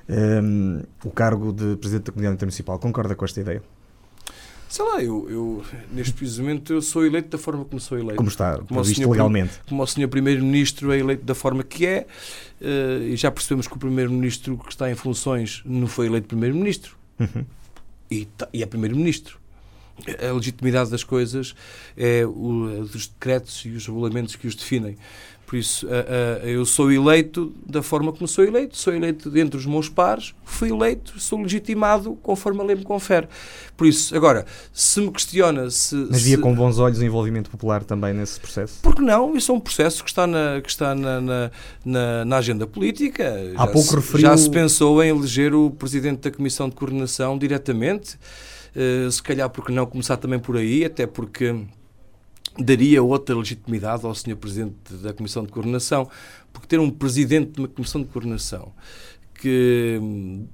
um, 0.09 0.13
ehm, 0.13 0.83
o 1.05 1.09
cargo 1.09 1.53
de 1.53 1.77
Presidente 1.77 2.07
da 2.07 2.11
Comunidade 2.11 2.35
Intermunicipal. 2.35 2.77
Concorda 2.77 3.15
com 3.15 3.23
esta 3.23 3.39
ideia? 3.39 3.63
Sei 4.67 4.83
lá, 4.83 5.01
eu, 5.01 5.25
eu 5.29 5.63
neste 5.89 6.13
precisamente 6.13 6.73
eu 6.73 6.81
sou 6.81 7.05
eleito 7.05 7.29
da 7.29 7.37
forma 7.37 7.63
como 7.63 7.79
sou 7.79 7.97
eleito. 7.97 8.17
Como 8.17 8.27
está 8.27 8.57
como 8.57 8.83
visto 8.83 9.09
legalmente. 9.09 9.61
Como 9.69 9.81
o 9.81 9.87
Sr. 9.87 10.09
Primeiro-Ministro 10.09 10.91
é 10.91 10.99
eleito 10.99 11.23
da 11.23 11.33
forma 11.33 11.63
que 11.63 11.85
é, 11.85 12.07
uh, 12.59 13.03
e 13.03 13.15
já 13.15 13.31
percebemos 13.31 13.69
que 13.69 13.73
o 13.73 13.79
Primeiro-Ministro 13.79 14.57
que 14.57 14.69
está 14.69 14.91
em 14.91 14.95
funções 14.95 15.63
não 15.65 15.87
foi 15.87 16.07
eleito 16.07 16.27
Primeiro-Ministro. 16.27 16.97
Uhum. 17.17 17.45
E, 18.11 18.27
e 18.51 18.63
é 18.63 18.65
Primeiro-Ministro 18.65 19.38
a 20.27 20.33
legitimidade 20.33 20.89
das 20.89 21.03
coisas 21.03 21.55
é 21.97 22.25
o, 22.25 22.87
dos 22.91 23.07
decretos 23.07 23.63
e 23.65 23.69
os 23.69 23.85
regulamentos 23.85 24.35
que 24.35 24.47
os 24.47 24.55
definem. 24.55 24.97
Por 25.49 25.57
isso, 25.57 25.87
eu 26.43 26.63
sou 26.63 26.91
eleito 26.91 27.51
da 27.65 27.81
forma 27.81 28.13
como 28.13 28.27
sou 28.27 28.43
eleito, 28.43 28.77
sou 28.77 28.93
eleito 28.93 29.31
dentre 29.31 29.57
os 29.57 29.65
meus 29.65 29.89
pares, 29.89 30.35
fui 30.43 30.69
eleito, 30.69 31.19
sou 31.19 31.41
legitimado 31.41 32.15
conforme 32.21 32.61
a 32.61 32.63
lei 32.63 32.75
me 32.75 32.83
confere. 32.83 33.27
Por 33.75 33.87
isso, 33.87 34.15
agora, 34.15 34.45
se 34.71 35.01
me 35.01 35.09
questiona 35.09 35.71
se. 35.71 35.95
Mas 35.95 36.21
via 36.21 36.35
se... 36.35 36.41
com 36.43 36.53
bons 36.53 36.77
olhos 36.77 36.99
o 36.99 37.03
envolvimento 37.03 37.49
popular 37.49 37.83
também 37.83 38.13
nesse 38.13 38.39
processo? 38.39 38.77
Porque 38.83 39.01
não? 39.01 39.35
Isso 39.35 39.51
é 39.51 39.55
um 39.55 39.59
processo 39.59 40.03
que 40.03 40.11
está 40.11 40.27
na, 40.27 40.61
que 40.61 40.69
está 40.69 40.93
na, 40.93 41.19
na, 41.19 41.51
na, 41.83 42.25
na 42.25 42.37
agenda 42.37 42.67
política. 42.67 43.33
Há 43.55 43.65
já 43.65 43.67
pouco 43.71 43.89
se, 43.89 43.95
referiu... 43.95 44.21
Já 44.21 44.37
se 44.37 44.51
pensou 44.51 45.03
em 45.03 45.09
eleger 45.09 45.55
o 45.55 45.71
presidente 45.71 46.19
da 46.19 46.29
Comissão 46.29 46.69
de 46.69 46.75
Coordenação 46.75 47.35
diretamente. 47.39 48.19
Uh, 48.75 49.11
se 49.11 49.21
calhar, 49.21 49.49
porque 49.49 49.71
não 49.71 49.85
começar 49.85 50.17
também 50.17 50.39
por 50.39 50.57
aí, 50.57 50.85
até 50.85 51.07
porque 51.07 51.65
daria 52.57 53.01
outra 53.01 53.35
legitimidade 53.35 54.05
ao 54.05 54.13
Sr. 54.13 54.35
Presidente 54.35 54.93
da 55.01 55.13
Comissão 55.13 55.43
de 55.43 55.51
Coordenação, 55.51 56.09
porque 56.51 56.67
ter 56.67 56.79
um 56.79 56.89
Presidente 56.89 57.51
de 57.51 57.59
uma 57.61 57.67
Comissão 57.67 58.01
de 58.01 58.07
Coordenação 58.07 58.73
que 59.33 60.01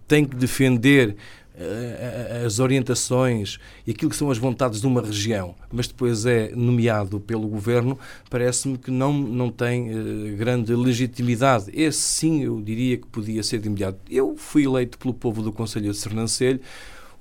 tem 0.07 0.23
que 0.23 0.35
defender 0.35 1.15
eh, 1.57 2.43
as 2.45 2.59
orientações 2.59 3.57
e 3.87 3.91
aquilo 3.91 4.11
que 4.11 4.17
são 4.17 4.29
as 4.29 4.37
vontades 4.37 4.81
de 4.81 4.87
uma 4.87 5.01
região, 5.01 5.55
mas 5.71 5.87
depois 5.87 6.25
é 6.25 6.51
nomeado 6.53 7.19
pelo 7.19 7.47
governo, 7.47 7.97
parece-me 8.29 8.77
que 8.77 8.91
não, 8.91 9.13
não 9.13 9.49
tem 9.49 9.89
uh, 9.89 10.35
grande 10.35 10.75
legitimidade. 10.75 11.71
Esse 11.73 12.01
sim 12.01 12.43
eu 12.43 12.61
diria 12.61 12.97
que 12.97 13.07
podia 13.07 13.41
ser 13.41 13.59
de 13.59 13.67
imediato. 13.67 13.99
Eu 14.09 14.35
fui 14.35 14.65
eleito 14.65 14.97
pelo 14.97 15.13
povo 15.13 15.41
do 15.41 15.51
Conselho 15.51 15.91
de 15.91 15.97
Sernancelho 15.97 16.59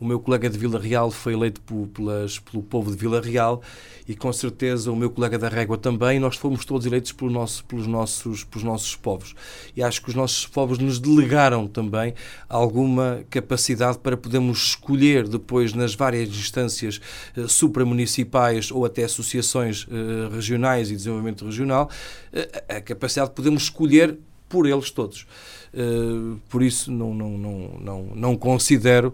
o 0.04 0.06
meu 0.06 0.20
colega 0.20 0.50
de 0.50 0.58
Vila 0.58 0.78
Real 0.78 1.10
foi 1.10 1.32
eleito 1.32 1.62
pelas, 1.94 2.38
pelo 2.38 2.62
povo 2.62 2.90
de 2.90 2.96
Vila 2.96 3.22
Real 3.22 3.62
e 4.06 4.14
com 4.14 4.30
certeza 4.30 4.92
o 4.92 4.96
meu 4.96 5.08
colega 5.08 5.38
da 5.38 5.48
Régua 5.48 5.78
também. 5.78 6.20
Nós 6.20 6.36
fomos 6.36 6.62
todos 6.66 6.86
eleitos 6.86 7.12
pelo 7.12 7.30
nosso, 7.30 7.64
pelos, 7.64 7.86
nossos, 7.86 8.44
pelos 8.44 8.62
nossos 8.62 8.94
povos. 8.94 9.34
E 9.74 9.82
acho 9.82 10.02
que 10.02 10.10
os 10.10 10.14
nossos 10.14 10.46
povos 10.46 10.78
nos 10.78 10.98
delegaram 10.98 11.66
também 11.66 12.12
alguma 12.50 13.24
capacidade 13.30 13.96
para 13.96 14.14
podermos 14.14 14.58
escolher 14.58 15.26
depois 15.26 15.72
nas 15.72 15.94
várias 15.94 16.28
instâncias 16.28 17.00
eh, 17.34 17.48
supramunicipais 17.48 18.70
ou 18.70 18.84
até 18.84 19.04
associações 19.04 19.86
eh, 19.90 20.34
regionais 20.34 20.90
e 20.90 20.96
desenvolvimento 20.96 21.46
regional, 21.46 21.88
eh, 22.30 22.64
a 22.68 22.80
capacidade 22.82 23.30
de 23.30 23.36
podermos 23.36 23.62
escolher 23.62 24.18
por 24.50 24.66
eles 24.66 24.90
todos. 24.90 25.26
Uh, 25.74 26.40
por 26.48 26.62
isso 26.62 26.92
não, 26.92 27.12
não, 27.12 27.36
não, 27.36 27.78
não, 27.80 28.02
não 28.14 28.36
considero 28.36 29.12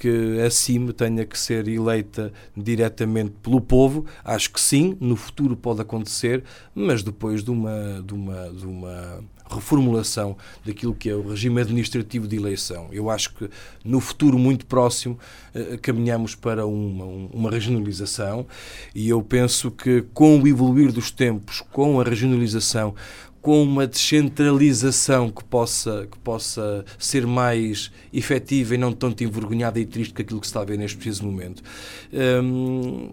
que 0.00 0.40
a 0.40 0.50
CIM 0.50 0.86
tenha 0.92 1.26
que 1.26 1.38
ser 1.38 1.68
eleita 1.68 2.32
diretamente 2.56 3.34
pelo 3.42 3.60
povo. 3.60 4.06
Acho 4.24 4.50
que 4.50 4.58
sim, 4.58 4.96
no 4.98 5.14
futuro 5.14 5.54
pode 5.54 5.82
acontecer, 5.82 6.42
mas 6.74 7.02
depois 7.02 7.44
de 7.44 7.50
uma, 7.50 8.02
de 8.02 8.14
uma, 8.14 8.48
de 8.48 8.64
uma 8.66 9.22
reformulação 9.50 10.38
daquilo 10.64 10.94
que 10.94 11.10
é 11.10 11.14
o 11.14 11.28
regime 11.28 11.60
administrativo 11.60 12.26
de 12.26 12.36
eleição. 12.36 12.88
Eu 12.90 13.10
acho 13.10 13.34
que 13.34 13.50
no 13.84 14.00
futuro 14.00 14.38
muito 14.38 14.64
próximo 14.64 15.18
eh, 15.54 15.76
caminhamos 15.82 16.34
para 16.34 16.64
uma, 16.64 17.04
uma 17.30 17.50
regionalização 17.50 18.46
e 18.94 19.06
eu 19.06 19.22
penso 19.22 19.70
que 19.70 20.02
com 20.14 20.40
o 20.40 20.48
evoluir 20.48 20.92
dos 20.92 21.10
tempos, 21.10 21.62
com 21.72 22.00
a 22.00 22.04
regionalização, 22.04 22.94
com 23.40 23.62
uma 23.62 23.86
descentralização 23.86 25.30
que 25.30 25.42
possa, 25.44 26.06
que 26.10 26.18
possa 26.18 26.84
ser 26.98 27.26
mais 27.26 27.90
efetiva 28.12 28.74
e 28.74 28.78
não 28.78 28.92
tanto 28.92 29.24
envergonhada 29.24 29.80
e 29.80 29.86
triste 29.86 30.12
que 30.12 30.22
aquilo 30.22 30.40
que 30.40 30.46
se 30.46 30.50
está 30.50 30.60
a 30.60 30.64
ver 30.64 30.78
neste 30.78 30.96
preciso 30.96 31.24
momento. 31.24 31.62
Hum, 32.12 33.12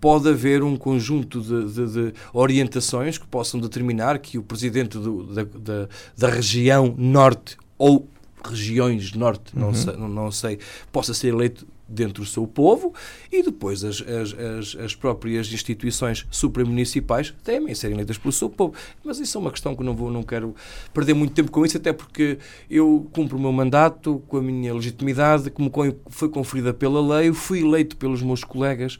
pode 0.00 0.28
haver 0.28 0.62
um 0.62 0.76
conjunto 0.76 1.40
de, 1.40 1.72
de, 1.72 1.92
de, 1.92 2.14
orientações 2.32 3.18
que 3.18 3.26
possam 3.26 3.60
determinar 3.60 4.18
que 4.18 4.38
o 4.38 4.42
presidente 4.42 4.98
do, 4.98 5.24
da, 5.24 5.44
da, 5.44 5.88
da, 6.16 6.28
região 6.28 6.94
norte 6.96 7.56
ou 7.76 8.08
regiões 8.44 9.12
norte, 9.12 9.54
uhum. 9.54 9.62
não, 9.62 9.74
sei, 9.74 9.96
não, 9.96 10.08
não 10.08 10.30
sei, 10.30 10.58
possa 10.92 11.12
ser 11.12 11.28
eleito 11.28 11.66
dentro 11.88 12.22
do 12.22 12.28
seu 12.28 12.46
povo 12.46 12.92
e 13.32 13.42
depois 13.42 13.82
as, 13.82 14.02
as, 14.02 14.34
as, 14.34 14.76
as 14.76 14.94
próprias 14.94 15.50
instituições 15.52 16.26
supramunicipais 16.30 17.34
temem 17.42 17.74
serem 17.74 17.94
eleitas 17.94 18.18
pelo 18.18 18.32
seu 18.32 18.50
povo. 18.50 18.74
Mas 19.04 19.18
isso 19.18 19.38
é 19.38 19.40
uma 19.40 19.50
questão 19.50 19.74
que 19.74 19.82
não, 19.82 19.94
vou, 19.94 20.10
não 20.10 20.22
quero 20.22 20.54
perder 20.92 21.14
muito 21.14 21.32
tempo 21.32 21.50
com 21.50 21.64
isso, 21.64 21.76
até 21.76 21.92
porque 21.92 22.38
eu 22.70 23.08
cumpro 23.12 23.38
o 23.38 23.40
meu 23.40 23.52
mandato 23.52 24.22
com 24.28 24.36
a 24.36 24.42
minha 24.42 24.74
legitimidade, 24.74 25.50
que 25.50 25.62
me 25.62 25.70
foi 26.08 26.28
conferida 26.28 26.74
pela 26.74 27.18
lei, 27.18 27.32
fui 27.32 27.60
eleito 27.60 27.96
pelos 27.96 28.22
meus 28.22 28.44
colegas 28.44 28.98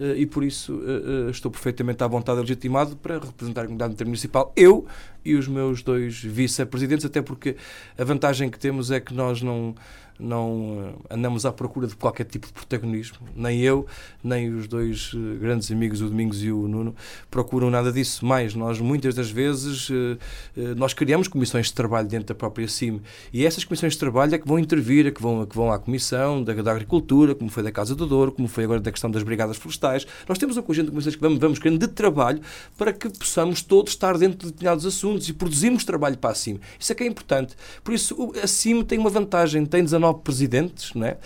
eh, 0.00 0.14
e 0.16 0.26
por 0.26 0.42
isso 0.42 0.80
eh, 0.82 1.26
eh, 1.26 1.30
estou 1.30 1.50
perfeitamente 1.50 2.02
à 2.02 2.06
vontade 2.06 2.40
legitimado 2.40 2.96
para 2.96 3.18
representar 3.18 3.62
a 3.62 3.64
comunidade 3.64 3.92
intermunicipal, 3.92 4.50
eu 4.56 4.86
e 5.22 5.34
os 5.34 5.46
meus 5.46 5.82
dois 5.82 6.22
vice-presidentes, 6.22 7.04
até 7.04 7.20
porque 7.20 7.56
a 7.98 8.04
vantagem 8.04 8.48
que 8.48 8.58
temos 8.58 8.90
é 8.90 8.98
que 8.98 9.12
nós 9.12 9.42
não 9.42 9.74
não 10.20 10.94
eh, 11.10 11.14
andamos 11.14 11.46
à 11.46 11.52
procura 11.52 11.86
de 11.86 11.96
qualquer 11.96 12.24
tipo 12.24 12.46
de 12.46 12.52
protagonismo. 12.52 13.18
Nem 13.34 13.60
eu, 13.60 13.86
nem 14.22 14.52
os 14.52 14.68
dois 14.68 15.12
eh, 15.14 15.38
grandes 15.38 15.70
amigos, 15.70 16.00
o 16.00 16.08
Domingos 16.08 16.42
e 16.42 16.50
o 16.50 16.68
Nuno, 16.68 16.94
procuram 17.30 17.70
nada 17.70 17.92
disso. 17.92 18.24
Mais, 18.24 18.54
nós 18.54 18.78
muitas 18.80 19.14
das 19.14 19.30
vezes 19.30 19.88
eh, 19.90 20.74
nós 20.76 20.92
criamos 20.92 21.28
comissões 21.28 21.66
de 21.66 21.74
trabalho 21.74 22.08
dentro 22.08 22.28
da 22.28 22.34
própria 22.34 22.68
CIM 22.68 23.00
e 23.32 23.44
essas 23.44 23.64
comissões 23.64 23.94
de 23.94 23.98
trabalho 23.98 24.34
é 24.34 24.38
que 24.38 24.46
vão 24.46 24.58
intervir, 24.58 25.06
é 25.06 25.10
que 25.10 25.22
vão, 25.22 25.42
é 25.42 25.46
que 25.46 25.56
vão 25.56 25.72
à 25.72 25.78
Comissão 25.78 26.42
da, 26.42 26.52
da 26.54 26.72
Agricultura, 26.72 27.34
como 27.34 27.50
foi 27.50 27.62
da 27.62 27.72
Casa 27.72 27.94
do 27.94 28.06
Douro, 28.06 28.32
como 28.32 28.48
foi 28.48 28.64
agora 28.64 28.80
da 28.80 28.90
questão 28.90 29.10
das 29.10 29.22
Brigadas 29.22 29.56
Florestais. 29.56 30.06
Nós 30.28 30.38
temos 30.38 30.56
um 30.56 30.62
conjunto 30.62 30.86
de 30.86 30.90
comissões 30.92 31.14
que 31.16 31.22
vamos, 31.22 31.38
vamos 31.38 31.58
querendo 31.58 31.78
de 31.78 31.88
trabalho 31.88 32.40
para 32.76 32.92
que 32.92 33.08
possamos 33.08 33.62
todos 33.62 33.92
estar 33.92 34.16
dentro 34.18 34.38
de 34.38 34.46
determinados 34.46 34.84
assuntos 34.84 35.28
e 35.28 35.32
produzimos 35.32 35.84
trabalho 35.84 36.18
para 36.18 36.30
a 36.30 36.34
CIM. 36.34 36.60
Isso 36.78 36.92
é 36.92 36.94
que 36.94 37.02
é 37.02 37.06
importante. 37.06 37.56
Por 37.82 37.94
isso, 37.94 38.32
a 38.42 38.46
CIM 38.46 38.82
tem 38.82 38.98
uma 38.98 39.10
vantagem, 39.10 39.64
tem 39.64 39.82
19 39.82 40.09
nove 40.10 40.20
presidentes, 40.22 40.94
né? 40.94 41.16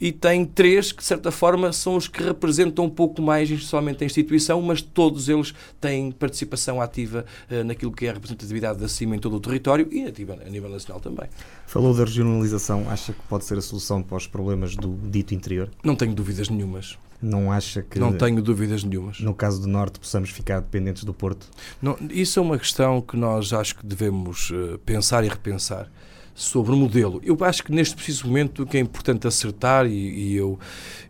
e 0.00 0.12
tem 0.12 0.44
três 0.44 0.92
que, 0.92 0.98
de 0.98 1.04
certa 1.04 1.30
forma, 1.30 1.72
são 1.72 1.96
os 1.96 2.06
que 2.06 2.22
representam 2.22 2.84
um 2.84 2.90
pouco 2.90 3.20
mais 3.20 3.64
somente 3.64 4.04
a 4.04 4.06
instituição, 4.06 4.62
mas 4.62 4.80
todos 4.80 5.28
eles 5.28 5.54
têm 5.80 6.12
participação 6.12 6.80
ativa 6.80 7.24
uh, 7.50 7.64
naquilo 7.64 7.92
que 7.92 8.06
é 8.06 8.10
a 8.10 8.12
representatividade 8.12 8.78
da 8.78 8.88
CIMA 8.88 9.16
em 9.16 9.18
todo 9.18 9.36
o 9.36 9.40
território 9.40 9.88
e 9.90 10.04
ativa 10.04 10.38
a 10.44 10.48
nível 10.48 10.70
nacional 10.70 11.00
também. 11.00 11.28
Falou 11.66 11.94
da 11.94 12.04
regionalização, 12.04 12.88
acha 12.88 13.12
que 13.12 13.20
pode 13.28 13.44
ser 13.44 13.58
a 13.58 13.62
solução 13.62 14.02
para 14.02 14.16
os 14.16 14.26
problemas 14.26 14.76
do 14.76 14.96
dito 15.04 15.34
interior? 15.34 15.70
Não 15.82 15.96
tenho 15.96 16.14
dúvidas 16.14 16.48
nenhumas. 16.48 16.96
Não 17.20 17.50
acha 17.50 17.82
que. 17.82 17.98
Não 17.98 18.12
tenho 18.12 18.40
dúvidas 18.40 18.84
nenhumas. 18.84 19.18
No 19.18 19.34
caso 19.34 19.60
do 19.60 19.66
Norte, 19.66 19.98
possamos 19.98 20.30
ficar 20.30 20.60
dependentes 20.60 21.02
do 21.02 21.12
Porto? 21.12 21.48
Não, 21.82 21.98
isso 22.10 22.38
é 22.38 22.42
uma 22.42 22.56
questão 22.56 23.00
que 23.00 23.16
nós 23.16 23.52
acho 23.52 23.74
que 23.74 23.84
devemos 23.84 24.50
uh, 24.50 24.78
pensar 24.86 25.24
e 25.24 25.28
repensar 25.28 25.90
sobre 26.38 26.72
o 26.72 26.76
modelo. 26.76 27.20
Eu 27.24 27.36
acho 27.40 27.64
que 27.64 27.72
neste 27.72 27.96
preciso 27.96 28.28
momento 28.28 28.62
o 28.62 28.66
que 28.66 28.76
é 28.76 28.80
importante 28.80 29.26
acertar, 29.26 29.86
e, 29.86 29.90
e, 29.90 30.36
eu 30.36 30.56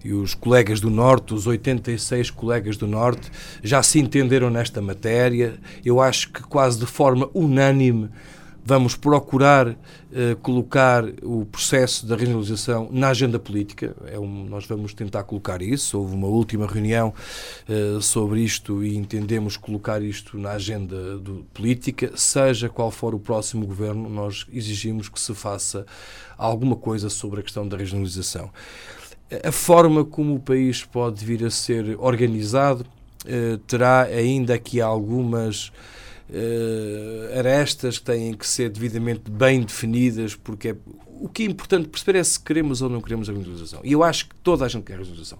e 0.02 0.12
os 0.14 0.32
colegas 0.32 0.80
do 0.80 0.88
Norte, 0.88 1.34
os 1.34 1.46
86 1.46 2.30
colegas 2.30 2.78
do 2.78 2.86
Norte, 2.86 3.30
já 3.62 3.82
se 3.82 3.98
entenderam 3.98 4.48
nesta 4.48 4.80
matéria. 4.80 5.58
Eu 5.84 6.00
acho 6.00 6.32
que 6.32 6.42
quase 6.42 6.78
de 6.78 6.86
forma 6.86 7.28
unânime 7.34 8.08
Vamos 8.68 8.94
procurar 8.94 9.66
uh, 9.70 9.76
colocar 10.42 11.02
o 11.22 11.46
processo 11.46 12.04
da 12.06 12.14
regionalização 12.14 12.86
na 12.92 13.08
agenda 13.08 13.38
política. 13.38 13.96
É 14.04 14.18
um, 14.18 14.44
nós 14.44 14.66
vamos 14.66 14.92
tentar 14.92 15.24
colocar 15.24 15.62
isso. 15.62 15.98
Houve 15.98 16.14
uma 16.14 16.26
última 16.26 16.66
reunião 16.66 17.14
uh, 17.66 18.02
sobre 18.02 18.42
isto 18.42 18.84
e 18.84 18.94
entendemos 18.94 19.56
colocar 19.56 20.02
isto 20.02 20.36
na 20.36 20.50
agenda 20.50 21.16
do, 21.16 21.46
política. 21.54 22.12
Seja 22.14 22.68
qual 22.68 22.90
for 22.90 23.14
o 23.14 23.18
próximo 23.18 23.66
governo, 23.66 24.06
nós 24.06 24.46
exigimos 24.52 25.08
que 25.08 25.18
se 25.18 25.32
faça 25.32 25.86
alguma 26.36 26.76
coisa 26.76 27.08
sobre 27.08 27.40
a 27.40 27.42
questão 27.42 27.66
da 27.66 27.74
regionalização. 27.74 28.50
A 29.42 29.50
forma 29.50 30.04
como 30.04 30.34
o 30.34 30.40
país 30.40 30.84
pode 30.84 31.24
vir 31.24 31.42
a 31.42 31.48
ser 31.50 31.96
organizado 31.98 32.84
uh, 33.24 33.56
terá 33.66 34.02
ainda 34.02 34.52
aqui 34.52 34.78
algumas 34.78 35.72
uh, 36.30 37.38
arestas 37.38 37.98
que 37.98 38.04
têm 38.04 38.34
que 38.34 38.46
ser 38.46 38.70
devidamente 38.70 39.30
bem 39.30 39.62
definidas, 39.62 40.34
porque 40.34 40.68
é, 40.68 40.76
o 41.20 41.28
que 41.28 41.42
é 41.42 41.46
importante 41.46 41.88
perceber 41.88 42.18
é 42.18 42.24
se 42.24 42.38
queremos 42.38 42.82
ou 42.82 42.88
não 42.88 43.00
queremos 43.00 43.28
a 43.28 43.32
regionalização. 43.32 43.80
E 43.84 43.92
eu 43.92 44.02
acho 44.02 44.28
que 44.28 44.34
toda 44.36 44.64
a 44.64 44.68
gente 44.68 44.84
quer 44.84 44.94
a 44.94 44.98
regionalização. 44.98 45.38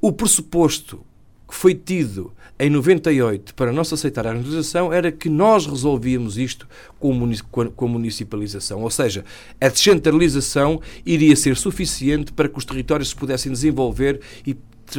O 0.00 0.12
pressuposto 0.12 1.04
que 1.48 1.54
foi 1.54 1.74
tido 1.74 2.32
em 2.58 2.70
98 2.70 3.54
para 3.54 3.72
não 3.72 3.82
se 3.82 3.92
aceitar 3.92 4.26
a 4.26 4.32
regionalização 4.32 4.92
era 4.92 5.10
que 5.10 5.28
nós 5.28 5.66
resolvíamos 5.66 6.38
isto 6.38 6.68
com 6.98 7.12
a 7.12 7.88
municipalização. 7.88 8.82
Ou 8.82 8.90
seja, 8.90 9.24
a 9.60 9.68
descentralização 9.68 10.80
iria 11.04 11.34
ser 11.34 11.56
suficiente 11.56 12.32
para 12.32 12.48
que 12.48 12.56
os 12.56 12.64
territórios 12.64 13.08
se 13.08 13.16
pudessem 13.16 13.50
desenvolver 13.50 14.20
e 14.46 14.56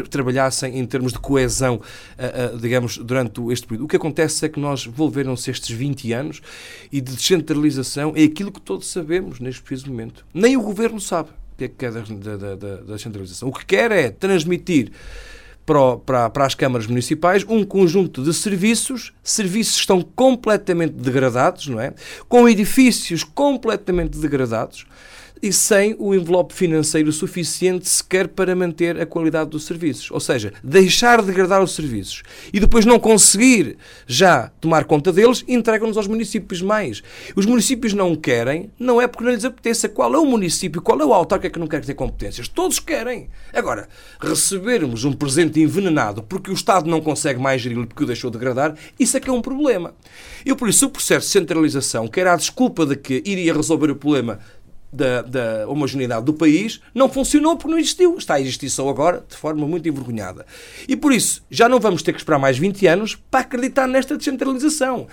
trabalhassem 0.09 0.77
em 0.79 0.85
termos 0.85 1.13
de 1.13 1.19
coesão, 1.19 1.75
uh, 1.75 2.55
uh, 2.55 2.57
digamos, 2.57 2.97
durante 2.97 3.41
este 3.51 3.67
período. 3.67 3.85
O 3.85 3.87
que 3.87 3.95
acontece 3.95 4.45
é 4.45 4.49
que 4.49 4.59
nós 4.59 4.85
envolveram-se 4.85 5.51
estes 5.51 5.69
20 5.69 6.13
anos 6.13 6.41
e 6.91 7.01
de 7.01 7.13
descentralização 7.13 8.13
é 8.15 8.23
aquilo 8.23 8.51
que 8.51 8.61
todos 8.61 8.89
sabemos 8.89 9.39
neste 9.39 9.61
preciso 9.61 9.89
momento. 9.89 10.25
Nem 10.33 10.57
o 10.57 10.61
governo 10.61 10.99
sabe 10.99 11.29
o 11.29 11.57
que 11.57 11.65
é 11.65 11.67
que 11.67 11.75
quer 11.75 11.91
da, 11.91 12.01
da, 12.01 12.55
da, 12.55 12.55
da 12.55 12.93
descentralização. 12.93 13.49
O 13.49 13.53
que 13.53 13.65
quer 13.65 13.91
é 13.91 14.09
transmitir 14.09 14.91
para, 15.65 15.97
para, 15.97 16.29
para, 16.29 16.45
as 16.45 16.55
câmaras 16.55 16.87
municipais 16.87 17.45
um 17.47 17.63
conjunto 17.63 18.23
de 18.23 18.33
serviços, 18.33 19.13
serviços 19.23 19.75
que 19.75 19.81
estão 19.81 20.01
completamente 20.01 20.93
degradados, 20.93 21.67
não 21.67 21.79
é? 21.79 21.93
Com 22.27 22.49
edifícios 22.49 23.23
completamente 23.23 24.17
degradados, 24.17 24.85
e 25.41 25.51
sem 25.51 25.95
o 25.97 26.13
envelope 26.13 26.53
financeiro 26.53 27.11
suficiente 27.11 27.87
sequer 27.87 28.27
para 28.27 28.55
manter 28.55 28.99
a 28.99 29.05
qualidade 29.05 29.49
dos 29.49 29.65
serviços. 29.65 30.11
Ou 30.11 30.19
seja, 30.19 30.53
deixar 30.63 31.21
de 31.21 31.27
degradar 31.27 31.63
os 31.63 31.73
serviços 31.73 32.23
e 32.53 32.59
depois 32.59 32.85
não 32.85 32.99
conseguir 32.99 33.77
já 34.05 34.51
tomar 34.59 34.85
conta 34.85 35.11
deles, 35.11 35.43
entregam-nos 35.47 35.97
aos 35.97 36.07
municípios 36.07 36.61
mais. 36.61 37.01
Os 37.35 37.45
municípios 37.45 37.93
não 37.93 38.15
querem, 38.15 38.69
não 38.79 39.01
é 39.01 39.07
porque 39.07 39.23
não 39.23 39.31
lhes 39.31 39.45
apeteça. 39.45 39.89
Qual 39.89 40.13
é 40.13 40.17
o 40.17 40.25
município, 40.25 40.81
qual 40.81 40.99
é 40.99 41.05
o 41.05 41.13
autarca 41.13 41.49
que 41.49 41.59
não 41.59 41.67
quer 41.67 41.83
ter 41.83 41.93
competências? 41.93 42.47
Todos 42.47 42.79
querem. 42.79 43.29
Agora, 43.53 43.87
recebermos 44.19 45.03
um 45.03 45.13
presente 45.13 45.59
envenenado 45.59 46.23
porque 46.23 46.51
o 46.51 46.53
Estado 46.53 46.89
não 46.89 47.01
consegue 47.01 47.39
mais 47.39 47.61
gerir 47.61 47.85
porque 47.87 48.03
o 48.03 48.07
deixou 48.07 48.29
degradar, 48.29 48.75
isso 48.99 49.17
é 49.17 49.19
que 49.19 49.29
é 49.29 49.33
um 49.33 49.41
problema. 49.41 49.93
Eu, 50.45 50.55
por 50.55 50.69
isso, 50.69 50.85
o 50.85 50.89
processo 50.89 51.27
de 51.27 51.31
centralização, 51.31 52.07
que 52.07 52.19
era 52.19 52.33
a 52.33 52.35
desculpa 52.35 52.85
de 52.85 52.95
que 52.95 53.21
iria 53.25 53.53
resolver 53.53 53.91
o 53.91 53.95
problema 53.95 54.39
da, 54.91 55.21
da, 55.21 55.67
homogeneidade 55.67 56.25
do 56.25 56.33
país 56.33 56.81
não 56.93 57.07
funcionou 57.07 57.55
porque 57.55 57.71
não 57.71 57.79
existiu. 57.79 58.17
Está 58.17 58.35
a 58.35 58.41
existir 58.41 58.69
só 58.69 58.89
agora, 58.89 59.23
de 59.27 59.35
forma 59.37 59.65
muito 59.65 59.87
envergonhada. 59.87 60.45
E 60.87 60.95
por 60.95 61.13
isso, 61.13 61.43
já 61.49 61.69
não 61.69 61.79
vamos 61.79 62.03
ter 62.03 62.11
que 62.11 62.19
esperar 62.19 62.39
mais 62.39 62.57
20 62.57 62.85
anos 62.87 63.15
para 63.29 63.41
acreditar 63.41 63.87
nesta 63.87 64.17
descentralização. 64.17 65.07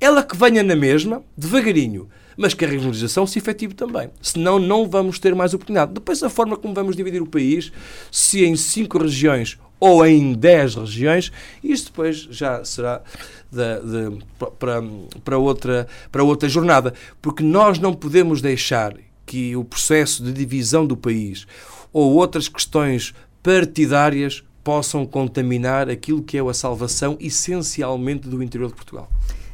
Ela 0.00 0.22
que 0.22 0.36
venha 0.36 0.62
na 0.62 0.74
mesma, 0.74 1.22
devagarinho, 1.36 2.08
mas 2.36 2.54
que 2.54 2.64
a 2.64 2.68
regionalização 2.68 3.26
se 3.26 3.38
efetive 3.38 3.74
também. 3.74 4.10
Senão, 4.22 4.58
não 4.58 4.88
vamos 4.88 5.18
ter 5.18 5.34
mais 5.34 5.52
oportunidade. 5.52 5.92
Depois, 5.92 6.22
a 6.22 6.30
forma 6.30 6.56
como 6.56 6.72
vamos 6.72 6.96
dividir 6.96 7.20
o 7.20 7.26
país, 7.26 7.70
se 8.10 8.44
em 8.44 8.56
5 8.56 8.98
regiões 8.98 9.58
ou 9.78 10.06
em 10.06 10.32
10 10.32 10.76
regiões, 10.76 11.32
isto 11.62 11.90
depois 11.90 12.16
já 12.30 12.64
será 12.64 13.02
de, 13.50 14.10
de, 14.10 14.24
para, 14.58 14.82
para, 15.22 15.38
outra, 15.38 15.86
para 16.10 16.24
outra 16.24 16.48
jornada. 16.48 16.94
Porque 17.20 17.42
nós 17.42 17.78
não 17.78 17.92
podemos 17.92 18.40
deixar 18.40 18.94
que 19.30 19.54
o 19.54 19.62
processo 19.62 20.24
de 20.24 20.32
divisão 20.32 20.84
do 20.84 20.96
país 20.96 21.46
ou 21.92 22.14
outras 22.14 22.48
questões 22.48 23.14
partidárias 23.40 24.42
possam 24.64 25.06
contaminar 25.06 25.88
aquilo 25.88 26.20
que 26.20 26.36
é 26.36 26.40
a 26.40 26.52
salvação 26.52 27.16
essencialmente 27.20 28.26
do 28.26 28.42
interior 28.42 28.70
de 28.70 28.74
Portugal. 28.74 29.08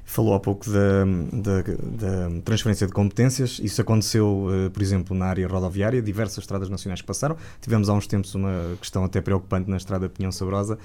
Falou 0.09 0.35
há 0.35 0.41
pouco 0.41 0.71
da, 0.71 1.05
da, 1.33 1.63
da, 1.63 2.41
transferência 2.45 2.87
de 2.87 2.93
competências. 2.93 3.61
Isso 3.61 3.81
aconteceu, 3.81 4.49
eh, 4.53 4.69
por 4.69 4.81
exemplo, 4.81 5.17
na 5.17 5.27
área 5.27 5.49
rodoviária, 5.49 6.01
diversas 6.01 6.39
estradas 6.39 6.71
nacionais 6.71 7.01
que 7.01 7.07
passaram. 7.07 7.37
Tivemos 7.61 7.89
há 7.89 7.93
uns 7.93 8.07
tempos 8.07 8.33
uma 8.37 8.77
questão 8.81 9.03
até 9.03 9.21
preocupante 9.21 9.69
na 9.69 9.77
estrada 9.77 10.09
Pinhão 10.09 10.31
Sabrosa. 10.31 10.79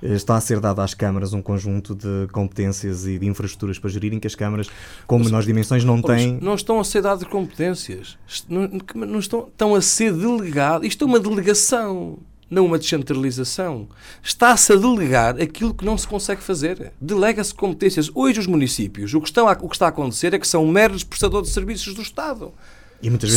Eh, 0.00 0.14
está 0.14 0.36
a 0.36 0.40
ser 0.40 0.60
dado 0.60 0.80
às 0.80 0.94
câmaras 0.94 1.32
um 1.32 1.42
conjunto 1.42 1.92
de 1.92 2.28
competências 2.30 3.04
e 3.04 3.18
de 3.18 3.26
infraestruturas 3.26 3.80
para 3.80 3.90
gerirem 3.90 4.20
que 4.20 4.28
as 4.28 4.36
câmaras, 4.36 4.70
com 5.08 5.18
menores 5.18 5.44
dimensões, 5.44 5.82
não 5.82 6.00
têm. 6.00 6.38
Não 6.40 6.54
estão 6.54 6.78
a 6.78 6.84
ser 6.84 7.02
dadas 7.02 7.26
competências. 7.26 8.16
Não, 8.48 8.70
não 8.94 9.18
estão, 9.18 9.48
estão 9.48 9.74
a 9.74 9.82
ser 9.82 10.12
delegadas. 10.12 10.86
Isto 10.86 11.04
é 11.04 11.08
uma 11.08 11.18
delegação 11.18 12.20
não 12.50 12.64
uma 12.64 12.78
descentralização. 12.78 13.88
Está-se 14.22 14.72
a 14.72 14.76
delegar 14.76 15.40
aquilo 15.40 15.74
que 15.74 15.84
não 15.84 15.98
se 15.98 16.06
consegue 16.06 16.42
fazer. 16.42 16.92
Delega-se 17.00 17.54
competências. 17.54 18.10
Hoje, 18.14 18.40
os 18.40 18.46
municípios, 18.46 19.12
o 19.14 19.20
que, 19.20 19.28
estão 19.28 19.48
a, 19.48 19.52
o 19.52 19.68
que 19.68 19.74
está 19.74 19.86
a 19.86 19.90
acontecer 19.90 20.34
é 20.34 20.38
que 20.38 20.48
são 20.48 20.66
meros 20.66 21.04
prestadores 21.04 21.48
de 21.48 21.54
serviços 21.54 21.94
do 21.94 22.02
Estado. 22.02 22.52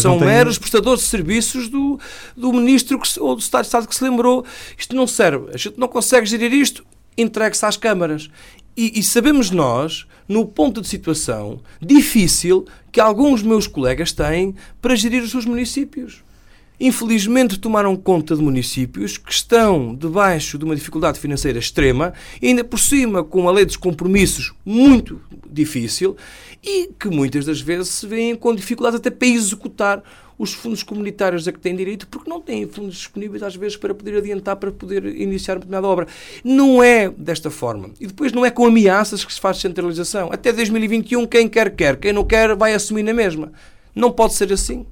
são 0.02 0.18
tem... 0.18 0.28
meros 0.28 0.58
prestadores 0.58 1.04
de 1.04 1.10
serviços 1.10 1.68
do, 1.68 2.00
do 2.36 2.54
ministro 2.54 3.00
que, 3.00 3.20
ou 3.20 3.36
do 3.36 3.42
Estado 3.42 3.64
de 3.64 3.68
Estado 3.68 3.88
que 3.88 3.96
se 3.96 4.04
lembrou. 4.04 4.46
Isto 4.78 4.96
não 4.96 5.06
serve. 5.06 5.52
A 5.54 5.58
gente 5.58 5.78
não 5.78 5.88
consegue 5.88 6.26
gerir 6.26 6.54
isto. 6.54 6.86
Entregue-se 7.18 7.66
às 7.66 7.76
câmaras. 7.76 8.30
E, 8.76 8.98
e, 8.98 9.04
sabemos 9.04 9.52
nós, 9.52 10.08
no 10.30 10.46
ponto 10.46 10.82
de 10.82 10.88
situação 10.88 11.60
difícil 11.82 12.66
que 12.90 13.02
alguns 13.02 13.44
meus 13.44 13.68
colegas 13.68 14.14
têm 14.14 14.56
para 14.82 14.96
gerir 14.96 15.22
os 15.22 15.32
seus 15.32 15.46
municípios 15.46 16.24
infelizmente 16.82 17.60
tomaram 17.60 17.96
conta 17.96 18.36
de 18.36 18.42
municípios 18.42 19.18
que 19.18 19.32
estão 19.32 19.94
debaixo 19.94 20.58
de 20.58 20.66
uma 20.66 20.76
dificuldade 20.76 21.20
financeira 21.20 21.60
extrema, 21.60 22.12
ainda 22.42 22.64
por 22.64 22.80
cima 22.80 23.24
com 23.24 23.42
uma 23.42 23.52
lei 23.52 23.66
de 23.66 23.78
compromissos 23.78 24.52
muito 24.66 25.22
difícil 25.48 26.18
e 26.64 26.90
que 27.00 27.08
muitas 27.08 27.46
das 27.46 27.62
vezes 27.62 27.90
se 27.90 28.08
vêem 28.08 28.36
com 28.36 28.56
dificuldade 28.56 28.96
até 28.96 29.12
para 29.12 29.28
executar 29.28 30.04
os 30.40 30.54
fundos 30.54 30.82
comunitários 30.82 31.48
a 31.48 31.52
que 31.52 31.60
têm 31.60 31.76
direito, 31.76 32.08
porque 32.08 32.28
não 32.28 32.42
têm 32.42 32.68
fundos 32.68 32.96
disponíveis 32.96 33.44
às 33.44 33.56
vezes 33.56 33.78
para 33.78 33.94
poder 33.94 34.18
adiantar, 34.18 34.56
para 34.56 34.72
poder 34.72 35.06
iniciar 35.06 35.54
uma 35.54 35.60
determinada 35.60 35.88
obra. 35.88 36.08
Não 36.44 36.82
é 36.82 37.10
desta 37.10 37.52
forma. 37.52 37.92
E 38.00 38.08
depois 38.08 38.32
não 38.32 38.44
é 38.44 38.50
com 38.50 38.66
ameaças 38.66 39.24
que 39.24 39.32
se 39.32 39.40
faz 39.40 39.58
centralização. 39.58 40.30
Até 40.32 40.52
2021, 40.52 41.28
quem 41.28 41.48
quer, 41.48 41.76
quer. 41.76 41.96
Quem 41.98 42.12
não 42.12 42.24
quer, 42.24 42.56
vai 42.56 42.74
assumir 42.74 43.04
na 43.04 43.14
mesma. 43.14 43.52
Não 43.94 44.12
pode 44.12 44.34
ser 44.34 44.52
assim. 44.52 44.84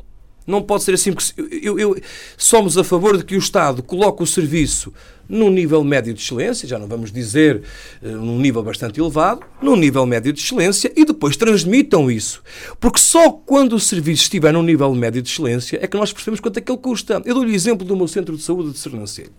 Não 0.50 0.64
pode 0.64 0.84
ser 0.84 0.96
assim, 0.96 1.14
porque 1.14 1.32
eu, 1.62 1.80
eu, 1.80 1.96
somos 2.36 2.78
a 2.78 2.84
favor 2.84 3.18
de 3.18 3.24
que 3.24 3.36
o 3.36 3.40
Estado 3.40 3.84
coloque 3.84 4.24
o 4.24 4.26
serviço 4.26 4.92
num 5.30 5.52
nível 5.52 5.84
médio 5.84 6.12
de 6.12 6.22
excelência, 6.22 6.68
já 6.68 6.80
não 6.80 6.88
vamos 6.88 7.12
dizer 7.12 7.62
uh, 8.02 8.08
num 8.08 8.40
nível 8.40 8.64
bastante 8.64 9.00
elevado, 9.00 9.46
num 9.62 9.76
nível 9.76 10.04
médio 10.08 10.34
de 10.34 10.40
excelência 10.40 10.92
e 10.96 11.06
depois 11.06 11.38
transmitam 11.38 12.10
isso. 12.10 12.42
Porque 12.80 13.00
só 13.00 13.32
quando 13.32 13.74
o 13.74 13.80
serviço 13.80 14.24
estiver 14.24 14.52
num 14.52 14.64
nível 14.64 14.94
médio 14.96 15.22
de 15.22 15.30
excelência 15.30 15.78
é 15.80 15.86
que 15.86 15.96
nós 15.96 16.12
percebemos 16.12 16.40
quanto 16.40 16.58
é 16.58 16.62
que 16.62 16.72
ele 16.72 16.80
custa. 16.80 17.22
Eu 17.24 17.36
dou-lhe 17.36 17.52
o 17.52 17.56
exemplo 17.56 17.86
do 17.86 17.96
meu 17.96 18.08
centro 18.08 18.36
de 18.36 18.42
saúde 18.42 18.72
de 18.72 18.80
Sernancelho. 18.80 19.32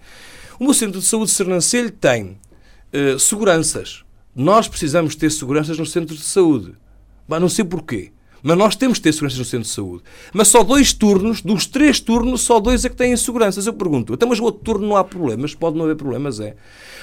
O 0.61 0.65
meu 0.65 0.75
centro 0.75 1.01
de 1.01 1.07
saúde 1.07 1.33
de 1.33 1.37
Sernancelho 1.37 1.91
tem 1.91 2.39
uh, 2.95 3.19
seguranças. 3.19 4.05
Nós 4.33 4.69
precisamos 4.69 5.17
ter 5.17 5.29
seguranças 5.33 5.77
no 5.77 5.85
centro 5.85 6.15
de 6.15 6.23
saúde. 6.23 6.73
Mas 7.27 7.41
não 7.41 7.49
sei 7.49 7.65
porquê. 7.65 8.13
Mas 8.43 8.57
nós 8.57 8.77
temos 8.77 8.99
de 8.99 9.03
ter 9.03 9.13
seguranças 9.13 9.39
no 9.39 9.45
centro 9.45 9.69
de 9.69 9.75
saúde. 9.75 10.03
Mas 10.33 10.49
só 10.49 10.63
dois 10.63 10.93
turnos, 10.93 11.43
dos 11.43 11.67
três 11.67 12.01
turnos, 12.01 12.41
só 12.41 12.59
dois 12.59 12.85
é 12.85 12.89
que 12.89 12.97
têm 12.97 13.17
seguranças. 13.17 13.67
Eu 13.67 13.75
pergunto, 13.75 14.15
até 14.15 14.27
mas 14.27 14.39
o 14.39 14.45
outro 14.45 14.63
turno 14.63 14.87
não 14.87 14.97
há 14.97 15.05
problemas? 15.05 15.55
Pode 15.55 15.77
não 15.77 15.85
haver 15.85 15.97
problemas, 15.97 16.41
é. 16.41 16.57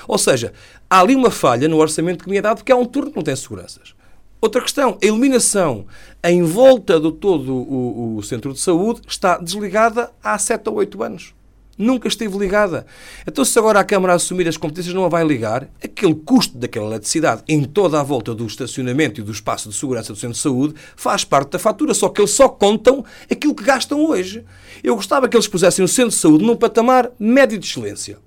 Ou 0.07 0.17
seja, 0.17 0.53
há 0.89 0.99
ali 0.99 1.15
uma 1.15 1.31
falha 1.31 1.67
no 1.67 1.77
orçamento 1.77 2.23
que 2.23 2.29
me 2.29 2.37
é 2.37 2.41
dado 2.41 2.57
porque 2.57 2.71
há 2.71 2.75
um 2.75 2.85
turno 2.85 3.11
que 3.11 3.17
não 3.17 3.23
tem 3.23 3.35
seguranças. 3.35 3.95
Outra 4.39 4.61
questão, 4.61 4.97
a 5.01 5.05
iluminação 5.05 5.85
em 6.23 6.43
volta 6.43 6.99
do 6.99 7.11
todo 7.11 7.53
o, 7.53 8.17
o 8.17 8.23
centro 8.23 8.53
de 8.53 8.59
saúde 8.59 9.01
está 9.07 9.37
desligada 9.37 10.11
há 10.23 10.37
7 10.37 10.69
ou 10.69 10.75
8 10.75 11.03
anos 11.03 11.36
nunca 11.77 12.07
esteve 12.07 12.37
ligada. 12.37 12.85
Então, 13.25 13.45
se 13.45 13.57
agora 13.59 13.79
a 13.79 13.83
Câmara 13.83 14.13
assumir 14.13 14.47
as 14.47 14.57
competências, 14.57 14.93
não 14.93 15.05
a 15.05 15.09
vai 15.09 15.25
ligar, 15.25 15.69
aquele 15.83 16.15
custo 16.15 16.57
daquela 16.57 16.87
eletricidade 16.87 17.43
em 17.47 17.63
toda 17.63 17.99
a 17.99 18.03
volta 18.03 18.33
do 18.33 18.45
estacionamento 18.45 19.21
e 19.21 19.23
do 19.23 19.31
espaço 19.31 19.69
de 19.69 19.75
segurança 19.75 20.11
do 20.11 20.19
centro 20.19 20.35
de 20.35 20.41
saúde 20.41 20.73
faz 20.95 21.23
parte 21.23 21.51
da 21.51 21.59
fatura, 21.59 21.93
só 21.93 22.09
que 22.09 22.19
eles 22.19 22.31
só 22.31 22.49
contam 22.49 23.05
aquilo 23.29 23.53
que 23.53 23.63
gastam 23.63 24.03
hoje. 24.05 24.43
Eu 24.83 24.95
gostava 24.95 25.27
que 25.29 25.35
eles 25.35 25.47
pusessem 25.47 25.85
o 25.85 25.87
centro 25.87 26.11
de 26.11 26.15
saúde 26.15 26.43
num 26.43 26.55
patamar 26.55 27.11
médio 27.19 27.59
de 27.59 27.67
excelência. 27.67 28.17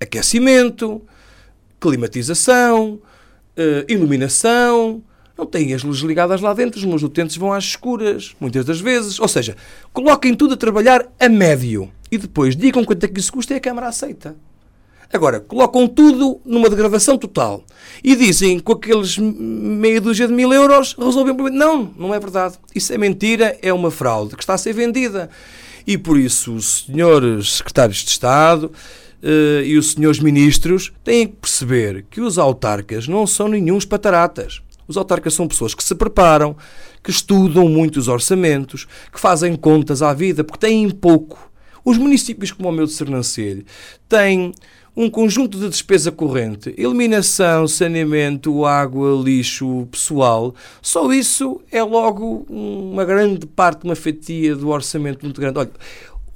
Aquecimento, 0.00 1.02
climatização, 1.80 3.00
eh, 3.56 3.84
iluminação, 3.88 5.02
não 5.36 5.44
têm 5.44 5.74
as 5.74 5.82
luzes 5.82 6.02
ligadas 6.02 6.40
lá 6.40 6.54
dentro, 6.54 6.78
os 6.78 6.84
meus 6.84 7.02
utentes 7.02 7.36
vão 7.36 7.52
às 7.52 7.64
escuras, 7.64 8.34
muitas 8.40 8.64
das 8.64 8.80
vezes. 8.80 9.20
Ou 9.20 9.28
seja, 9.28 9.56
coloquem 9.92 10.34
tudo 10.34 10.54
a 10.54 10.56
trabalhar 10.56 11.06
a 11.20 11.28
médio 11.28 11.90
e 12.10 12.18
depois 12.18 12.56
digam 12.56 12.84
quanto 12.84 13.04
é 13.04 13.08
que 13.08 13.20
isso 13.20 13.32
custa 13.32 13.54
e 13.54 13.56
a 13.56 13.60
Câmara 13.60 13.88
aceita. 13.88 14.36
Agora, 15.12 15.38
colocam 15.38 15.86
tudo 15.86 16.40
numa 16.44 16.68
degradação 16.68 17.16
total 17.16 17.64
e 18.02 18.16
dizem 18.16 18.58
com 18.58 18.72
aqueles 18.72 19.16
meia 19.18 20.00
dúzia 20.00 20.26
de 20.26 20.34
mil 20.34 20.52
euros 20.52 20.96
resolvem 20.98 21.32
o 21.32 21.36
problema. 21.36 21.64
Não, 21.64 21.94
não 21.96 22.14
é 22.14 22.18
verdade. 22.18 22.56
Isso 22.74 22.92
é 22.92 22.98
mentira, 22.98 23.56
é 23.62 23.72
uma 23.72 23.90
fraude 23.90 24.34
que 24.34 24.42
está 24.42 24.54
a 24.54 24.58
ser 24.58 24.72
vendida. 24.72 25.30
E 25.86 25.96
por 25.96 26.18
isso 26.18 26.54
os 26.54 26.86
senhores 26.86 27.56
secretários 27.56 27.98
de 27.98 28.10
Estado 28.10 28.72
uh, 29.22 29.62
e 29.64 29.78
os 29.78 29.92
senhores 29.92 30.18
ministros 30.18 30.92
têm 31.04 31.28
que 31.28 31.36
perceber 31.36 32.04
que 32.10 32.20
os 32.20 32.36
autarcas 32.36 33.06
não 33.06 33.26
são 33.26 33.46
nenhums 33.46 33.84
pataratas. 33.84 34.60
Os 34.88 34.96
autarcas 34.96 35.34
são 35.34 35.46
pessoas 35.46 35.74
que 35.74 35.84
se 35.84 35.94
preparam, 35.94 36.56
que 37.02 37.10
estudam 37.10 37.68
muito 37.68 37.98
os 37.98 38.08
orçamentos, 38.08 38.86
que 39.12 39.20
fazem 39.20 39.54
contas 39.54 40.02
à 40.02 40.12
vida, 40.12 40.42
porque 40.42 40.66
têm 40.66 40.90
pouco. 40.90 41.50
Os 41.86 41.96
municípios 41.96 42.50
como 42.50 42.68
o 42.68 42.72
meu 42.72 42.84
de 42.84 42.92
Sernancelho 42.92 43.64
têm 44.08 44.52
um 44.96 45.08
conjunto 45.08 45.56
de 45.56 45.68
despesa 45.68 46.10
corrente, 46.10 46.74
iluminação, 46.76 47.68
saneamento, 47.68 48.64
água, 48.64 49.22
lixo, 49.22 49.86
pessoal, 49.88 50.52
só 50.82 51.12
isso 51.12 51.60
é 51.70 51.80
logo 51.84 52.44
uma 52.50 53.04
grande 53.04 53.46
parte, 53.46 53.84
uma 53.84 53.94
fatia 53.94 54.56
do 54.56 54.70
orçamento 54.70 55.22
muito 55.22 55.40
grande. 55.40 55.60
Olha, 55.60 55.70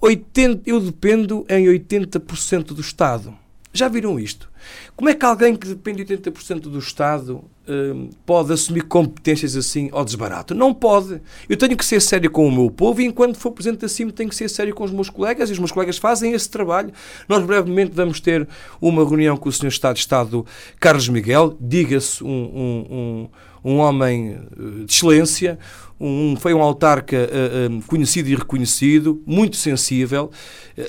80, 0.01 0.71
eu 0.71 0.79
dependo 0.79 1.45
em 1.49 1.67
80% 1.67 2.67
do 2.67 2.81
Estado. 2.81 3.35
Já 3.73 3.89
viram 3.89 4.19
isto? 4.19 4.51
Como 4.97 5.09
é 5.09 5.15
que 5.15 5.25
alguém 5.25 5.55
que 5.55 5.69
depende 5.69 6.05
de 6.05 6.17
80% 6.17 6.63
do 6.63 6.79
Estado 6.79 7.37
uh, 7.37 8.11
pode 8.27 8.53
assumir 8.53 8.83
competências 8.83 9.57
assim 9.57 9.89
ao 9.93 10.05
desbarato? 10.05 10.55
Não 10.55 10.75
pode. 10.75 11.23
Eu 11.49 11.57
tenho 11.57 11.77
que 11.77 11.85
ser 11.85 12.01
sério 12.03 12.31
com 12.31 12.47
o 12.47 12.53
meu 12.53 12.69
povo 12.69 13.01
e, 13.01 13.05
enquanto 13.05 13.39
for 13.39 13.53
Presidente 13.53 13.89
CIM, 13.89 14.11
tenho 14.11 14.29
que 14.29 14.35
ser 14.35 14.49
sério 14.49 14.75
com 14.75 14.83
os 14.83 14.91
meus 14.91 15.09
colegas 15.09 15.49
e 15.49 15.53
os 15.53 15.59
meus 15.59 15.71
colegas 15.71 15.99
fazem 15.99 16.33
esse 16.33 16.51
trabalho. 16.51 16.93
Nós 17.29 17.45
brevemente 17.45 17.93
vamos 17.95 18.21
ter 18.21 18.47
uma 18.81 19.05
reunião 19.05 19.37
com 19.37 19.49
o 19.49 19.53
Sr. 19.53 19.69
Estado 19.69 19.95
de 19.95 20.01
Estado 20.01 20.47
Carlos 20.81 21.09
Miguel, 21.09 21.57
diga-se 21.61 22.25
um, 22.25 22.29
um, 22.29 22.87
um, 22.91 23.29
um 23.65 23.77
homem 23.79 24.33
eh, 24.33 24.85
de 24.85 24.93
excelência, 24.93 25.59
um, 26.01 26.35
foi 26.35 26.55
um 26.55 26.63
autarca 26.63 27.17
uh, 27.17 27.77
uh, 27.77 27.83
conhecido 27.87 28.31
e 28.31 28.35
reconhecido, 28.35 29.23
muito 29.27 29.57
sensível. 29.57 30.31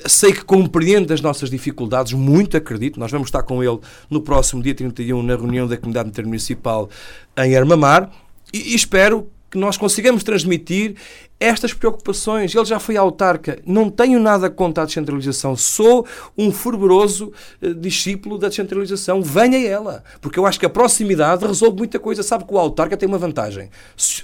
Sei 0.06 0.32
que 0.32 0.42
compreende 0.42 1.12
as 1.12 1.20
nossas 1.20 1.50
dificuldades, 1.50 2.14
muito 2.14 2.56
acredito. 2.56 2.98
Nós 2.98 3.10
vamos 3.10 3.28
estar 3.28 3.42
com 3.42 3.62
ele 3.62 3.78
no 4.08 4.22
próximo 4.22 4.62
dia 4.62 4.74
31 4.74 5.22
na 5.22 5.36
reunião 5.36 5.66
da 5.66 5.76
Comunidade 5.76 6.08
Intermunicipal 6.08 6.88
em 7.36 7.54
Armamar 7.54 8.10
e, 8.54 8.72
e 8.72 8.74
espero 8.74 9.28
que 9.50 9.58
nós 9.58 9.76
consigamos 9.76 10.24
transmitir 10.24 10.94
estas 11.42 11.72
preocupações. 11.72 12.54
Ele 12.54 12.64
já 12.64 12.78
foi 12.78 12.96
autarca. 12.96 13.58
Não 13.66 13.90
tenho 13.90 14.20
nada 14.20 14.48
contra 14.48 14.84
a 14.84 14.86
descentralização. 14.86 15.56
Sou 15.56 16.06
um 16.38 16.52
fervoroso 16.52 17.32
uh, 17.60 17.74
discípulo 17.74 18.38
da 18.38 18.48
descentralização. 18.48 19.20
Venha 19.22 19.58
ela. 19.66 20.04
Porque 20.20 20.38
eu 20.38 20.46
acho 20.46 20.58
que 20.58 20.66
a 20.66 20.70
proximidade 20.70 21.44
resolve 21.44 21.76
muita 21.76 21.98
coisa. 21.98 22.22
Sabe 22.22 22.44
que 22.44 22.54
o 22.54 22.58
autarca 22.58 22.96
tem 22.96 23.08
uma 23.08 23.18
vantagem. 23.18 23.70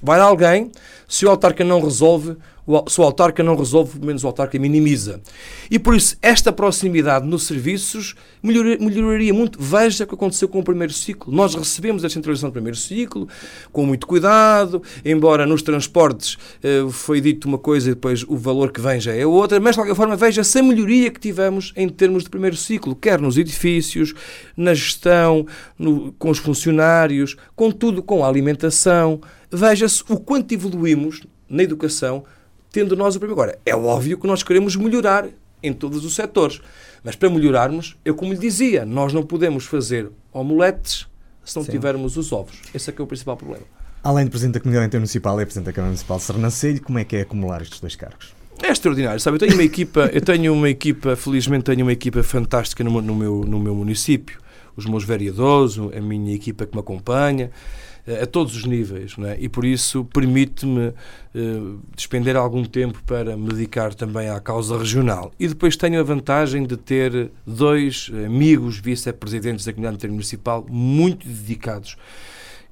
Vai 0.03 0.21
alguém, 0.21 0.71
se 1.09 1.27
o 1.27 1.31
autarca 1.31 1.65
não 1.65 1.81
resolve, 1.81 2.37
se 2.89 3.01
o 3.01 3.05
autarca 3.05 3.43
não 3.43 3.57
resolve, 3.57 3.93
pelo 3.95 4.07
menos 4.07 4.25
o 4.25 4.27
autarca 4.27 4.59
minimiza. 4.59 5.21
E 5.71 5.79
por 5.79 5.95
isso, 5.95 6.17
esta 6.21 6.53
proximidade 6.53 7.27
nos 7.27 7.47
serviços 7.47 8.15
melhoraria 8.43 9.33
muito. 9.33 9.61
Veja 9.61 10.05
o 10.05 10.07
que 10.07 10.15
aconteceu 10.15 10.49
com 10.49 10.61
o 10.61 10.65
primeiro 10.65 10.93
ciclo. 10.93 11.33
Nós 11.33 11.55
recebemos 11.55 12.05
a 12.05 12.09
descentralização 12.09 12.51
do 12.51 12.53
primeiro 12.53 12.77
ciclo, 12.77 13.29
com 13.73 13.87
muito 13.87 14.07
cuidado, 14.07 14.83
embora 15.05 15.47
nos 15.47 15.63
transportes 15.63 16.37
eh, 16.63 16.87
foi 16.91 17.21
dito 17.21 17.49
uma 17.49 17.59
coisa 17.59 17.91
e 17.91 17.95
depois 17.95 18.25
o 18.29 18.37
valor 18.37 18.71
que 18.71 18.81
vem 18.81 19.01
já 19.01 19.15
é 19.15 19.27
outra, 19.27 19.59
mas 19.61 19.75
de 19.75 19.81
qualquer 19.81 19.95
forma, 19.95 20.17
veja-se 20.17 20.59
a 20.59 20.63
melhoria 20.63 21.11
que 21.11 21.21
tivemos 21.21 21.73
em 21.77 21.89
termos 21.89 22.25
de 22.25 22.31
primeiro 22.31 22.57
ciclo, 22.57 22.95
quer 22.95 23.21
nos 23.21 23.39
edifícios, 23.39 24.15
na 24.57 24.75
gestão, 24.75 25.47
no, 25.79 26.13
com 26.13 26.31
os 26.31 26.39
funcionários, 26.39 27.37
com 27.55 27.71
tudo, 27.71 28.03
com 28.03 28.25
a 28.25 28.29
alimentação. 28.29 29.21
Veja-se 29.51 30.03
o 30.09 30.19
quanto 30.19 30.53
evoluímos 30.53 31.23
na 31.49 31.63
educação 31.63 32.25
tendo 32.71 32.97
nós 32.97 33.17
o 33.17 33.19
primeiro. 33.19 33.41
Agora, 33.41 33.59
é 33.65 33.75
óbvio 33.75 34.19
que 34.19 34.27
nós 34.27 34.43
queremos 34.43 34.77
melhorar 34.77 35.29
em 35.63 35.73
todos 35.73 36.05
os 36.05 36.15
setores. 36.15 36.61
Mas 37.03 37.17
para 37.17 37.31
melhorarmos, 37.31 37.97
eu 38.05 38.15
como 38.15 38.33
lhe 38.33 38.39
dizia, 38.39 38.85
nós 38.85 39.13
não 39.13 39.23
podemos 39.23 39.65
fazer 39.65 40.11
omeletes 40.33 41.07
se 41.45 41.57
não 41.57 41.65
Sim. 41.65 41.73
tivermos 41.73 42.17
os 42.17 42.33
ovos. 42.33 42.61
Esse 42.75 42.91
é 42.91 42.93
que 42.93 43.01
é 43.01 43.05
o 43.05 43.07
principal 43.07 43.37
problema. 43.37 43.65
Além 44.03 44.25
de 44.25 44.31
Presidente 44.31 44.55
da 44.55 44.61
Comunidade 44.61 44.89
Intermunicipal, 44.89 45.41
é 45.41 45.45
Presidente 45.45 45.67
da 45.67 45.73
Câmara 45.73 45.91
Municipal 45.91 46.19
de 46.19 46.23
Sernancelho, 46.25 46.83
como 46.83 46.99
é 46.99 47.05
que 47.05 47.17
é 47.17 47.23
acumular 47.23 47.63
estes 47.63 47.81
dois 47.81 47.97
cargos? 47.97 48.33
É 48.63 48.71
extraordinário, 48.71 49.21
sabe? 49.21 49.37
Eu 49.37 49.41
tenho 49.41 49.55
uma 49.55 49.63
equipa, 49.63 50.11
eu 50.13 50.21
tenho 50.21 50.53
uma 50.53 50.69
equipa, 50.69 51.17
felizmente 51.17 51.65
tenho 51.65 51.83
uma 51.83 51.93
equipa 51.93 52.23
fantástica 52.23 52.83
no, 52.83 53.01
no 53.01 53.15
meu, 53.15 53.45
no 53.47 53.59
meu 53.59 53.75
município. 53.75 54.39
Os 54.77 54.87
meus 54.87 55.05
vereadores, 55.05 55.77
a 55.79 56.01
minha 56.01 56.35
equipa 56.35 56.65
que 56.65 56.75
me 56.75 56.81
acompanha, 56.81 57.51
a 58.23 58.27
todos 58.27 58.57
os 58.57 58.65
níveis, 58.65 59.15
é? 59.19 59.37
e 59.39 59.49
por 59.49 59.65
isso 59.65 60.05
permite-me 60.05 60.89
uh, 60.89 61.81
despender 61.95 62.37
algum 62.37 62.65
tempo 62.65 63.03
para 63.07 63.37
me 63.37 63.49
dedicar 63.49 63.95
também 63.95 64.29
à 64.29 64.41
causa 64.41 64.79
regional. 64.79 65.33
E 65.39 65.47
depois 65.47 65.77
tenho 65.77 66.01
a 66.01 66.03
vantagem 66.03 66.65
de 66.65 66.77
ter 66.77 67.31
dois 67.47 68.11
amigos 68.25 68.79
vice-presidentes 68.79 69.65
da 69.65 69.73
comunidade 69.73 69.97
intermunicipal 69.97 70.67
muito 70.69 71.27
dedicados, 71.27 71.97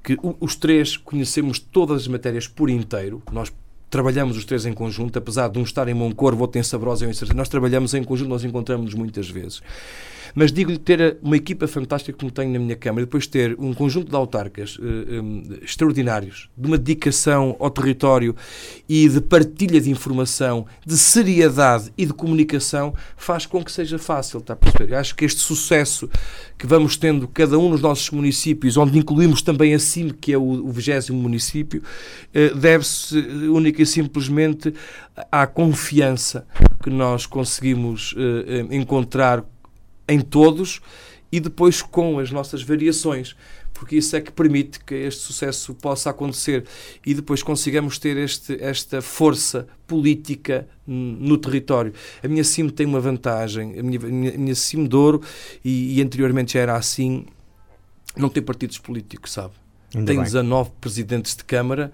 que 0.03 0.17
os 0.41 0.55
três 0.55 0.97
conhecemos 0.97 1.59
todas 1.59 2.03
as 2.03 2.09
matérias 2.09 2.47
por 2.47 2.71
inteiro, 2.71 3.23
nós 3.31 3.53
trabalhamos 3.91 4.37
os 4.37 4.45
três 4.45 4.67
em 4.67 4.73
conjunto, 4.73 5.19
apesar 5.19 5.49
de 5.49 5.59
um 5.59 5.63
estar 5.63 5.89
em 5.89 5.95
Moncorvo, 5.95 6.43
outro 6.43 6.59
em 6.61 6.63
Sabrosa 6.63 7.05
e 7.05 7.09
um 7.09 7.11
em 7.11 7.35
nós 7.35 7.49
trabalhamos 7.49 7.95
em 7.95 8.03
conjunto, 8.03 8.29
nós 8.29 8.45
encontramos-nos 8.45 8.95
muitas 8.95 9.29
vezes. 9.29 9.63
Mas 10.35 10.53
digo-lhe 10.53 10.79
ter 10.79 11.19
uma 11.23 11.37
equipa 11.37 11.67
fantástica 11.67 12.17
como 12.19 12.31
tenho 12.31 12.53
na 12.53 12.59
minha 12.59 12.77
Câmara, 12.77 13.07
depois 13.07 13.27
ter 13.27 13.57
um 13.59 13.73
conjunto 13.73 14.11
de 14.11 14.17
autarcas 14.17 14.77
uh, 14.77 14.83
eh, 14.83 15.21
um, 15.21 15.59
extraordinários, 15.63 16.49
de 16.57 16.67
uma 16.67 16.79
dedicação 16.79 17.57
ao 17.59 17.71
território 17.71 18.35
e 18.89 19.09
de 19.09 19.21
partilha 19.21 19.81
de 19.81 19.91
informação, 19.91 20.67
de 20.85 20.97
seriedade 20.97 21.93
e 21.97 22.07
de 22.07 22.13
comunicação, 22.13 22.95
faz 23.17 23.47
com 23.47 23.63
que 23.65 23.73
seja 23.73 23.99
fácil, 23.99 24.39
está 24.39 24.53
a 24.53 24.57
perceber? 24.57 24.95
Acho 24.95 25.15
que 25.15 25.25
este 25.25 25.41
sucesso 25.41 26.09
que 26.59 26.67
vamos 26.67 26.97
tendo 26.97 27.27
cada 27.29 27.59
um 27.59 27.69
nos 27.69 27.81
nossos 27.81 28.11
municípios, 28.11 28.77
onde 28.77 28.99
incluímos 28.99 29.43
também 29.43 29.75
a 29.75 29.79
CIM, 29.79 30.11
que 30.11 30.33
é 30.33 30.39
o 30.39 30.71
vigésimo 30.71 31.21
município, 31.21 31.83
uh, 32.35 32.55
deve-se 32.55 33.17
única 33.49 33.83
e 33.83 33.87
simplesmente 33.87 34.73
à 35.31 35.47
confiança 35.47 36.47
que 36.83 36.91
nós 36.91 37.27
conseguimos 37.27 38.13
uh, 38.13 38.73
encontrar 38.73 39.45
em 40.09 40.21
todos 40.21 40.81
e 41.31 41.41
depois 41.41 41.83
com 41.83 42.19
as 42.19 42.31
nossas 42.31 42.63
variações, 42.63 43.37
porque 43.75 43.97
isso 43.97 44.17
é 44.17 44.21
que 44.21 44.33
permite 44.33 44.81
que 44.81 44.95
este 44.95 45.21
sucesso 45.21 45.75
possa 45.75 46.11
acontecer 46.11 46.65
e 47.05 47.13
depois 47.13 47.43
consigamos 47.43 47.99
ter 47.99 48.17
este, 48.17 48.63
esta 48.63 49.03
força 49.03 49.67
política 49.87 50.67
no 50.87 51.37
território. 51.37 51.93
A 52.23 52.29
minha 52.29 52.45
CIM 52.45 52.69
tem 52.69 52.87
uma 52.87 53.01
vantagem, 53.01 53.79
a 53.79 53.83
minha, 53.83 53.99
a 53.99 54.07
minha, 54.07 54.35
a 54.35 54.39
minha 54.39 54.55
CIM 54.55 54.87
de 54.87 54.97
Ouro, 54.97 55.21
e, 55.65 55.99
e 55.99 56.03
anteriormente 56.03 56.55
já 56.55 56.61
era 56.61 56.77
assim, 56.77 57.27
não 58.17 58.29
tem 58.29 58.43
partidos 58.43 58.79
políticos, 58.79 59.33
sabe? 59.33 59.53
Ainda 59.95 60.07
tem 60.07 60.17
bem. 60.17 60.25
19 60.25 60.71
presidentes 60.81 61.37
de 61.37 61.45
Câmara 61.45 61.93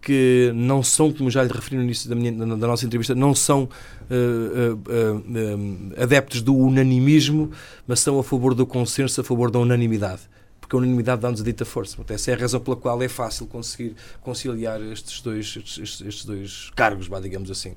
que 0.00 0.52
não 0.54 0.82
são, 0.82 1.12
como 1.12 1.30
já 1.30 1.42
lhe 1.42 1.52
referi 1.52 1.76
no 1.76 1.82
início 1.82 2.08
da, 2.08 2.14
minha, 2.14 2.32
da 2.32 2.66
nossa 2.66 2.86
entrevista, 2.86 3.14
não 3.14 3.34
são 3.34 3.64
uh, 3.64 4.74
uh, 4.74 5.16
uh, 5.16 6.02
adeptos 6.02 6.40
do 6.40 6.56
unanimismo, 6.56 7.50
mas 7.86 8.00
são 8.00 8.18
a 8.18 8.24
favor 8.24 8.54
do 8.54 8.66
consenso, 8.66 9.20
a 9.20 9.24
favor 9.24 9.50
da 9.50 9.58
unanimidade. 9.58 10.22
Porque 10.60 10.76
a 10.76 10.78
unanimidade 10.78 11.22
dá-nos 11.22 11.40
a 11.40 11.44
dita 11.44 11.64
força. 11.64 11.96
Essa 12.10 12.30
é 12.30 12.34
a 12.34 12.36
razão 12.36 12.60
pela 12.60 12.76
qual 12.76 13.02
é 13.02 13.08
fácil 13.08 13.46
conseguir 13.46 13.96
conciliar 14.20 14.80
estes 14.82 15.22
dois, 15.22 15.56
estes, 15.56 16.00
estes 16.02 16.24
dois 16.26 16.70
cargos, 16.76 17.08
digamos 17.22 17.50
assim. 17.50 17.74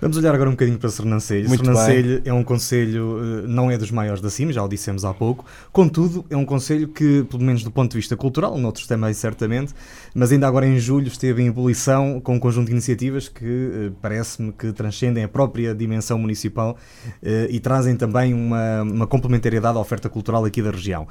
Vamos 0.00 0.16
olhar 0.16 0.34
agora 0.34 0.50
um 0.50 0.52
bocadinho 0.52 0.78
para 0.78 0.90
Sernancelho. 0.90 1.48
Muito 1.48 1.64
Sernancelho 1.64 2.20
bem. 2.20 2.30
é 2.30 2.34
um 2.34 2.44
conselho, 2.44 3.18
eh, 3.18 3.46
não 3.46 3.70
é 3.70 3.78
dos 3.78 3.90
maiores 3.90 4.20
da 4.20 4.28
CIM, 4.28 4.52
já 4.52 4.62
o 4.62 4.68
dissemos 4.68 5.04
há 5.04 5.14
pouco. 5.14 5.46
Contudo, 5.72 6.24
é 6.28 6.36
um 6.36 6.44
conselho 6.44 6.88
que, 6.88 7.24
pelo 7.24 7.42
menos 7.42 7.62
do 7.62 7.70
ponto 7.70 7.92
de 7.92 7.96
vista 7.96 8.16
cultural, 8.16 8.58
noutros 8.58 8.86
também 8.86 9.14
certamente, 9.14 9.72
mas 10.14 10.30
ainda 10.32 10.46
agora 10.46 10.66
em 10.66 10.78
julho 10.78 11.08
esteve 11.08 11.42
em 11.42 11.46
ebulição 11.46 12.20
com 12.20 12.34
um 12.34 12.38
conjunto 12.38 12.66
de 12.66 12.72
iniciativas 12.72 13.28
que 13.28 13.44
eh, 13.44 13.92
parece-me 14.02 14.52
que 14.52 14.72
transcendem 14.72 15.24
a 15.24 15.28
própria 15.28 15.74
dimensão 15.74 16.18
municipal 16.18 16.76
eh, 17.22 17.46
e 17.48 17.58
trazem 17.58 17.96
também 17.96 18.34
uma, 18.34 18.82
uma 18.82 19.06
complementariedade 19.06 19.78
à 19.78 19.80
oferta 19.80 20.08
cultural 20.08 20.44
aqui 20.44 20.60
da 20.60 20.70
região. 20.70 21.06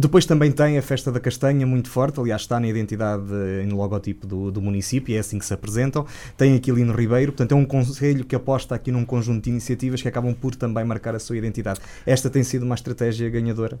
Depois 0.00 0.24
também 0.24 0.50
tem 0.50 0.78
a 0.78 0.82
Festa 0.82 1.12
da 1.12 1.20
Castanha, 1.20 1.66
muito 1.66 1.90
forte, 1.90 2.18
aliás 2.20 2.42
está 2.42 2.58
na 2.58 2.68
identidade 2.68 3.24
e 3.62 3.66
no 3.66 3.76
logotipo 3.76 4.26
do, 4.26 4.50
do 4.50 4.62
município, 4.62 5.14
é 5.14 5.18
assim 5.18 5.38
que 5.38 5.44
se 5.44 5.52
apresentam. 5.52 6.06
Tem 6.36 6.54
Aquilino 6.54 6.94
Ribeiro, 6.94 7.32
portanto 7.32 7.52
é 7.52 7.54
um 7.54 7.64
conselho 7.64 8.19
que 8.24 8.34
aposta 8.34 8.74
aqui 8.74 8.90
num 8.90 9.04
conjunto 9.04 9.44
de 9.44 9.50
iniciativas 9.50 10.02
que 10.02 10.08
acabam 10.08 10.34
por 10.34 10.54
também 10.54 10.84
marcar 10.84 11.14
a 11.14 11.18
sua 11.18 11.36
identidade. 11.36 11.80
Esta 12.06 12.30
tem 12.30 12.42
sido 12.42 12.64
uma 12.64 12.74
estratégia 12.74 13.28
ganhadora? 13.28 13.78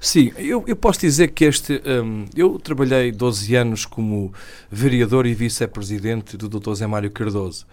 Sim, 0.00 0.32
eu, 0.36 0.64
eu 0.66 0.76
posso 0.76 1.00
dizer 1.00 1.28
que 1.28 1.44
este. 1.44 1.82
Um, 1.84 2.26
eu 2.34 2.58
trabalhei 2.58 3.10
12 3.12 3.54
anos 3.54 3.86
como 3.86 4.32
vereador 4.70 5.26
e 5.26 5.34
vice-presidente 5.34 6.36
do 6.36 6.48
Dr. 6.48 6.74
Zé 6.74 6.86
Mário 6.86 7.10
Cardoso, 7.10 7.66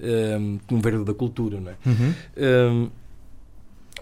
um, 0.00 0.58
como 0.66 0.80
vereador 0.80 1.06
da 1.06 1.14
cultura, 1.14 1.60
não 1.60 1.70
é? 1.70 1.76
Uhum. 1.86 2.14
Um, 2.36 2.90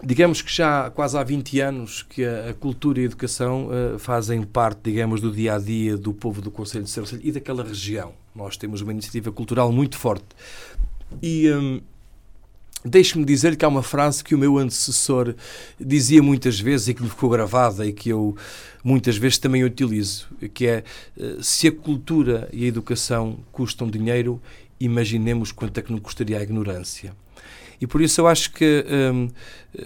digamos 0.03 0.41
que 0.41 0.53
já 0.53 0.89
quase 0.89 1.17
há 1.17 1.23
20 1.23 1.59
anos 1.59 2.03
que 2.03 2.23
a, 2.23 2.49
a 2.49 2.53
cultura 2.53 2.99
e 2.99 3.03
a 3.03 3.05
educação 3.05 3.67
uh, 3.67 3.99
fazem 3.99 4.43
parte, 4.43 4.79
digamos, 4.83 5.21
do 5.21 5.31
dia 5.31 5.55
a 5.55 5.59
dia 5.59 5.97
do 5.97 6.13
povo 6.13 6.41
do 6.41 6.51
Conselho 6.51 6.83
de 6.83 6.89
Serra 6.89 7.19
e 7.21 7.31
daquela 7.31 7.63
região. 7.63 8.13
Nós 8.35 8.55
temos 8.55 8.81
uma 8.81 8.91
iniciativa 8.91 9.31
cultural 9.31 9.71
muito 9.71 9.97
forte. 9.97 10.27
E 11.21 11.51
hum, 11.51 11.81
deixe-me 12.83 13.25
dizer 13.25 13.55
que 13.55 13.65
há 13.65 13.67
uma 13.67 13.83
frase 13.83 14.23
que 14.23 14.35
o 14.35 14.37
meu 14.37 14.57
antecessor 14.57 15.35
dizia 15.79 16.21
muitas 16.21 16.59
vezes 16.59 16.89
e 16.89 16.93
que 16.93 17.03
me 17.03 17.09
ficou 17.09 17.29
gravada 17.29 17.85
e 17.85 17.93
que 17.93 18.09
eu 18.09 18.35
muitas 18.83 19.17
vezes 19.17 19.37
também 19.37 19.63
utilizo, 19.63 20.27
que 20.53 20.67
é 20.67 20.83
eh, 21.19 21.37
se 21.41 21.67
a 21.67 21.71
cultura 21.71 22.47
e 22.53 22.63
a 22.63 22.67
educação 22.67 23.39
custam 23.51 23.89
dinheiro, 23.89 24.41
imaginemos 24.79 25.51
quanto 25.51 25.79
é 25.79 25.81
que 25.81 25.91
não 25.91 25.99
custaria 25.99 26.37
a 26.37 26.43
ignorância. 26.43 27.13
E 27.81 27.85
por 27.85 28.01
isso 28.01 28.21
eu 28.21 28.27
acho 28.27 28.51
que 28.53 28.85
hum, 29.13 29.29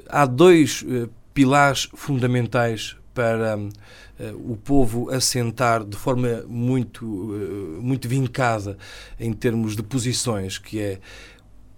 há 0.07 0.25
dois 0.25 0.83
uh, 0.83 1.09
pilares 1.33 1.89
fundamentais 1.93 2.95
para 3.13 3.57
uh, 3.57 4.51
o 4.51 4.55
povo 4.55 5.09
assentar 5.09 5.83
de 5.83 5.97
forma 5.97 6.43
muito, 6.47 7.05
uh, 7.05 7.81
muito 7.81 8.07
vincada 8.07 8.77
em 9.19 9.33
termos 9.33 9.75
de 9.75 9.83
posições, 9.83 10.57
que 10.57 10.79
é 10.79 10.99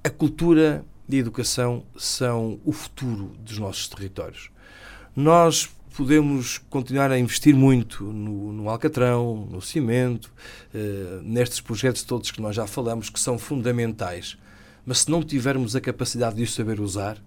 a 0.03 0.09
cultura 0.09 0.83
e 1.09 1.15
a 1.15 1.19
educação 1.19 1.83
são 1.97 2.59
o 2.63 2.71
futuro 2.71 3.31
dos 3.39 3.57
nossos 3.57 3.87
territórios. 3.87 4.49
Nós 5.15 5.69
podemos 5.95 6.57
continuar 6.69 7.11
a 7.11 7.19
investir 7.19 7.55
muito 7.55 8.03
no, 8.03 8.51
no 8.51 8.69
Alcatrão, 8.69 9.47
no 9.49 9.61
cimento, 9.61 10.31
uh, 10.73 11.21
nestes 11.23 11.59
projetos 11.59 12.03
todos 12.03 12.31
que 12.31 12.41
nós 12.41 12.55
já 12.55 12.65
falamos, 12.65 13.09
que 13.09 13.19
são 13.19 13.37
fundamentais. 13.37 14.37
Mas 14.85 14.99
se 14.99 15.11
não 15.11 15.23
tivermos 15.23 15.75
a 15.75 15.81
capacidade 15.81 16.35
de 16.35 16.43
o 16.43 16.47
saber 16.47 16.79
usar, 16.79 17.17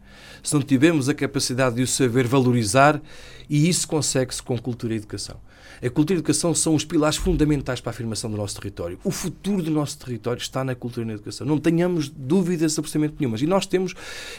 se 0.43 0.55
não 0.55 0.63
tivermos 0.63 1.09
a 1.09 1.15
capacidade 1.15 1.77
de 1.77 1.83
o 1.83 1.87
saber 1.87 2.27
valorizar, 2.27 3.01
e 3.49 3.69
isso 3.69 3.89
consegue-se 3.89 4.43
com 4.43 4.59
cultura 4.59 4.95
e 4.95 4.97
educação. 4.99 5.41
A 5.83 5.91
cultura 5.91 6.15
e 6.15 6.17
a 6.17 6.21
educação 6.21 6.55
são 6.55 6.75
os 6.75 6.85
pilares 6.85 7.17
fundamentais 7.17 7.81
para 7.81 7.91
a 7.91 7.95
afirmação 7.95 8.31
do 8.31 8.37
nosso 8.37 8.57
território. 8.57 8.99
O 9.05 9.11
futuro 9.11 9.63
do 9.63 9.71
nosso 9.71 9.99
território 9.99 10.41
está 10.41 10.65
na 10.65 10.75
cultura 10.75 11.05
e 11.05 11.09
na 11.09 11.15
educação. 11.15 11.47
Não 11.47 11.59
tenhamos 11.59 12.09
dúvidas 12.09 12.79
absolutamente 12.79 13.17
nenhumas. 13.19 13.43
E 13.43 13.47
nós 13.47 13.67
temos 13.67 13.95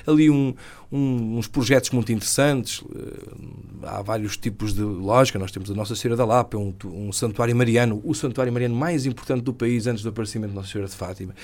ali 0.06 0.30
um, 0.30 0.54
um, 0.92 1.38
uns 1.38 1.48
projetos 1.48 1.92
muito 1.92 2.12
interessantes. 2.12 2.84
Eh, 2.96 3.88
há 3.88 4.02
vários 4.02 4.38
tipos 4.38 4.74
de 4.74 4.82
lógica. 4.82 5.38
Nós 5.38 5.52
temos 5.52 5.70
a 5.70 5.74
Nossa 5.74 5.96
Senhora 5.96 6.18
da 6.18 6.26
Lapa, 6.26 6.58
um, 6.58 6.74
um 6.86 7.12
santuário 7.12 7.56
mariano, 7.56 8.02
o 8.04 8.14
santuário 8.14 8.52
mariano 8.52 8.76
mais 8.76 9.06
importante 9.06 9.44
do 9.44 9.54
país 9.54 9.88
antes 9.88 10.04
do 10.04 10.10
aparecimento 10.10 10.50
de 10.50 10.56
Nossa 10.56 10.72
Senhora 10.72 10.90
de 10.90 10.96
Fátima. 10.96 11.36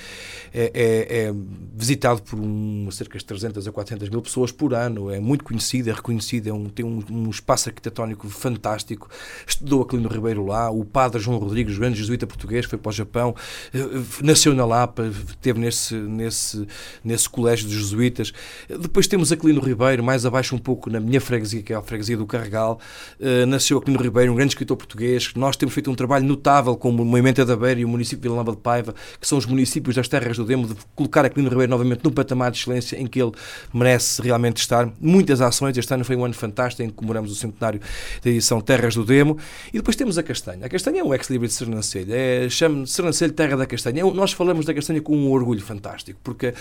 É, 0.52 0.70
é, 0.74 1.26
é 1.26 1.34
visitado 1.74 2.22
por 2.22 2.38
um, 2.38 2.88
cerca 2.90 3.18
de 3.18 3.24
300 3.24 3.68
a 3.68 3.72
400 3.72 4.08
mil 4.08 4.22
pessoas 4.22 4.50
por 4.50 4.74
ano. 4.74 5.10
É 5.10 5.20
muito 5.20 5.44
conhecido, 5.44 5.90
é 5.90 5.92
reconhecido, 5.92 6.48
é 6.48 6.52
um, 6.52 6.64
tem 6.66 6.84
um, 6.84 7.02
um 7.10 7.30
espaço 7.30 7.68
arquitetónico 7.68 8.28
fantástico. 8.28 9.08
Estudou 9.46 9.83
Aquilino 9.84 10.08
Ribeiro 10.08 10.44
lá, 10.44 10.70
o 10.70 10.84
padre 10.84 11.20
João 11.20 11.38
Rodrigues, 11.38 11.78
grande 11.78 11.98
jesuíta 11.98 12.26
português, 12.26 12.66
foi 12.66 12.78
para 12.78 12.90
o 12.90 12.92
Japão, 12.92 13.34
eh, 13.72 13.78
nasceu 14.22 14.54
na 14.54 14.64
Lapa, 14.64 15.10
esteve 15.28 15.60
nesse, 15.60 15.94
nesse, 15.94 16.66
nesse 17.04 17.28
colégio 17.28 17.68
de 17.68 17.74
jesuítas. 17.74 18.32
Depois 18.68 19.06
temos 19.06 19.30
Aquilino 19.32 19.60
Ribeiro, 19.60 20.02
mais 20.02 20.26
abaixo 20.26 20.54
um 20.54 20.58
pouco 20.58 20.90
na 20.90 21.00
minha 21.00 21.20
freguesia, 21.20 21.62
que 21.62 21.72
é 21.72 21.76
a 21.76 21.82
freguesia 21.82 22.16
do 22.16 22.26
Carregal, 22.26 22.78
uh, 23.20 23.46
nasceu 23.46 23.78
Aquilino 23.78 24.02
Ribeiro, 24.02 24.32
um 24.32 24.36
grande 24.36 24.52
escritor 24.52 24.76
português. 24.76 25.32
Nós 25.34 25.56
temos 25.56 25.74
feito 25.74 25.90
um 25.90 25.94
trabalho 25.94 26.26
notável 26.26 26.76
com 26.76 26.90
o 26.90 27.04
Moimenta 27.04 27.44
da 27.44 27.56
Beira 27.56 27.80
e 27.80 27.84
o 27.84 27.88
município 27.88 28.22
de 28.22 28.28
Vila 28.28 28.36
Nova 28.36 28.52
de 28.52 28.58
Paiva, 28.58 28.94
que 29.20 29.26
são 29.26 29.38
os 29.38 29.46
municípios 29.46 29.96
das 29.96 30.08
terras 30.08 30.36
do 30.36 30.44
Demo, 30.44 30.66
de 30.66 30.74
colocar 30.94 31.24
Aquilino 31.24 31.50
Ribeiro 31.50 31.70
novamente 31.70 32.04
num 32.04 32.10
patamar 32.10 32.50
de 32.50 32.58
excelência 32.58 32.96
em 32.96 33.06
que 33.06 33.20
ele 33.20 33.32
merece 33.72 34.22
realmente 34.22 34.58
estar. 34.58 34.90
Muitas 35.00 35.40
ações, 35.40 35.76
este 35.76 35.92
ano 35.92 36.04
foi 36.04 36.16
um 36.16 36.24
ano 36.24 36.34
fantástico 36.34 36.82
em 36.82 36.88
que 36.88 36.94
comemoramos 36.94 37.30
o 37.30 37.34
centenário 37.34 37.80
da 38.22 38.30
edição 38.30 38.60
Terras 38.60 38.94
do 38.94 39.04
Demo. 39.04 39.38
E 39.74 39.78
depois 39.78 39.96
temos 39.96 40.16
a 40.16 40.22
castanha. 40.22 40.66
A 40.66 40.68
castanha 40.68 41.00
é 41.00 41.04
um 41.04 41.12
ex-libris 41.12 41.50
de 41.50 41.58
Sernancelho, 41.58 42.14
é, 42.14 42.48
chama 42.48 42.86
Sernancelho 42.86 43.32
Terra 43.32 43.56
da 43.56 43.66
Castanha. 43.66 44.02
É, 44.02 44.12
nós 44.12 44.30
falamos 44.32 44.64
da 44.64 44.72
castanha 44.72 45.02
com 45.02 45.16
um 45.16 45.32
orgulho 45.32 45.60
fantástico, 45.60 46.20
porque 46.22 46.54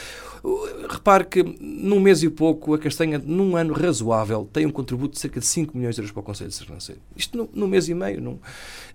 repare 0.89 1.25
que 1.25 1.43
num 1.61 1.99
mês 1.99 2.23
e 2.23 2.29
pouco 2.29 2.73
a 2.73 2.79
castanha, 2.79 3.21
num 3.23 3.55
ano 3.55 3.71
razoável, 3.71 4.49
tem 4.51 4.65
um 4.65 4.71
contributo 4.71 5.13
de 5.13 5.19
cerca 5.19 5.39
de 5.39 5.45
5 5.45 5.77
milhões 5.77 5.93
de 5.93 6.01
euros 6.01 6.11
para 6.11 6.21
o 6.21 6.23
Conselho 6.23 6.49
de 6.49 6.55
Sernancelho. 6.55 7.01
Isto 7.15 7.37
num, 7.37 7.49
num 7.53 7.67
mês 7.67 7.87
e 7.87 7.93
meio. 7.93 8.19
Num, 8.19 8.39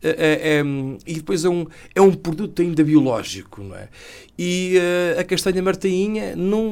é, 0.02 0.08
é, 0.08 0.58
é, 0.58 0.64
e 1.06 1.14
depois 1.14 1.44
é 1.44 1.48
um, 1.48 1.64
é 1.94 2.00
um 2.00 2.12
produto 2.12 2.60
ainda 2.60 2.82
biológico, 2.82 3.62
não 3.62 3.76
é? 3.76 3.88
E 4.40 4.78
uh, 4.78 5.20
a 5.20 5.24
castanha 5.24 5.60
martainha, 5.60 6.36
não, 6.36 6.70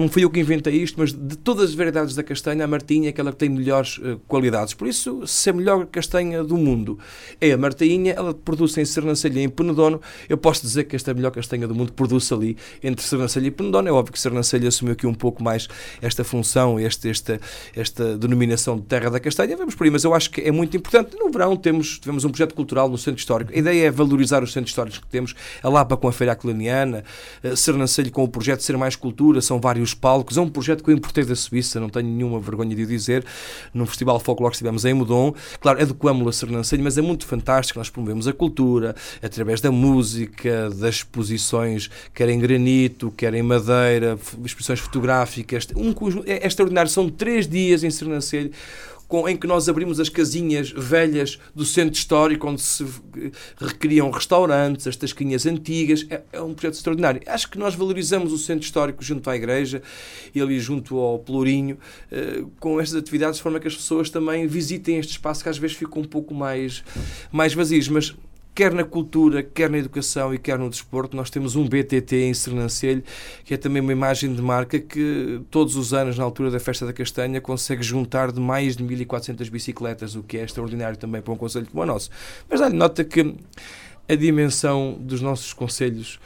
não, 0.00 0.08
fui 0.08 0.24
eu 0.24 0.30
que 0.30 0.40
inventei 0.40 0.74
isto, 0.74 0.98
mas 0.98 1.12
de 1.12 1.36
todas 1.36 1.70
as 1.70 1.74
variedades 1.74 2.16
da 2.16 2.24
castanha, 2.24 2.64
a 2.64 2.66
martainha 2.66 3.08
é 3.08 3.10
aquela 3.10 3.30
que 3.30 3.38
tem 3.38 3.48
melhores 3.48 3.98
uh, 3.98 4.20
qualidades. 4.26 4.74
Por 4.74 4.88
isso, 4.88 5.24
se 5.24 5.50
a 5.50 5.52
melhor 5.52 5.86
castanha 5.86 6.42
do 6.42 6.51
mundo 6.56 6.98
é 7.40 7.52
a 7.52 7.58
martainha, 7.58 8.12
ela 8.12 8.34
produz 8.34 8.76
em 8.78 8.84
Sernancelha 8.84 9.40
e 9.40 9.42
em 9.44 9.48
Penedono, 9.48 10.00
eu 10.28 10.36
posso 10.36 10.62
dizer 10.62 10.84
que 10.84 10.96
esta 10.96 11.10
é 11.10 11.12
a 11.12 11.14
melhor 11.14 11.30
castanha 11.30 11.66
do 11.66 11.74
mundo 11.74 11.92
produz 11.92 12.30
ali 12.32 12.56
entre 12.82 13.04
Sernancelha 13.04 13.46
e 13.46 13.50
Penedono. 13.50 13.88
É 13.88 13.92
óbvio 13.92 14.12
que 14.12 14.20
Sernancelha 14.20 14.68
assumiu 14.68 14.92
aqui 14.92 15.06
um 15.06 15.14
pouco 15.14 15.42
mais 15.42 15.68
esta 16.00 16.24
função, 16.24 16.78
este, 16.78 17.08
esta, 17.08 17.40
esta 17.74 18.16
denominação 18.16 18.76
de 18.76 18.82
terra 18.82 19.10
da 19.10 19.20
castanha. 19.20 19.56
Vamos 19.56 19.74
por 19.74 19.84
aí, 19.84 19.90
mas 19.90 20.04
eu 20.04 20.14
acho 20.14 20.30
que 20.30 20.40
é 20.40 20.50
muito 20.50 20.76
importante. 20.76 21.16
No 21.16 21.30
verão 21.30 21.56
temos, 21.56 21.98
tivemos 21.98 22.24
um 22.24 22.30
projeto 22.30 22.54
cultural 22.54 22.88
no 22.88 22.98
Centro 22.98 23.18
Histórico. 23.18 23.52
A 23.52 23.56
ideia 23.56 23.86
é 23.86 23.90
valorizar 23.90 24.42
os 24.42 24.52
centros 24.52 24.70
históricos 24.70 24.98
que 24.98 25.06
temos. 25.06 25.34
A 25.62 25.68
Lapa 25.68 25.96
com 25.96 26.08
a 26.08 26.12
Feira 26.12 26.32
Acliniana, 26.32 27.04
Sernancelho 27.56 28.10
com 28.10 28.24
o 28.24 28.28
projeto 28.28 28.60
Ser 28.60 28.76
Mais 28.76 28.96
Cultura, 28.96 29.40
são 29.40 29.60
vários 29.60 29.94
palcos. 29.94 30.36
É 30.36 30.40
um 30.40 30.48
projeto 30.48 30.82
que 30.82 30.90
eu 30.90 30.94
importei 30.94 31.24
da 31.24 31.36
Suíça, 31.36 31.80
não 31.80 31.88
tenho 31.88 32.08
nenhuma 32.08 32.40
vergonha 32.40 32.74
de 32.74 32.82
o 32.82 32.86
dizer. 32.86 33.24
Num 33.72 33.86
festival 33.86 34.18
folclórico 34.20 34.52
que 34.52 34.56
estivemos 34.56 34.84
em 34.84 34.94
Modon. 34.94 35.34
Claro, 35.60 35.80
adequamos-lo 35.80 36.28
a 36.28 36.32
Sernancelho, 36.46 36.82
mas 36.82 36.98
é 36.98 37.02
muito 37.02 37.26
fantástico. 37.26 37.78
Nós 37.78 37.90
promovemos 37.90 38.26
a 38.28 38.32
cultura 38.32 38.94
através 39.22 39.60
da 39.60 39.70
música, 39.70 40.70
das 40.70 40.96
exposições, 40.96 41.90
quer 42.14 42.28
em 42.28 42.38
granito, 42.38 43.12
quer 43.16 43.34
em 43.34 43.42
madeira, 43.42 44.18
exposições 44.44 44.80
fotográficas. 44.80 45.66
Um, 45.76 45.92
é, 46.26 46.44
é 46.44 46.46
extraordinário. 46.46 46.90
São 46.90 47.08
três 47.08 47.46
dias 47.48 47.84
em 47.84 47.90
Sernancelho 47.90 48.50
com, 49.12 49.28
em 49.28 49.36
que 49.36 49.46
nós 49.46 49.68
abrimos 49.68 50.00
as 50.00 50.08
casinhas 50.08 50.70
velhas 50.70 51.38
do 51.54 51.66
centro 51.66 51.98
histórico, 51.98 52.48
onde 52.48 52.62
se 52.62 52.82
recriam 53.58 54.10
restaurantes, 54.10 54.86
as 54.86 54.96
tasquinhas 54.96 55.44
antigas. 55.44 56.06
É, 56.08 56.22
é, 56.32 56.40
um 56.40 56.54
projeto 56.54 56.76
extraordinário. 56.76 57.20
Acho 57.26 57.50
que 57.50 57.58
nós 57.58 57.74
valorizamos 57.74 58.32
o 58.32 58.38
centro 58.38 58.64
histórico 58.64 59.04
junto 59.04 59.28
à 59.28 59.36
igreja 59.36 59.82
e 60.34 60.40
ali 60.40 60.58
junto 60.58 60.96
ao 60.96 61.18
Pelourinho, 61.18 61.76
eh, 62.10 62.42
com 62.58 62.80
estas 62.80 62.96
atividades, 62.96 63.36
de 63.36 63.42
forma 63.42 63.60
que 63.60 63.68
as 63.68 63.76
pessoas 63.76 64.08
também 64.08 64.46
visitem 64.46 64.96
este 64.96 65.10
espaço 65.10 65.42
que 65.42 65.50
às 65.50 65.58
vezes 65.58 65.76
fica 65.76 65.98
um 66.00 66.04
pouco 66.04 66.32
mais, 66.32 66.82
mais 67.30 67.52
vazios. 67.52 67.88
Mas 67.88 68.14
quer 68.54 68.72
na 68.72 68.84
cultura, 68.84 69.42
quer 69.42 69.70
na 69.70 69.78
educação 69.78 70.34
e 70.34 70.38
quer 70.38 70.58
no 70.58 70.68
desporto, 70.68 71.16
nós 71.16 71.30
temos 71.30 71.56
um 71.56 71.66
BTT 71.66 72.16
em 72.16 72.34
Sernancelho, 72.34 73.02
que 73.44 73.54
é 73.54 73.56
também 73.56 73.80
uma 73.80 73.92
imagem 73.92 74.34
de 74.34 74.42
marca 74.42 74.78
que 74.78 75.40
todos 75.50 75.76
os 75.76 75.94
anos, 75.94 76.18
na 76.18 76.24
altura 76.24 76.50
da 76.50 76.60
Festa 76.60 76.84
da 76.84 76.92
Castanha, 76.92 77.40
consegue 77.40 77.82
juntar 77.82 78.30
de 78.30 78.40
mais 78.40 78.76
de 78.76 78.84
1.400 78.84 79.50
bicicletas, 79.50 80.14
o 80.14 80.22
que 80.22 80.38
é 80.38 80.44
extraordinário 80.44 80.96
também 80.96 81.22
para 81.22 81.32
um 81.32 81.36
conselho 81.36 81.66
como 81.66 81.82
o 81.82 81.86
nosso. 81.86 82.10
Mas 82.48 82.60
dá-lhe 82.60 82.76
nota 82.76 83.02
que 83.04 83.34
a 84.08 84.14
dimensão 84.14 84.98
dos 85.00 85.20
nossos 85.20 85.52
conselhos 85.52 86.18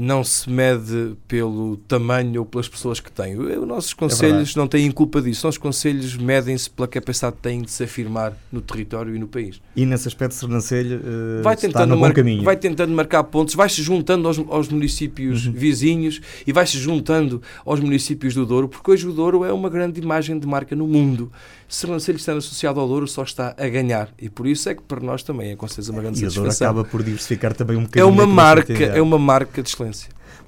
não 0.00 0.24
se 0.24 0.48
mede 0.48 1.14
pelo 1.28 1.76
tamanho 1.76 2.40
ou 2.40 2.46
pelas 2.46 2.66
pessoas 2.66 3.00
que 3.00 3.12
têm. 3.12 3.36
Os 3.38 3.68
nossos 3.68 3.92
é 3.92 3.94
conselhos 3.94 4.56
é 4.56 4.58
não 4.58 4.66
têm 4.66 4.90
culpa 4.90 5.20
disso. 5.20 5.40
Os 5.40 5.44
nossos 5.44 5.58
conselhos 5.58 6.16
medem-se 6.16 6.70
pela 6.70 6.88
capacidade 6.88 7.36
que 7.36 7.42
têm 7.42 7.60
de 7.60 7.70
se 7.70 7.84
afirmar 7.84 8.32
no 8.50 8.62
território 8.62 9.14
e 9.14 9.18
no 9.18 9.28
país. 9.28 9.60
E 9.76 9.84
nesse 9.84 10.08
aspecto, 10.08 10.34
Sernancelho 10.34 11.00
uh, 11.00 11.42
vai 11.42 11.54
tentando 11.54 11.70
está 11.70 11.86
no 11.86 11.98
bom 11.98 12.10
caminho. 12.12 12.42
Vai 12.42 12.56
tentando 12.56 12.94
marcar 12.94 13.22
pontos, 13.24 13.54
vai-se 13.54 13.82
juntando 13.82 14.26
aos, 14.26 14.38
aos 14.38 14.68
municípios 14.70 15.46
uhum. 15.46 15.52
vizinhos 15.52 16.22
e 16.46 16.52
vai-se 16.52 16.78
juntando 16.78 17.42
aos 17.64 17.78
municípios 17.78 18.32
do 18.34 18.46
Douro, 18.46 18.68
porque 18.68 18.90
hoje 18.90 19.06
o 19.06 19.12
Douro 19.12 19.44
é 19.44 19.52
uma 19.52 19.68
grande 19.68 20.00
imagem 20.00 20.38
de 20.38 20.46
marca 20.46 20.74
no 20.74 20.86
mundo. 20.86 21.30
Sernancelho 21.68 22.16
estando 22.16 22.38
associado 22.38 22.80
ao 22.80 22.88
Douro 22.88 23.06
só 23.06 23.22
está 23.22 23.54
a 23.56 23.68
ganhar 23.68 24.08
e 24.18 24.28
por 24.28 24.46
isso 24.46 24.68
é 24.68 24.74
que 24.74 24.82
para 24.82 25.00
nós 25.00 25.22
também 25.22 25.52
é 25.52 25.56
com 25.56 25.68
certeza 25.68 25.92
uma 25.92 26.00
grande 26.00 26.18
e 26.18 26.20
satisfação. 26.22 26.44
E 26.44 26.48
o 26.48 26.50
Douro 26.50 26.64
acaba 26.64 26.90
por 26.90 27.02
diversificar 27.02 27.54
também 27.54 27.76
um 27.76 27.82
bocadinho. 27.82 28.02
É 28.02 28.06
uma 28.06 28.26
marca, 28.26 28.72
é 28.72 29.02
uma 29.02 29.18
marca 29.18 29.62
de 29.62 29.68
excelência. 29.68 29.89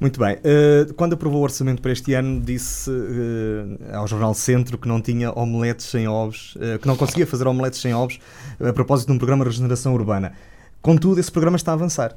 Muito 0.00 0.18
bem. 0.18 0.36
Uh, 0.36 0.92
quando 0.94 1.12
aprovou 1.12 1.40
o 1.40 1.44
orçamento 1.44 1.80
para 1.80 1.92
este 1.92 2.12
ano, 2.14 2.40
disse 2.40 2.90
uh, 2.90 3.96
ao 3.96 4.06
Jornal 4.08 4.34
Centro 4.34 4.76
que 4.76 4.88
não 4.88 5.00
tinha 5.00 5.30
omeletes 5.32 5.86
sem 5.86 6.08
ovos, 6.08 6.56
uh, 6.56 6.78
que 6.78 6.86
não 6.86 6.96
conseguia 6.96 7.26
fazer 7.26 7.46
omeletes 7.46 7.80
sem 7.80 7.94
ovos, 7.94 8.18
a 8.60 8.72
propósito 8.72 9.08
de 9.08 9.12
um 9.14 9.18
programa 9.18 9.44
de 9.44 9.50
regeneração 9.50 9.94
urbana. 9.94 10.32
Contudo, 10.80 11.20
esse 11.20 11.30
programa 11.30 11.56
está 11.56 11.72
a 11.72 11.74
avançar. 11.74 12.16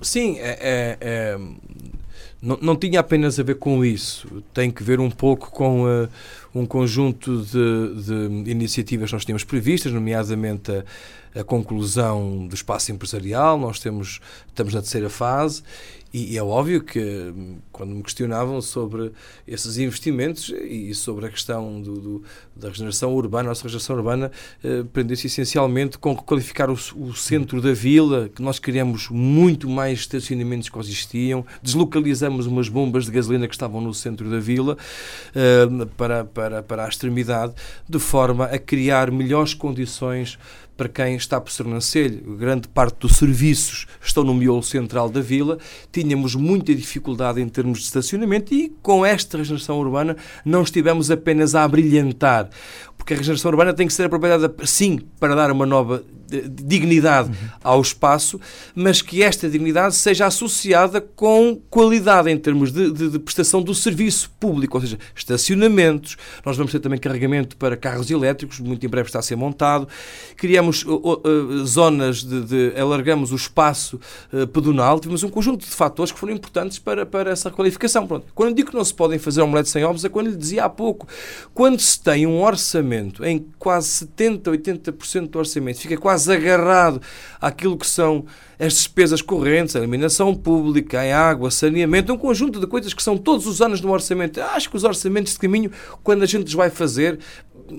Sim, 0.00 0.38
é, 0.38 0.58
é, 0.60 0.98
é, 1.00 1.38
não, 2.40 2.58
não, 2.62 2.76
tinha 2.76 3.00
apenas 3.00 3.40
a 3.40 3.42
ver 3.42 3.56
com 3.56 3.84
isso. 3.84 4.42
Tem 4.54 4.70
que 4.70 4.84
ver 4.84 5.00
um 5.00 5.10
pouco 5.10 5.50
com 5.50 5.86
um 6.54 6.64
conjunto 6.64 7.42
de, 7.42 8.44
de, 8.44 8.50
iniciativas 8.50 9.10
que 9.10 9.16
nós 9.16 9.24
tínhamos 9.24 9.42
previstas, 9.42 9.92
nomeadamente 9.92 10.70
a, 10.70 10.84
a 11.34 11.44
conclusão 11.44 12.46
do 12.46 12.54
espaço 12.54 12.92
empresarial. 12.92 13.58
Nós 13.58 13.78
temos, 13.78 14.20
estamos 14.48 14.74
na 14.74 14.80
terceira 14.80 15.10
fase 15.10 15.62
e, 16.12 16.32
e, 16.32 16.38
é 16.38 16.42
óbvio 16.42 16.82
que, 16.82 17.34
quando 17.70 17.94
me 17.94 18.02
questionavam 18.02 18.62
sobre 18.62 19.12
esses 19.46 19.76
investimentos 19.76 20.48
e 20.48 20.94
sobre 20.94 21.26
a 21.26 21.28
questão 21.28 21.82
do, 21.82 22.00
do 22.00 22.22
da 22.56 22.68
regeneração 22.68 23.14
urbana, 23.14 23.48
a 23.48 23.50
nossa 23.50 23.64
regeneração 23.64 23.96
urbana 23.96 24.32
eh, 24.64 24.84
prendeu-se 24.90 25.26
essencialmente 25.26 25.98
com 25.98 26.14
requalificar 26.14 26.70
o, 26.70 26.78
o, 26.96 27.14
centro 27.14 27.60
da 27.60 27.72
vila, 27.72 28.28
que 28.30 28.40
nós 28.40 28.58
queríamos 28.58 29.08
muito 29.10 29.68
mais 29.68 30.00
estacionamentos 30.00 30.70
que 30.70 30.78
existiam, 30.78 31.44
deslocalizamos 31.62 32.46
umas 32.46 32.68
bombas 32.68 33.04
de 33.04 33.12
gasolina 33.12 33.46
que 33.46 33.54
estavam 33.54 33.80
no 33.80 33.92
centro 33.92 34.30
da 34.30 34.40
vila 34.40 34.78
eh, 35.34 35.86
para, 35.96 36.24
para, 36.24 36.62
para 36.62 36.86
a 36.86 36.88
extremidade, 36.88 37.52
de 37.86 37.98
forma 37.98 38.46
a 38.46 38.58
criar 38.58 39.10
melhores 39.10 39.52
condições 39.52 40.38
para 40.78 40.88
quem 40.88 41.16
está 41.16 41.40
por 41.40 41.50
Sernancelho. 41.50 42.36
Grande 42.36 42.68
parte 42.68 43.00
dos 43.00 43.16
serviços 43.16 43.86
estão 44.00 44.22
no 44.22 44.32
miolo 44.32 44.62
central 44.62 45.10
da 45.10 45.20
vila. 45.20 45.58
Tínhamos 45.90 46.36
muita 46.36 46.72
dificuldade 46.72 47.42
em 47.42 47.48
termos 47.48 47.80
de 47.80 47.86
estacionamento 47.86 48.54
e 48.54 48.72
com 48.80 49.04
esta 49.04 49.36
regeneração 49.36 49.80
urbana 49.80 50.16
não 50.44 50.62
estivemos 50.62 51.10
apenas 51.10 51.56
a 51.56 51.66
brilhantar, 51.66 52.48
porque 52.96 53.12
a 53.12 53.16
regeneração 53.16 53.50
urbana 53.50 53.74
tem 53.74 53.88
que 53.88 53.92
ser 53.92 54.04
aproveitada, 54.04 54.54
sim, 54.64 55.00
para 55.18 55.34
dar 55.34 55.50
uma 55.50 55.66
nova 55.66 56.04
dignidade 56.28 57.30
uhum. 57.30 57.48
ao 57.62 57.80
espaço, 57.80 58.40
mas 58.74 59.00
que 59.00 59.22
esta 59.22 59.48
dignidade 59.48 59.94
seja 59.94 60.26
associada 60.26 61.00
com 61.00 61.58
qualidade 61.70 62.30
em 62.30 62.36
termos 62.36 62.70
de, 62.70 62.90
de, 62.90 63.10
de, 63.10 63.18
prestação 63.18 63.62
do 63.62 63.74
serviço 63.74 64.30
público, 64.38 64.76
ou 64.76 64.80
seja, 64.82 64.98
estacionamentos. 65.14 66.16
Nós 66.44 66.56
vamos 66.56 66.70
ter 66.72 66.80
também 66.80 66.98
carregamento 66.98 67.56
para 67.56 67.76
carros 67.76 68.10
elétricos, 68.10 68.60
muito 68.60 68.84
em 68.84 68.88
breve 68.88 69.08
está 69.08 69.18
a 69.20 69.22
ser 69.22 69.36
montado. 69.36 69.88
Criamos 70.36 70.84
uh, 70.84 70.94
uh, 70.94 71.66
zonas 71.66 72.22
de, 72.22 72.42
de, 72.42 72.80
alargamos 72.80 73.32
o 73.32 73.36
espaço 73.36 73.98
uh, 74.32 74.46
pedonal. 74.46 75.00
Tivemos 75.00 75.22
um 75.22 75.30
conjunto 75.30 75.64
de 75.64 75.74
fatores 75.74 76.12
que 76.12 76.18
foram 76.18 76.34
importantes 76.34 76.78
para, 76.78 77.06
para 77.06 77.30
essa 77.30 77.50
qualificação. 77.50 78.06
Pronto. 78.06 78.26
Quando 78.34 78.54
digo 78.54 78.70
que 78.70 78.76
não 78.76 78.84
se 78.84 78.94
podem 78.94 79.18
fazer 79.18 79.40
omeletes 79.40 79.72
sem 79.72 79.84
ovos, 79.84 80.04
é 80.04 80.08
quando 80.08 80.28
lhe 80.28 80.36
dizia 80.36 80.64
há 80.64 80.68
pouco. 80.68 81.06
Quando 81.54 81.80
se 81.80 82.00
tem 82.00 82.26
um 82.26 82.42
orçamento 82.42 83.24
em 83.24 83.46
quase 83.58 83.88
70, 83.88 84.50
80% 84.50 85.28
do 85.28 85.38
orçamento 85.38 85.80
fica 85.80 85.96
quase 85.96 86.17
agarrado 86.26 87.02
àquilo 87.38 87.76
que 87.76 87.86
são 87.86 88.24
as 88.58 88.72
despesas 88.72 89.20
correntes, 89.20 89.76
a 89.76 89.80
iluminação 89.80 90.34
pública, 90.34 91.00
a 91.00 91.28
água, 91.28 91.50
saneamento, 91.50 92.12
um 92.12 92.16
conjunto 92.16 92.58
de 92.58 92.66
coisas 92.66 92.94
que 92.94 93.02
são 93.02 93.18
todos 93.18 93.46
os 93.46 93.60
anos 93.60 93.82
no 93.82 93.92
orçamento. 93.92 94.40
Acho 94.40 94.70
que 94.70 94.76
os 94.76 94.84
orçamentos 94.84 95.34
de 95.34 95.38
caminho, 95.38 95.70
quando 96.02 96.22
a 96.22 96.26
gente 96.26 96.46
os 96.46 96.54
vai 96.54 96.70
fazer, 96.70 97.18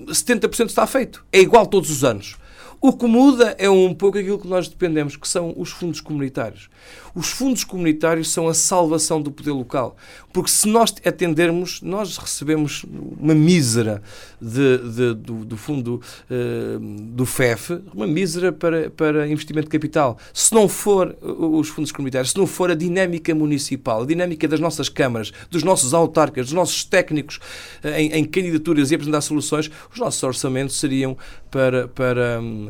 70% 0.06 0.68
está 0.68 0.86
feito. 0.86 1.24
É 1.32 1.40
igual 1.40 1.66
todos 1.66 1.90
os 1.90 2.04
anos. 2.04 2.36
O 2.82 2.94
que 2.94 3.06
muda 3.06 3.54
é 3.58 3.68
um 3.68 3.92
pouco 3.92 4.16
aquilo 4.16 4.38
que 4.38 4.48
nós 4.48 4.66
dependemos, 4.66 5.14
que 5.14 5.28
são 5.28 5.52
os 5.54 5.68
fundos 5.70 6.00
comunitários. 6.00 6.70
Os 7.14 7.28
fundos 7.28 7.62
comunitários 7.62 8.30
são 8.30 8.48
a 8.48 8.54
salvação 8.54 9.20
do 9.20 9.30
poder 9.30 9.50
local. 9.50 9.96
Porque 10.32 10.50
se 10.50 10.66
nós 10.66 10.94
atendermos, 11.04 11.82
nós 11.82 12.16
recebemos 12.16 12.86
uma 13.18 13.34
mísera 13.34 14.02
de, 14.40 14.78
de, 14.78 15.14
do, 15.14 15.44
do, 15.44 15.56
fundo 15.58 16.00
uh, 16.30 16.78
do 16.80 17.26
FEF, 17.26 17.82
uma 17.92 18.06
mísera 18.06 18.50
para, 18.50 18.88
para 18.88 19.28
investimento 19.28 19.66
de 19.66 19.72
capital. 19.72 20.16
Se 20.32 20.54
não 20.54 20.66
for 20.66 21.14
os 21.20 21.68
fundos 21.68 21.92
comunitários, 21.92 22.30
se 22.30 22.38
não 22.38 22.46
for 22.46 22.70
a 22.70 22.74
dinâmica 22.74 23.34
municipal, 23.34 24.02
a 24.02 24.06
dinâmica 24.06 24.48
das 24.48 24.60
nossas 24.60 24.88
câmaras, 24.88 25.32
dos 25.50 25.62
nossos 25.62 25.92
autarcas, 25.92 26.46
dos 26.46 26.54
nossos 26.54 26.82
técnicos 26.84 27.40
uh, 27.84 27.88
em, 27.88 28.12
em 28.12 28.24
candidaturas 28.24 28.90
e 28.90 28.94
apresentar 28.94 29.20
soluções, 29.20 29.70
os 29.92 29.98
nossos 29.98 30.22
orçamentos 30.22 30.76
seriam 30.76 31.14
para, 31.50 31.88
para 31.88 32.40
um, 32.40 32.69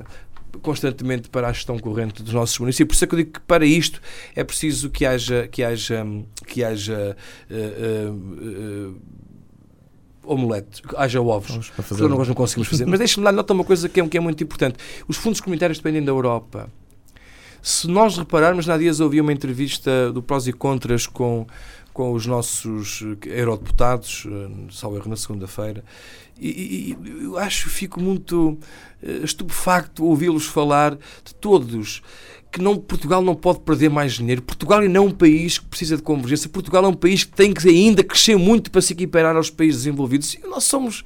constantemente 0.63 1.29
para 1.29 1.49
a 1.49 1.53
gestão 1.53 1.79
corrente 1.79 2.23
dos 2.23 2.33
nossos 2.33 2.59
municípios. 2.59 2.89
Por 2.89 2.95
isso 2.95 3.05
é 3.05 3.07
que 3.07 3.15
eu 3.15 3.19
digo 3.19 3.33
que 3.33 3.41
para 3.41 3.65
isto 3.65 4.01
é 4.35 4.43
preciso 4.43 4.91
que 4.91 5.07
haja, 5.07 5.49
que 5.49 5.63
haja, 5.63 6.05
que 6.47 6.65
haja 6.65 7.17
uh, 7.51 8.93
uh, 8.93 9.01
omelete, 10.25 10.83
haja 10.97 11.21
ovos. 11.21 11.69
Fazer... 11.69 12.09
Nós 12.09 12.29
não 12.29 12.35
conseguimos 12.35 12.69
fazer. 12.69 12.87
Mas 12.87 12.99
deixe-me 12.99 13.25
dar 13.25 13.33
nota 13.33 13.53
uma 13.53 13.65
coisa 13.65 13.89
que 13.89 14.01
é, 14.01 14.09
que 14.09 14.17
é 14.17 14.21
muito 14.21 14.43
importante. 14.43 14.77
Os 15.07 15.17
fundos 15.17 15.41
comunitários 15.41 15.79
dependem 15.79 16.05
da 16.05 16.11
Europa. 16.11 16.69
Se 17.63 17.87
nós 17.89 18.17
repararmos, 18.17 18.69
há 18.71 18.79
dias 18.79 19.01
ouvi 19.01 19.21
uma 19.21 19.33
entrevista 19.33 20.11
do 20.13 20.23
Prós 20.23 20.47
e 20.47 20.53
Contras 20.53 21.07
com, 21.07 21.47
com 21.93 22.13
os 22.13 22.25
nossos 22.25 23.03
eurodeputados, 23.27 24.27
salvo 24.71 24.97
erro 24.97 25.11
na 25.11 25.17
segunda-feira, 25.17 25.85
e, 26.41 26.97
e, 26.97 27.25
eu 27.25 27.39
acho, 27.39 27.69
fico 27.69 28.01
muito 28.01 28.59
uh, 29.03 29.25
estupefacto 29.25 30.05
ouvi-los 30.05 30.47
falar 30.47 30.97
de 31.25 31.35
todos 31.35 32.03
que 32.53 32.61
não, 32.61 32.77
Portugal 32.77 33.23
não 33.23 33.35
pode 33.35 33.61
perder 33.61 33.89
mais 33.89 34.15
dinheiro. 34.15 34.43
Portugal 34.43 34.81
não 34.83 35.03
é 35.03 35.07
um 35.07 35.11
país 35.11 35.59
que 35.59 35.67
precisa 35.67 35.97
de 35.97 36.03
convergência. 36.03 36.49
Portugal 36.49 36.85
é 36.85 36.89
um 36.89 36.95
país 36.95 37.23
que 37.23 37.33
tem 37.33 37.53
que 37.53 37.69
ainda 37.69 38.03
crescer 38.03 38.37
muito 38.37 38.71
para 38.71 38.81
se 38.81 38.93
equiparar 38.93 39.37
aos 39.37 39.51
países 39.51 39.83
desenvolvidos. 39.83 40.35
E 40.35 40.41
nós 40.49 40.65
somos 40.65 41.05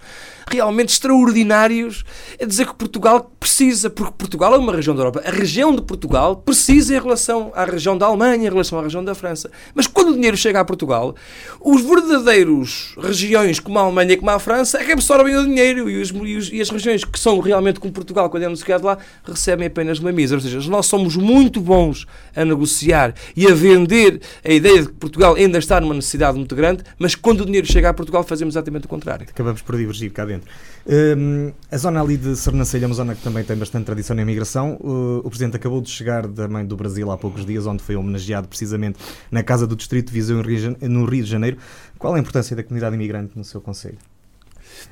realmente 0.50 0.90
extraordinários 0.90 2.04
a 2.40 2.44
dizer 2.44 2.66
que 2.66 2.74
Portugal 2.74 3.30
precisa, 3.38 3.90
porque 3.90 4.12
Portugal 4.16 4.54
é 4.54 4.58
uma 4.58 4.74
região 4.74 4.94
da 4.94 5.02
Europa. 5.02 5.22
A 5.24 5.30
região 5.30 5.74
de 5.74 5.82
Portugal 5.82 6.36
precisa 6.36 6.96
em 6.96 7.00
relação 7.00 7.52
à 7.54 7.64
região 7.64 7.96
da 7.96 8.06
Alemanha, 8.06 8.46
em 8.46 8.50
relação 8.50 8.78
à 8.78 8.82
região 8.82 9.04
da 9.04 9.14
França. 9.14 9.50
Mas 9.74 9.86
quando 9.86 10.10
o 10.10 10.14
dinheiro 10.14 10.36
chega 10.36 10.60
a 10.60 10.64
Portugal, 10.64 11.14
os 11.60 11.82
verdadeiros 11.82 12.94
regiões 12.98 13.60
como 13.60 13.78
a 13.78 13.82
Alemanha 13.82 14.14
e 14.14 14.16
como 14.16 14.30
a 14.30 14.38
França 14.38 14.78
é 14.78 14.92
absorvem 14.92 15.36
o 15.36 15.44
dinheiro 15.44 15.90
e, 15.90 16.00
os, 16.00 16.10
e, 16.10 16.36
os, 16.36 16.52
e 16.52 16.60
as 16.60 16.70
regiões 16.70 17.04
que 17.04 17.18
são 17.18 17.38
realmente 17.40 17.80
como 17.80 17.92
Portugal, 17.92 18.30
quando 18.30 18.44
é 18.44 18.46
anunciado 18.46 18.86
lá, 18.86 18.96
recebem 19.24 19.66
apenas 19.66 19.98
uma 19.98 20.12
misa. 20.12 20.34
Ou 20.34 20.40
seja, 20.40 20.60
nós 20.70 20.86
somos 20.86 21.16
muito 21.16 21.33
bons 21.60 22.06
a 22.34 22.44
negociar 22.44 23.14
e 23.36 23.46
a 23.46 23.54
vender 23.54 24.20
a 24.44 24.52
ideia 24.52 24.82
de 24.82 24.88
que 24.88 24.94
Portugal 24.94 25.34
ainda 25.34 25.58
está 25.58 25.80
numa 25.80 25.94
necessidade 25.94 26.36
muito 26.36 26.54
grande, 26.54 26.82
mas 26.98 27.14
quando 27.14 27.42
o 27.42 27.46
dinheiro 27.46 27.66
chega 27.66 27.88
a 27.88 27.94
Portugal 27.94 28.22
fazemos 28.24 28.54
exatamente 28.54 28.86
o 28.86 28.88
contrário. 28.88 29.26
Acabamos 29.28 29.62
por 29.62 29.76
divergir 29.76 30.12
cá 30.12 30.24
dentro. 30.24 30.50
Uh, 30.86 31.52
a 31.70 31.78
zona 31.78 32.02
ali 32.02 32.16
de 32.16 32.36
Sernancelha 32.36 32.84
é 32.84 32.86
uma 32.86 32.94
zona 32.94 33.14
que 33.14 33.22
também 33.22 33.42
tem 33.42 33.56
bastante 33.56 33.86
tradição 33.86 34.14
na 34.14 34.22
imigração. 34.22 34.78
O 35.24 35.28
Presidente 35.28 35.56
acabou 35.56 35.80
de 35.80 35.90
chegar 35.90 36.26
também 36.28 36.66
do 36.66 36.76
Brasil 36.76 37.10
há 37.10 37.16
poucos 37.16 37.46
dias, 37.46 37.66
onde 37.66 37.82
foi 37.82 37.96
homenageado 37.96 38.48
precisamente 38.48 38.98
na 39.30 39.42
Casa 39.42 39.66
do 39.66 39.76
Distrito 39.76 40.08
de 40.08 40.12
Viseu, 40.12 40.42
no 40.82 41.04
Rio 41.04 41.24
de 41.24 41.30
Janeiro. 41.30 41.56
Qual 41.98 42.14
a 42.14 42.18
importância 42.18 42.54
da 42.54 42.62
comunidade 42.62 42.94
imigrante 42.94 43.32
no 43.36 43.44
seu 43.44 43.60
Conselho? 43.60 43.98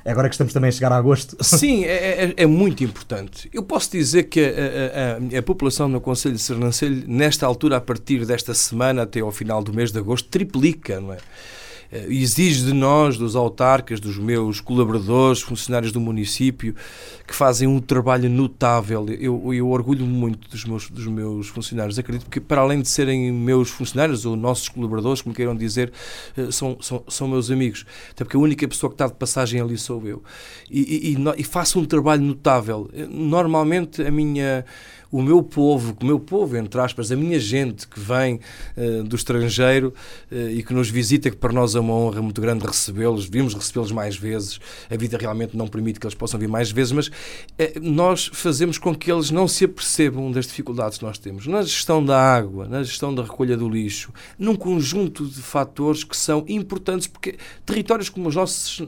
É 0.05 0.11
agora 0.11 0.29
que 0.29 0.35
estamos 0.35 0.53
também 0.53 0.69
a 0.69 0.71
chegar 0.71 0.91
a 0.91 0.97
agosto. 0.97 1.37
Sim, 1.43 1.83
é, 1.85 2.25
é, 2.25 2.33
é 2.37 2.45
muito 2.45 2.83
importante. 2.83 3.49
Eu 3.53 3.63
posso 3.63 3.91
dizer 3.91 4.23
que 4.23 4.39
a, 4.39 4.43
a, 4.43 5.35
a, 5.35 5.39
a 5.39 5.41
população 5.41 5.87
no 5.87 6.01
Conselho 6.01 6.35
de 6.35 6.41
Sernancelho, 6.41 7.03
nesta 7.07 7.45
altura, 7.45 7.77
a 7.77 7.81
partir 7.81 8.25
desta 8.25 8.53
semana 8.53 9.03
até 9.03 9.19
ao 9.19 9.31
final 9.31 9.63
do 9.63 9.73
mês 9.73 9.91
de 9.91 9.99
agosto, 9.99 10.29
triplica, 10.29 10.99
não 10.99 11.13
é? 11.13 11.17
Eh, 11.93 12.07
exige 12.09 12.65
de 12.65 12.73
nós, 12.73 13.17
dos 13.17 13.35
autarcas, 13.35 13.99
dos 13.99 14.17
meus 14.17 14.59
colaboradores, 14.59 15.41
funcionários 15.41 15.91
do 15.91 16.01
município, 16.01 16.75
que 17.27 17.35
fazem 17.35 17.67
um 17.67 17.79
trabalho 17.79 18.27
notável. 18.29 19.05
Eu, 19.19 19.53
eu 19.53 19.69
orgulho-me 19.69 20.11
muito 20.11 20.49
dos 20.49 20.65
meus, 20.65 20.89
dos 20.89 21.05
meus 21.05 21.49
funcionários. 21.49 21.99
Acredito 21.99 22.27
que, 22.29 22.39
para 22.39 22.61
além 22.61 22.81
de 22.81 22.89
serem 22.89 23.31
meus 23.31 23.69
funcionários 23.69 24.25
ou 24.25 24.35
nossos 24.35 24.67
colaboradores, 24.67 25.21
como 25.21 25.35
queiram 25.35 25.55
dizer, 25.55 25.93
eh, 26.35 26.49
são, 26.51 26.77
são, 26.81 27.03
são 27.07 27.27
meus 27.27 27.51
amigos. 27.51 27.85
Até 28.09 28.23
porque 28.23 28.37
a 28.37 28.39
única 28.39 28.67
pessoa 28.67 28.89
que 28.89 28.95
está 28.95 29.05
de 29.05 29.13
passagem 29.13 29.61
ali 29.61 29.77
sou 29.77 30.05
eu. 30.07 30.23
E, 30.71 31.15
e, 31.15 31.17
e 31.37 31.43
faço 31.43 31.79
um 31.79 31.85
trabalho 31.85 32.23
notável. 32.23 32.89
Eh, 32.91 33.05
normalmente, 33.07 34.01
a 34.01 34.09
minha 34.09 34.65
o 35.13 35.21
meu 35.21 35.43
povo, 35.43 35.95
o 36.01 36.05
meu 36.05 36.19
povo, 36.19 36.57
entre 36.57 36.81
aspas, 36.81 37.11
a 37.11 37.15
minha 37.15 37.39
gente 37.39 37.87
que 37.87 37.99
vem 37.99 38.39
uh, 38.75 39.03
do 39.03 39.15
estrangeiro 39.15 39.93
uh, 40.31 40.49
e 40.49 40.63
que 40.63 40.73
nos 40.73 40.89
visita, 40.89 41.29
que 41.29 41.37
para 41.37 41.53
nós 41.53 41.75
é 41.75 41.79
uma 41.79 41.93
honra 41.93 42.19
muito 42.19 42.41
grande 42.41 42.65
recebê-los, 42.65 43.25
devíamos 43.25 43.53
recebê-los 43.53 43.91
mais 43.91 44.15
vezes, 44.17 44.59
a 44.89 44.97
vida 44.97 45.15
realmente 45.15 45.55
não 45.55 45.67
permite 45.67 45.99
que 45.99 46.07
eles 46.07 46.15
possam 46.15 46.39
vir 46.39 46.49
mais 46.49 46.71
vezes, 46.71 46.91
mas 46.91 47.07
uh, 47.09 47.11
nós 47.79 48.25
fazemos 48.33 48.79
com 48.79 48.95
que 48.95 49.11
eles 49.11 49.29
não 49.29 49.47
se 49.47 49.65
apercebam 49.65 50.31
das 50.31 50.47
dificuldades 50.47 50.97
que 50.97 51.05
nós 51.05 51.19
temos 51.19 51.45
na 51.45 51.61
gestão 51.61 52.03
da 52.03 52.19
água, 52.19 52.67
na 52.67 52.81
gestão 52.81 53.13
da 53.13 53.21
recolha 53.21 53.55
do 53.55 53.69
lixo, 53.69 54.11
num 54.39 54.55
conjunto 54.55 55.27
de 55.27 55.43
fatores 55.43 56.03
que 56.03 56.17
são 56.17 56.43
importantes, 56.47 57.05
porque 57.05 57.37
territórios 57.67 58.09
como 58.09 58.29
os 58.29 58.35
nossos 58.35 58.81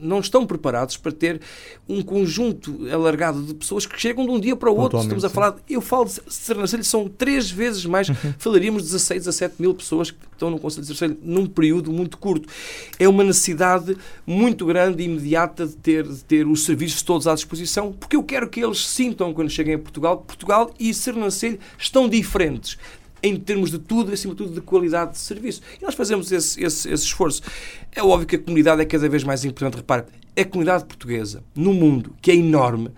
não 0.00 0.20
estão 0.20 0.46
preparados 0.46 0.96
para 0.96 1.10
ter 1.10 1.40
um 1.88 2.02
conjunto 2.02 2.86
alargado 2.88 3.42
de 3.42 3.52
pessoas 3.52 3.84
que 3.84 4.00
chegam 4.00 4.24
de 4.24 4.30
um 4.30 4.38
dia 4.38 4.54
para 4.54 4.70
o 4.70 4.76
outro. 4.76 5.00
Estamos 5.00 5.24
a 5.24 5.28
falar 5.28 5.55
eu 5.68 5.80
falo 5.80 6.04
de 6.04 6.20
Sernancelho, 6.28 6.84
são 6.84 7.08
três 7.08 7.50
vezes 7.50 7.84
mais, 7.84 8.08
uhum. 8.08 8.34
falaríamos 8.38 8.82
de 8.82 8.92
16, 8.92 9.24
17 9.24 9.54
mil 9.58 9.74
pessoas 9.74 10.10
que 10.10 10.18
estão 10.32 10.50
no 10.50 10.58
Conselho 10.58 10.86
de 10.86 10.94
Sernancelho 10.94 11.20
num 11.22 11.46
período 11.46 11.92
muito 11.92 12.18
curto. 12.18 12.48
É 12.98 13.08
uma 13.08 13.24
necessidade 13.24 13.96
muito 14.26 14.66
grande 14.66 15.02
e 15.02 15.06
imediata 15.06 15.66
de 15.66 15.76
ter, 15.76 16.06
de 16.06 16.24
ter 16.24 16.46
os 16.46 16.64
serviços 16.64 17.02
todos 17.02 17.26
à 17.26 17.34
disposição, 17.34 17.92
porque 17.92 18.16
eu 18.16 18.22
quero 18.22 18.48
que 18.48 18.64
eles 18.64 18.86
sintam, 18.86 19.32
quando 19.32 19.50
cheguem 19.50 19.74
a 19.74 19.78
Portugal, 19.78 20.18
Portugal 20.18 20.74
e 20.78 20.92
Sernancelho 20.92 21.58
estão 21.78 22.08
diferentes 22.08 22.78
em 23.22 23.36
termos 23.36 23.70
de 23.70 23.78
tudo, 23.78 24.12
acima 24.12 24.34
de 24.34 24.38
tudo, 24.38 24.54
de 24.54 24.60
qualidade 24.60 25.12
de 25.12 25.18
serviço. 25.18 25.60
E 25.80 25.84
nós 25.84 25.94
fazemos 25.94 26.30
esse, 26.30 26.62
esse, 26.62 26.88
esse 26.88 27.04
esforço. 27.04 27.42
É 27.92 28.02
óbvio 28.02 28.26
que 28.26 28.36
a 28.36 28.38
comunidade 28.38 28.82
é 28.82 28.84
cada 28.84 29.08
vez 29.08 29.24
mais 29.24 29.44
importante. 29.44 29.76
Repare, 29.76 30.04
a 30.36 30.44
comunidade 30.44 30.84
portuguesa 30.84 31.42
no 31.54 31.72
mundo, 31.72 32.14
que 32.20 32.30
é 32.30 32.34
enorme, 32.34 32.90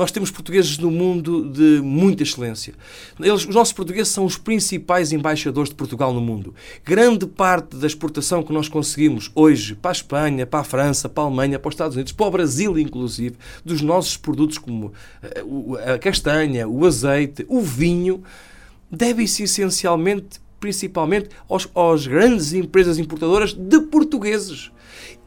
nós 0.00 0.10
temos 0.10 0.30
portugueses 0.30 0.78
no 0.78 0.90
mundo 0.90 1.44
de 1.50 1.82
muita 1.82 2.22
excelência. 2.22 2.72
Eles, 3.20 3.46
os 3.46 3.54
nossos 3.54 3.74
portugueses 3.74 4.10
são 4.10 4.24
os 4.24 4.38
principais 4.38 5.12
embaixadores 5.12 5.68
de 5.68 5.74
Portugal 5.74 6.10
no 6.14 6.22
mundo. 6.22 6.54
Grande 6.82 7.26
parte 7.26 7.76
da 7.76 7.86
exportação 7.86 8.42
que 8.42 8.50
nós 8.50 8.66
conseguimos 8.66 9.30
hoje 9.34 9.74
para 9.74 9.90
a 9.90 9.92
Espanha, 9.92 10.46
para 10.46 10.60
a 10.60 10.64
França, 10.64 11.06
para 11.06 11.22
a 11.22 11.26
Alemanha, 11.26 11.58
para 11.58 11.68
os 11.68 11.74
Estados 11.74 11.96
Unidos, 11.96 12.12
para 12.12 12.26
o 12.26 12.30
Brasil, 12.30 12.78
inclusive, 12.78 13.36
dos 13.62 13.82
nossos 13.82 14.16
produtos 14.16 14.56
como 14.56 14.90
eh, 15.22 15.92
a 15.92 15.98
castanha, 15.98 16.66
o 16.66 16.86
azeite, 16.86 17.44
o 17.46 17.60
vinho, 17.60 18.22
deve-se 18.90 19.42
essencialmente, 19.42 20.40
principalmente, 20.58 21.28
aos, 21.46 21.68
às 21.74 22.06
grandes 22.06 22.54
empresas 22.54 22.98
importadoras 22.98 23.52
de 23.52 23.80
portugueses 23.80 24.70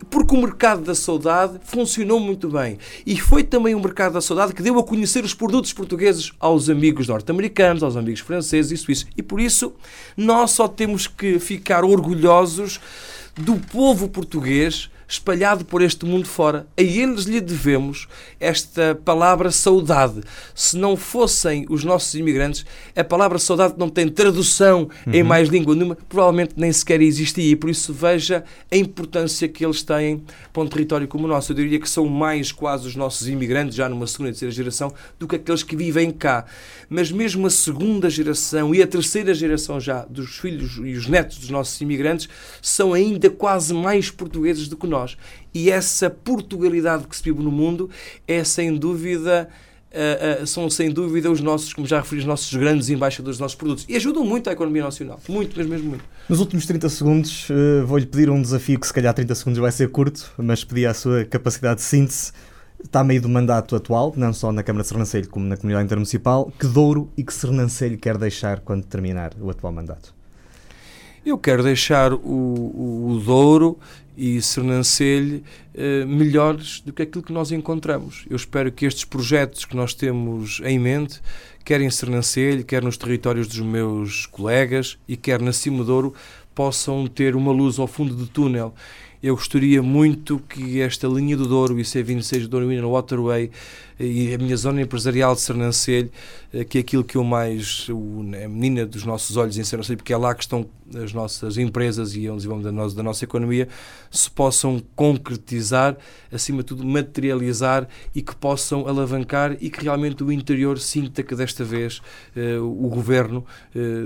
porque 0.10 0.36
o 0.36 0.42
mercado 0.42 0.84
da 0.84 0.96
saudade 0.96 1.60
funcionou 1.64 2.20
muito 2.20 2.50
bem. 2.50 2.78
E 3.06 3.20
foi 3.20 3.44
também 3.44 3.74
o 3.74 3.80
mercado 3.80 4.14
da 4.14 4.22
saudade 4.22 4.54
que 4.54 4.62
deu 4.62 4.78
a 4.78 4.84
conhecer 4.84 5.24
os 5.24 5.34
produtos 5.34 5.74
portugueses 5.74 6.32
aos 6.40 6.70
amigos 6.70 7.08
norte-americanos, 7.08 7.84
aos 7.84 7.96
amigos 7.96 8.20
franceses 8.20 8.72
e 8.72 8.78
suíços. 8.84 9.08
E 9.18 9.24
por 9.24 9.40
isso, 9.40 9.74
nós 10.16 10.52
só 10.52 10.68
temos 10.68 11.08
que 11.08 11.40
ficar 11.40 11.84
orgulhosos 11.84 12.80
do 13.36 13.56
povo 13.56 14.08
português 14.08 14.90
espalhado 15.08 15.66
por 15.66 15.82
este 15.82 16.06
mundo 16.06 16.28
fora. 16.28 16.68
A 16.78 16.82
eles 16.82 17.26
lhe 17.26 17.40
devemos 17.40 18.08
esta 18.40 18.96
palavra 18.96 19.52
saudade. 19.52 20.22
Se 20.56 20.78
não 20.78 20.96
fossem 20.96 21.66
os 21.70 21.84
nossos 21.84 22.14
imigrantes, 22.16 22.66
a 22.96 23.04
palavra 23.04 23.38
saudade 23.38 23.76
não 23.78 23.90
tem 23.90 24.10
tradução 24.10 24.90
uhum. 25.06 25.14
em 25.14 25.24
mais 25.24 25.50
língua 25.50 25.76
nenhuma, 25.76 25.98
provavelmente 26.10 26.54
nem 26.58 26.72
sequer 26.72 27.02
existia. 27.02 27.52
E 27.52 27.56
por 27.56 27.70
isso 27.70 27.94
veja 27.94 28.44
a 28.72 28.76
importância 28.76 29.48
que 29.48 29.66
eles 29.66 29.84
têm 29.84 30.24
para 30.52 30.64
um 30.64 30.68
território 30.68 31.08
como 31.08 31.26
o 31.26 31.28
nosso. 31.28 31.52
Eu 31.52 31.56
diria 31.56 31.80
que 31.80 31.90
são 31.90 32.06
mais 32.06 32.52
quase 32.52 32.88
os 32.88 32.96
nossos 32.96 33.28
imigrantes, 33.28 33.76
já 33.76 33.88
numa 33.88 34.08
segunda 34.08 34.30
e 34.30 34.34
terceira 34.34 34.54
geração, 34.54 34.94
do 35.20 35.28
que 35.28 35.36
aqueles 35.36 35.64
que 35.64 35.76
vivem 35.76 36.12
cá. 36.12 36.46
Mas 36.90 37.12
mesmo 37.12 37.48
a 37.48 37.50
segunda 37.50 38.10
geração 38.10 38.74
e 38.74 38.82
a 38.82 38.88
terceira 38.88 39.34
geração 39.34 39.80
já 39.80 40.06
dos 40.06 40.38
filhos 40.38 40.78
e 40.78 40.94
os 40.94 41.08
netos 41.08 41.38
dos 41.38 41.50
nossos 41.50 41.80
imigrantes 41.82 42.30
são 42.62 42.94
ainda 42.94 43.30
quase 43.30 43.74
mais 43.74 44.10
portugueses 44.10 44.68
do 44.68 44.78
que 44.78 44.88
nós 44.88 44.93
nós. 44.94 45.18
E 45.54 45.70
essa 45.70 46.10
Portugalidade 46.10 47.08
que 47.08 47.16
se 47.16 47.24
vive 47.24 47.44
no 47.44 47.52
mundo 47.52 47.90
é 48.28 48.44
sem 48.44 48.76
dúvida. 48.76 49.50
Uh, 49.94 50.42
uh, 50.42 50.48
são 50.48 50.68
sem 50.72 50.90
dúvida 50.90 51.30
os 51.30 51.40
nossos, 51.40 51.72
como 51.72 51.86
já 51.86 52.00
referi, 52.00 52.20
os 52.20 52.26
nossos 52.26 52.52
grandes 52.52 52.90
embaixadores 52.90 53.38
dos 53.38 53.40
nossos 53.40 53.56
produtos 53.56 53.86
e 53.88 53.96
ajudam 53.96 54.26
muito 54.26 54.50
a 54.50 54.54
economia 54.54 54.82
nacional. 54.82 55.20
Muito, 55.30 55.56
mas 55.56 55.68
mesmo 55.68 55.90
muito. 55.90 56.04
Nos 56.28 56.40
últimos 56.40 56.66
30 56.66 56.90
segundos, 56.90 57.48
uh, 57.52 57.86
vou-lhe 57.86 58.08
pedir 58.08 58.28
um 58.28 58.42
desafio 58.42 58.80
que, 58.80 58.88
se 58.88 58.94
calhar, 58.94 59.14
30 59.14 59.36
segundos 59.36 59.60
vai 59.60 59.72
ser 59.72 59.90
curto, 59.90 60.34
mas 60.40 60.64
pedir 60.64 60.88
a 60.88 60.96
sua 60.96 61.26
capacidade 61.26 61.76
de 61.76 61.84
síntese. 61.84 62.32
Está 62.84 63.02
a 63.02 63.04
meio 63.04 63.22
do 63.22 63.30
mandato 63.30 63.76
atual, 63.76 64.14
não 64.18 64.34
só 64.34 64.52
na 64.52 64.64
Câmara 64.64 64.82
de 64.82 64.90
Sernancelho 64.90 65.30
como 65.30 65.46
na 65.46 65.56
Comunidade 65.56 65.86
Intermunicipal. 65.86 66.52
Que 66.60 66.66
Douro 66.66 67.10
e 67.16 67.24
que 67.24 67.32
Sernancelho 67.32 67.98
quer 67.98 68.18
deixar 68.18 68.62
quando 68.62 68.84
terminar 68.86 69.32
o 69.40 69.50
atual 69.52 69.72
mandato? 69.72 70.14
Eu 71.26 71.38
quero 71.38 71.64
deixar 71.64 72.14
o, 72.14 72.18
o, 72.18 73.12
o 73.12 73.20
Douro 73.24 73.80
e 74.18 74.42
Sernancelho 74.42 75.44
eh, 75.74 76.06
melhores 76.06 76.80
do 76.82 76.94
que 76.94 77.02
aquilo 77.02 77.24
que 77.24 77.34
nós 77.34 77.52
encontramos. 77.52 78.26
Eu 78.30 78.36
espero 78.36 78.72
que 78.72 78.86
estes 78.86 79.06
projetos 79.06 79.66
que 79.66 79.76
nós 79.76 79.94
temos 79.94 80.62
em 80.64 80.78
mente, 80.78 81.22
quer 81.66 81.82
em 81.82 81.90
Sernancelho, 81.90 82.64
quer 82.64 82.84
nos 82.84 82.98
territórios 82.98 83.48
dos 83.48 83.60
meus 83.60 84.26
colegas 84.26 84.98
e 85.08 85.18
quer 85.18 85.42
na 85.42 85.52
Cimodouro, 85.52 86.14
possam 86.54 87.08
ter 87.08 87.36
uma 87.36 87.52
luz 87.52 87.80
ao 87.80 87.88
fundo 87.88 88.16
do 88.16 88.28
túnel. 88.28 88.74
Eu 89.24 89.38
gostaria 89.38 89.82
muito 89.82 90.38
que 90.38 90.82
esta 90.82 91.08
linha 91.08 91.38
do 91.38 91.48
Douro 91.48 91.80
e 91.80 91.84
C26 91.84 92.46
Douro 92.46 92.70
Inner 92.70 92.86
Waterway 92.86 93.50
e 93.98 94.34
a 94.34 94.38
minha 94.38 94.58
zona 94.58 94.82
empresarial 94.82 95.34
de 95.34 95.40
Sernancelho, 95.40 96.12
que 96.68 96.78
é 96.78 96.82
aquilo 96.82 97.06
que 97.06 97.16
eu 97.16 97.24
mais, 97.24 97.88
a 97.90 98.50
menina 98.50 98.86
dos 98.86 99.06
nossos 99.06 99.38
olhos 99.38 99.58
em 99.58 99.64
Sernancelho, 99.64 99.96
porque 99.96 100.12
é 100.12 100.18
lá 100.18 100.36
que 100.36 100.44
estão 100.44 100.66
as 101.02 101.14
nossas 101.14 101.58
empresas 101.58 102.14
e 102.18 102.30
o 102.30 102.36
desenvolvimento 102.36 102.76
da 102.76 102.82
nossa, 102.84 102.96
da 102.98 103.02
nossa 103.02 103.24
economia, 103.24 103.70
se 104.12 104.30
possam 104.30 104.84
concretizar, 104.94 105.96
acima 106.30 106.58
de 106.58 106.66
tudo 106.66 106.84
materializar 106.84 107.88
e 108.14 108.22
que 108.22 108.36
possam 108.36 108.90
alavancar 108.90 109.56
e 109.62 109.70
que 109.70 109.84
realmente 109.84 110.22
o 110.22 110.34
interior 110.34 110.78
sinta 110.78 111.24
que 111.24 111.34
desta 111.34 111.64
vez 111.64 112.02
o 112.62 112.90
Governo 112.90 113.46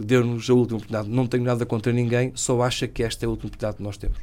deu-nos 0.06 0.48
a 0.48 0.54
última 0.54 0.78
oportunidade. 0.78 1.10
Não 1.10 1.26
tenho 1.26 1.44
nada 1.44 1.66
contra 1.66 1.92
ninguém, 1.92 2.32
só 2.36 2.62
acha 2.62 2.88
que 2.88 3.02
esta 3.02 3.26
é 3.26 3.28
a 3.28 3.30
última 3.32 3.48
oportunidade 3.48 3.78
que 3.78 3.84
nós 3.84 3.98
temos. 3.98 4.20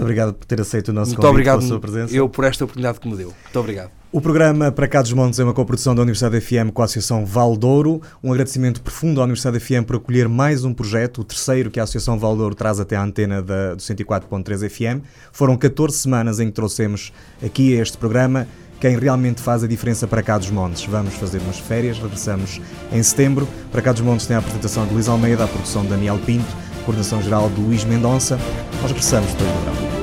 Muito 0.00 0.02
obrigado 0.02 0.34
por 0.34 0.46
ter 0.46 0.60
aceito 0.60 0.88
o 0.88 0.92
nosso 0.92 1.10
Muito 1.10 1.26
convite 1.26 1.44
pela 1.44 1.60
sua 1.60 1.78
presença. 1.78 2.16
eu 2.16 2.28
por 2.28 2.44
esta 2.44 2.64
oportunidade 2.64 2.98
que 2.98 3.08
me 3.08 3.16
deu. 3.16 3.34
Muito 3.42 3.60
obrigado. 3.60 3.90
O 4.10 4.20
programa 4.20 4.72
Para 4.72 4.88
Cá 4.88 5.02
dos 5.02 5.12
Montes 5.12 5.38
é 5.38 5.44
uma 5.44 5.52
coprodução 5.52 5.94
da 5.94 6.02
Universidade 6.02 6.40
FM 6.40 6.72
com 6.72 6.82
a 6.82 6.84
Associação 6.84 7.24
Valdouro. 7.24 8.00
Um 8.24 8.32
agradecimento 8.32 8.80
profundo 8.80 9.20
à 9.20 9.24
Universidade 9.24 9.60
FM 9.60 9.84
por 9.86 9.96
acolher 9.96 10.28
mais 10.28 10.64
um 10.64 10.72
projeto, 10.74 11.20
o 11.20 11.24
terceiro 11.24 11.70
que 11.70 11.78
a 11.78 11.84
Associação 11.84 12.18
Valdouro 12.18 12.54
traz 12.54 12.80
até 12.80 12.96
à 12.96 13.02
antena 13.04 13.42
da, 13.42 13.74
do 13.74 13.80
104.3 13.80 14.68
FM. 14.68 15.04
Foram 15.30 15.56
14 15.56 15.96
semanas 15.98 16.40
em 16.40 16.46
que 16.46 16.52
trouxemos 16.52 17.12
aqui 17.44 17.78
a 17.78 17.82
este 17.82 17.98
programa 17.98 18.48
quem 18.80 18.98
realmente 18.98 19.42
faz 19.42 19.62
a 19.62 19.66
diferença 19.68 20.08
para 20.08 20.22
cá 20.22 20.38
dos 20.38 20.50
Montes. 20.50 20.86
Vamos 20.86 21.12
fazer 21.14 21.38
umas 21.42 21.58
férias, 21.58 21.98
regressamos 21.98 22.60
em 22.90 23.02
setembro. 23.02 23.46
Para 23.70 23.82
cá 23.82 23.92
dos 23.92 24.00
Montes 24.00 24.26
tem 24.26 24.34
a 24.34 24.38
apresentação 24.38 24.86
de 24.86 24.94
Luís 24.94 25.06
Almeida, 25.06 25.44
a 25.44 25.46
produção 25.46 25.82
de 25.82 25.88
Daniel 25.88 26.18
Pinto, 26.24 26.48
coordenação 26.80 27.22
geral 27.22 27.48
de 27.50 27.60
Luís 27.60 27.84
Mendonça. 27.84 28.38
Nós 28.80 28.90
regressamos 28.90 29.30
depois 29.32 29.50
do 29.50 29.64
verão. 29.64 29.99